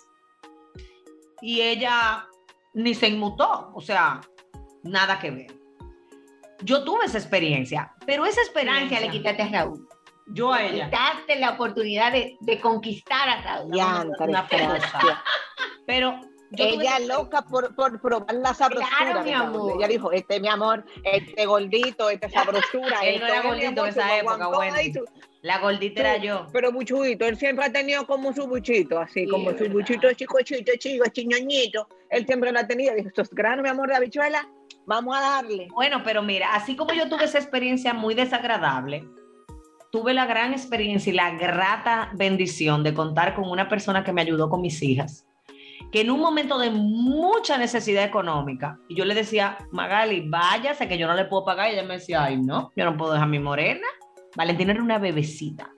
y 1.41 1.61
ella 1.61 2.27
ni 2.73 2.95
se 2.95 3.07
inmutó, 3.07 3.71
o 3.75 3.81
sea, 3.81 4.19
nada 4.81 5.19
que 5.19 5.29
ver. 5.29 5.53
Yo 6.63 6.83
tuve 6.83 7.05
esa 7.05 7.19
experiencia, 7.19 7.93
pero 8.07 8.25
esa 8.25 8.41
experiencia 8.41 8.99
le 8.99 9.11
quitaste 9.11 9.43
a 9.43 9.49
Raúl. 9.49 9.87
yo 10.33 10.51
a 10.51 10.63
ella. 10.63 10.85
Quitaste 10.85 11.35
la 11.39 11.51
oportunidad 11.51 12.11
de, 12.11 12.35
de 12.41 12.59
conquistar 12.59 13.29
a 13.29 13.41
Raúl. 13.43 13.71
Diantre, 13.71 14.25
Una 14.27 14.43
Francia. 14.43 15.23
Pero 15.85 16.19
yo 16.51 16.69
tuve 16.69 16.83
Ella 16.83 16.97
esa 16.97 17.17
loca 17.17 17.41
por, 17.43 17.75
por 17.75 17.99
probar 18.01 18.33
la 18.35 18.53
sabrosura. 18.53 18.87
Claro, 18.99 19.23
mi 19.23 19.33
amor. 19.33 19.73
Ella 19.77 19.87
dijo, 19.87 20.11
este 20.11 20.39
mi 20.39 20.47
amor, 20.47 20.85
este 21.03 21.45
gordito, 21.45 22.09
esta 22.09 22.29
sabrosura. 22.29 22.99
Él 23.03 23.19
no 23.19 23.27
era 23.27 23.41
gordito 23.41 23.83
en 23.83 23.89
esa 23.89 24.17
época, 24.17 24.49
su- 24.93 25.05
La 25.41 25.59
gordita 25.59 25.99
era 26.01 26.17
yo. 26.17 26.47
Pero 26.53 26.71
buchudito, 26.71 27.25
él 27.25 27.37
siempre 27.37 27.65
ha 27.65 27.71
tenido 27.71 28.05
como 28.07 28.33
su 28.33 28.47
buchito, 28.47 28.99
así 28.99 29.21
Sí, 29.25 29.27
como 29.29 29.51
su 29.51 29.57
verdad. 29.57 29.71
buchito 29.73 30.11
chico, 30.13 30.37
chico, 30.41 30.71
chico, 30.77 31.05
chiñoñito. 31.11 31.87
Él 32.09 32.25
siempre 32.25 32.51
lo 32.51 32.59
ha 32.59 32.67
tenido. 32.67 32.93
Dijo, 32.95 33.09
estos 33.09 33.29
granos, 33.29 33.63
mi 33.63 33.69
amor, 33.69 33.89
de 33.89 33.95
habichuela, 33.95 34.47
vamos 34.85 35.15
a 35.17 35.21
darle. 35.21 35.67
Bueno, 35.73 36.01
pero 36.03 36.21
mira, 36.23 36.53
así 36.55 36.75
como 36.75 36.93
yo 36.93 37.07
tuve 37.09 37.25
esa 37.25 37.37
experiencia 37.39 37.93
muy 37.93 38.13
desagradable, 38.15 39.05
tuve 39.91 40.13
la 40.13 40.25
gran 40.25 40.51
experiencia 40.53 41.11
y 41.11 41.15
la 41.15 41.31
grata 41.31 42.11
bendición 42.13 42.83
de 42.83 42.93
contar 42.93 43.35
con 43.35 43.49
una 43.49 43.67
persona 43.69 44.03
que 44.03 44.11
me 44.13 44.21
ayudó 44.21 44.49
con 44.49 44.61
mis 44.61 44.81
hijas, 44.83 45.25
que 45.91 46.01
en 46.01 46.11
un 46.11 46.19
momento 46.19 46.57
de 46.57 46.69
mucha 46.69 47.57
necesidad 47.57 48.03
económica, 48.03 48.79
y 48.87 48.95
yo 48.95 49.05
le 49.05 49.15
decía, 49.15 49.57
Magali, 49.71 50.27
váyase 50.27 50.87
que 50.87 50.97
yo 50.97 51.07
no 51.07 51.15
le 51.15 51.25
puedo 51.25 51.45
pagar, 51.45 51.69
y 51.69 51.73
ella 51.73 51.83
me 51.83 51.95
decía, 51.95 52.23
ay, 52.23 52.37
no, 52.37 52.71
yo 52.75 52.85
no 52.85 52.97
puedo 52.97 53.13
dejar 53.13 53.27
a 53.27 53.31
mi 53.31 53.39
morena. 53.39 53.87
Valentina 54.35 54.73
era 54.73 54.83
una 54.83 54.99
bebecita. 54.99 55.71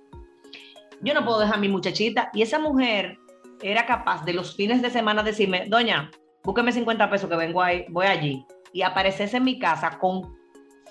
Yo 1.02 1.14
no 1.14 1.24
puedo 1.24 1.40
dejar 1.40 1.56
a 1.56 1.60
mi 1.60 1.70
muchachita. 1.70 2.30
Y 2.34 2.42
esa 2.42 2.60
mujer 2.60 3.18
era 3.62 3.86
capaz 3.86 4.26
de 4.26 4.34
los 4.34 4.56
fines 4.56 4.82
de 4.82 4.90
semana 4.90 5.24
decirme, 5.24 5.66
doña, 5.68 6.12
búsqueme 6.44 6.72
50 6.72 7.10
pesos 7.10 7.30
que 7.30 7.36
vengo 7.36 7.62
ahí, 7.62 7.86
voy 7.90 8.08
allí. 8.08 8.46
Y 8.74 8.82
aparecerse 8.82 9.38
en 9.38 9.44
mi 9.44 9.60
casa 9.60 9.98
con 9.98 10.36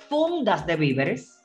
fundas 0.08 0.66
de 0.66 0.76
víveres, 0.76 1.38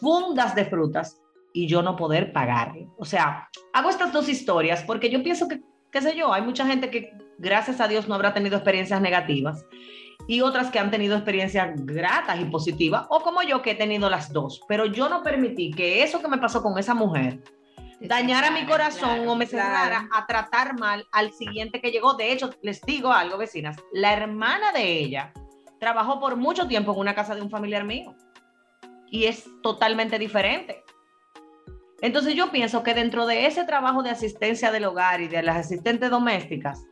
fundas 0.00 0.54
de 0.54 0.64
frutas, 0.66 1.20
y 1.52 1.66
yo 1.66 1.82
no 1.82 1.96
poder 1.96 2.32
pagarle. 2.32 2.88
O 2.98 3.04
sea, 3.04 3.48
hago 3.72 3.90
estas 3.90 4.12
dos 4.12 4.28
historias 4.28 4.82
porque 4.84 5.10
yo 5.10 5.22
pienso 5.22 5.48
que, 5.48 5.60
qué 5.90 6.00
sé 6.00 6.16
yo, 6.16 6.32
hay 6.32 6.42
mucha 6.42 6.66
gente 6.66 6.90
que 6.90 7.12
gracias 7.38 7.80
a 7.80 7.88
Dios 7.88 8.08
no 8.08 8.14
habrá 8.14 8.34
tenido 8.34 8.56
experiencias 8.56 9.00
negativas 9.00 9.64
y 10.26 10.42
otras 10.42 10.70
que 10.70 10.78
han 10.78 10.90
tenido 10.90 11.16
experiencias 11.16 11.70
gratas 11.76 12.38
y 12.40 12.44
positivas, 12.44 13.06
o 13.08 13.20
como 13.20 13.42
yo 13.42 13.62
que 13.62 13.70
he 13.70 13.74
tenido 13.74 14.10
las 14.10 14.32
dos. 14.32 14.60
Pero 14.68 14.84
yo 14.84 15.08
no 15.08 15.22
permití 15.22 15.70
que 15.70 16.02
eso 16.02 16.20
que 16.20 16.28
me 16.28 16.38
pasó 16.38 16.62
con 16.62 16.78
esa 16.78 16.94
mujer 16.94 17.40
dañara 18.00 18.50
mi 18.50 18.64
corazón 18.64 19.16
Claro, 19.16 19.32
o 19.32 19.34
me 19.34 19.46
cerrara 19.46 20.08
a 20.12 20.26
tratar 20.26 20.78
mal 20.78 21.06
al 21.12 21.32
siguiente 21.32 21.80
que 21.80 21.90
llegó. 21.90 22.14
De 22.14 22.32
hecho, 22.32 22.50
les 22.62 22.80
digo 22.82 23.12
algo, 23.12 23.38
vecinas, 23.38 23.76
la 23.92 24.12
hermana 24.12 24.70
de 24.72 24.98
ella 24.98 25.32
trabajó 25.80 26.20
por 26.20 26.36
mucho 26.36 26.68
tiempo 26.68 26.92
en 26.92 26.98
una 26.98 27.14
casa 27.14 27.34
de 27.34 27.42
un 27.42 27.50
familiar 27.50 27.84
mío 27.84 28.14
y 29.10 29.24
es 29.24 29.48
totalmente 29.62 30.18
diferente. 30.18 30.82
Entonces 32.00 32.34
yo 32.34 32.50
pienso 32.50 32.82
que 32.82 32.94
dentro 32.94 33.26
de 33.26 33.46
ese 33.46 33.64
trabajo 33.64 34.02
de 34.02 34.10
asistencia 34.10 34.70
del 34.70 34.84
hogar 34.84 35.20
y 35.20 35.28
de 35.28 35.42
las 35.42 35.56
asistentes 35.56 36.10
domésticas, 36.10 36.84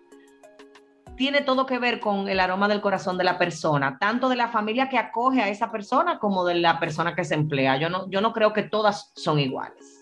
tiene 1.17 1.41
todo 1.41 1.65
que 1.65 1.79
ver 1.79 2.01
con 2.01 2.29
el 2.29 2.41
aroma 2.41 2.69
del 2.69 2.81
corazón 2.81 3.17
de 3.17 3.25
la 3.25 3.39
persona, 3.39 3.99
tanto 3.99 4.29
de 4.29 4.37
la 4.37 4.49
familia 4.49 4.89
que 4.89 4.99
acoge 4.99 5.41
a 5.41 5.49
esa 5.49 5.71
persona 5.71 6.19
como 6.19 6.45
de 6.45 6.57
la 6.57 6.79
persona 6.79 7.15
que 7.15 7.25
se 7.25 7.35
emplea. 7.35 7.79
Yo 7.79 7.89
no, 7.89 8.09
yo 8.11 8.21
no 8.21 8.33
creo 8.33 8.53
que 8.53 8.65
todas 8.65 9.13
son 9.17 9.39
iguales. 9.39 9.97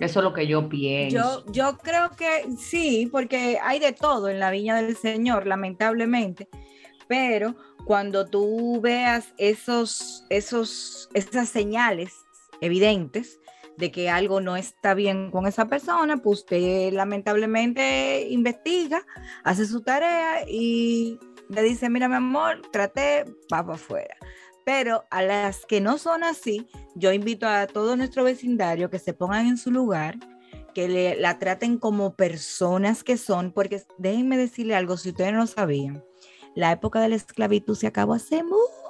Eso 0.00 0.20
es 0.20 0.24
lo 0.24 0.32
que 0.32 0.46
yo 0.46 0.68
pienso. 0.68 1.44
Yo, 1.46 1.52
yo 1.52 1.78
creo 1.78 2.10
que 2.10 2.50
sí, 2.58 3.08
porque 3.10 3.58
hay 3.62 3.78
de 3.78 3.92
todo 3.92 4.28
en 4.28 4.40
la 4.40 4.50
viña 4.50 4.76
del 4.76 4.96
Señor, 4.96 5.46
lamentablemente. 5.46 6.48
Pero 7.08 7.56
cuando 7.86 8.26
tú 8.26 8.80
veas 8.80 9.32
esos, 9.38 10.24
esos, 10.28 11.08
esas 11.14 11.48
señales 11.48 12.25
evidentes 12.60 13.40
de 13.76 13.90
que 13.90 14.08
algo 14.08 14.40
no 14.40 14.56
está 14.56 14.94
bien 14.94 15.30
con 15.30 15.46
esa 15.46 15.66
persona, 15.66 16.16
pues 16.16 16.40
usted 16.40 16.92
lamentablemente 16.92 18.26
investiga, 18.30 19.04
hace 19.44 19.66
su 19.66 19.82
tarea 19.82 20.48
y 20.48 21.18
le 21.48 21.62
dice, 21.62 21.88
mira 21.90 22.08
mi 22.08 22.16
amor, 22.16 22.62
traté, 22.72 23.24
va 23.52 23.62
para 23.62 23.74
afuera. 23.74 24.16
Pero 24.64 25.04
a 25.10 25.22
las 25.22 25.64
que 25.64 25.80
no 25.80 25.98
son 25.98 26.24
así, 26.24 26.66
yo 26.94 27.12
invito 27.12 27.46
a 27.46 27.66
todo 27.66 27.96
nuestro 27.96 28.24
vecindario 28.24 28.90
que 28.90 28.98
se 28.98 29.12
pongan 29.12 29.46
en 29.46 29.58
su 29.58 29.70
lugar, 29.70 30.16
que 30.74 30.88
le, 30.88 31.16
la 31.16 31.38
traten 31.38 31.78
como 31.78 32.16
personas 32.16 33.04
que 33.04 33.16
son, 33.16 33.52
porque 33.52 33.82
déjenme 33.98 34.36
decirle 34.36 34.74
algo, 34.74 34.96
si 34.96 35.10
ustedes 35.10 35.32
no 35.32 35.38
lo 35.38 35.46
sabían, 35.46 36.02
la 36.54 36.72
época 36.72 37.00
de 37.00 37.10
la 37.10 37.16
esclavitud 37.16 37.76
se 37.76 37.86
acabó 37.86 38.14
hace 38.14 38.42
mucho 38.42 38.85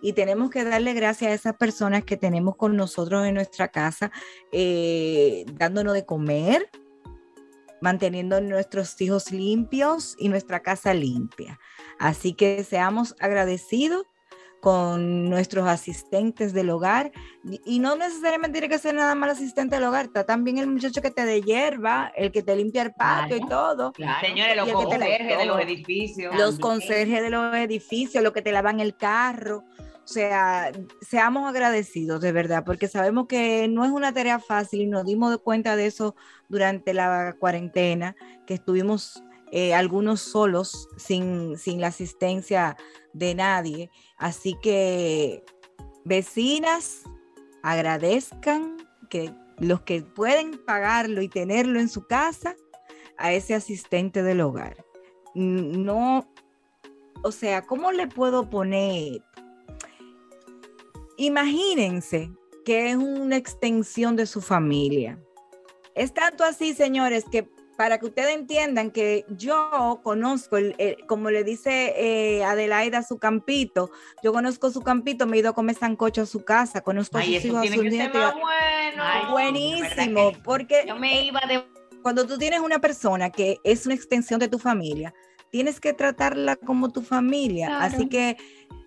y 0.00 0.12
tenemos 0.12 0.50
que 0.50 0.64
darle 0.64 0.94
gracias 0.94 1.30
a 1.30 1.34
esas 1.34 1.56
personas 1.56 2.04
que 2.04 2.16
tenemos 2.16 2.56
con 2.56 2.76
nosotros 2.76 3.24
en 3.26 3.34
nuestra 3.34 3.68
casa, 3.68 4.10
eh, 4.50 5.44
dándonos 5.54 5.94
de 5.94 6.04
comer, 6.04 6.68
manteniendo 7.80 8.40
nuestros 8.40 9.00
hijos 9.00 9.32
limpios 9.32 10.14
y 10.18 10.28
nuestra 10.28 10.60
casa 10.60 10.94
limpia. 10.94 11.58
Así 11.98 12.34
que 12.34 12.62
seamos 12.64 13.14
agradecidos 13.18 14.06
con 14.62 15.28
nuestros 15.28 15.66
asistentes 15.66 16.52
del 16.52 16.70
hogar 16.70 17.10
y- 17.66 17.80
no 17.80 17.96
necesariamente 17.96 18.60
tiene 18.60 18.72
que 18.72 18.78
ser 18.78 18.94
nada 18.94 19.16
más 19.16 19.30
el 19.30 19.32
asistente 19.36 19.74
del 19.74 19.82
hogar, 19.86 20.04
está 20.04 20.22
también 20.22 20.58
el 20.58 20.68
muchacho 20.68 21.02
que 21.02 21.10
te 21.10 21.24
de 21.24 21.42
hierba, 21.42 22.12
el 22.14 22.30
que 22.30 22.44
te 22.44 22.54
limpia 22.54 22.82
el 22.82 22.92
patio 22.92 23.38
y 23.38 23.46
todo, 23.48 23.90
Claro. 23.90 24.24
Señores, 24.24 24.56
los 24.56 24.68
Y 24.68 24.70
el 24.70 24.76
que 24.76 24.82
te 24.84 24.98
la- 24.98 25.06
conserjes 25.06 25.38
de 25.38 25.44
los 25.46 25.60
edificios. 25.60 26.34
los 26.36 26.40
También. 26.42 26.60
conserjes 26.60 27.22
de 27.22 27.30
los 27.30 27.54
edificios, 27.56 28.22
los 28.22 28.32
que 28.32 28.40
te 28.42 28.52
lavan 28.52 28.78
el 28.78 28.96
carro. 28.96 29.64
O 30.04 30.06
sea, 30.06 30.70
seamos 31.00 31.48
agradecidos 31.48 32.20
de 32.20 32.30
verdad, 32.30 32.62
porque 32.64 32.86
sabemos 32.86 33.26
que 33.26 33.66
no 33.68 33.84
es 33.84 33.90
una 33.90 34.12
tarea 34.14 34.38
fácil 34.38 34.82
y 34.82 34.86
nos 34.86 35.04
dimos 35.04 35.32
de 35.32 35.38
cuenta 35.38 35.74
de 35.74 35.86
eso 35.86 36.14
durante 36.48 36.94
la 36.94 37.34
cuarentena, 37.36 38.14
que 38.46 38.54
estuvimos 38.54 39.24
eh, 39.52 39.74
algunos 39.74 40.20
solos, 40.20 40.88
sin, 40.96 41.56
sin 41.56 41.80
la 41.80 41.88
asistencia 41.88 42.76
de 43.12 43.34
nadie. 43.34 43.90
Así 44.16 44.56
que, 44.62 45.44
vecinas, 46.04 47.02
agradezcan 47.62 48.78
que 49.08 49.32
los 49.58 49.82
que 49.82 50.02
pueden 50.02 50.58
pagarlo 50.64 51.22
y 51.22 51.28
tenerlo 51.28 51.78
en 51.78 51.88
su 51.88 52.06
casa, 52.06 52.56
a 53.18 53.32
ese 53.32 53.54
asistente 53.54 54.22
del 54.22 54.40
hogar. 54.40 54.84
No, 55.34 56.28
o 57.22 57.30
sea, 57.30 57.62
¿cómo 57.62 57.92
le 57.92 58.08
puedo 58.08 58.50
poner? 58.50 59.22
Imagínense 61.16 62.32
que 62.64 62.90
es 62.90 62.96
una 62.96 63.36
extensión 63.36 64.16
de 64.16 64.26
su 64.26 64.40
familia. 64.40 65.22
Es 65.94 66.12
tanto 66.14 66.42
así, 66.42 66.74
señores, 66.74 67.24
que 67.30 67.48
para 67.76 67.98
que 67.98 68.06
ustedes 68.06 68.34
entiendan 68.34 68.90
que 68.90 69.24
yo 69.28 70.00
conozco, 70.02 70.56
el, 70.56 70.74
el- 70.78 70.96
como 71.06 71.30
le 71.30 71.42
dice 71.44 71.94
eh, 71.96 72.44
Adelaida, 72.44 73.02
su 73.02 73.18
campito, 73.18 73.90
yo 74.22 74.32
conozco 74.32 74.70
su 74.70 74.82
campito, 74.82 75.26
me 75.26 75.36
he 75.36 75.40
ido 75.40 75.50
a 75.50 75.54
comer 75.54 75.76
sancocho 75.76 76.22
a 76.22 76.26
su 76.26 76.44
casa, 76.44 76.82
conozco 76.82 77.18
a 77.18 77.22
sus 77.22 77.44
hijos, 77.44 77.58
a 77.66 77.72
sus 77.74 77.84
nietos. 77.84 78.34
bueno. 78.34 79.02
Ay, 79.02 79.30
Buenísimo, 79.30 80.26
¿verdad 80.26 80.32
que 80.32 80.38
porque 80.44 80.84
Yo 80.86 80.96
me 80.96 81.24
iba 81.24 81.40
de 81.48 81.64
cuando 82.02 82.26
tú 82.26 82.36
tienes 82.36 82.60
una 82.60 82.80
persona 82.80 83.30
que 83.30 83.58
es 83.64 83.86
una 83.86 83.94
extensión 83.94 84.40
de 84.40 84.48
tu 84.48 84.58
familia, 84.58 85.14
tienes 85.50 85.80
que 85.80 85.92
tratarla 85.92 86.56
como 86.56 86.90
tu 86.90 87.00
familia. 87.02 87.68
Claro. 87.68 87.84
Así 87.94 88.08
que 88.08 88.36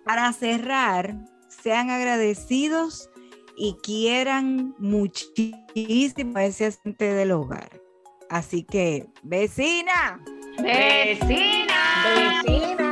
para 0.04 0.30
cerrar, 0.32 1.16
sean 1.48 1.90
agradecidos 1.90 3.08
y 3.56 3.74
quieran 3.82 4.74
muchísimo 4.78 6.36
a 6.38 6.44
ese 6.44 6.66
asistente 6.66 7.12
del 7.14 7.32
hogar. 7.32 7.80
Así 8.28 8.64
que, 8.64 9.06
vecina, 9.22 10.20
vecina. 10.58 12.44
Vecina. 12.44 12.85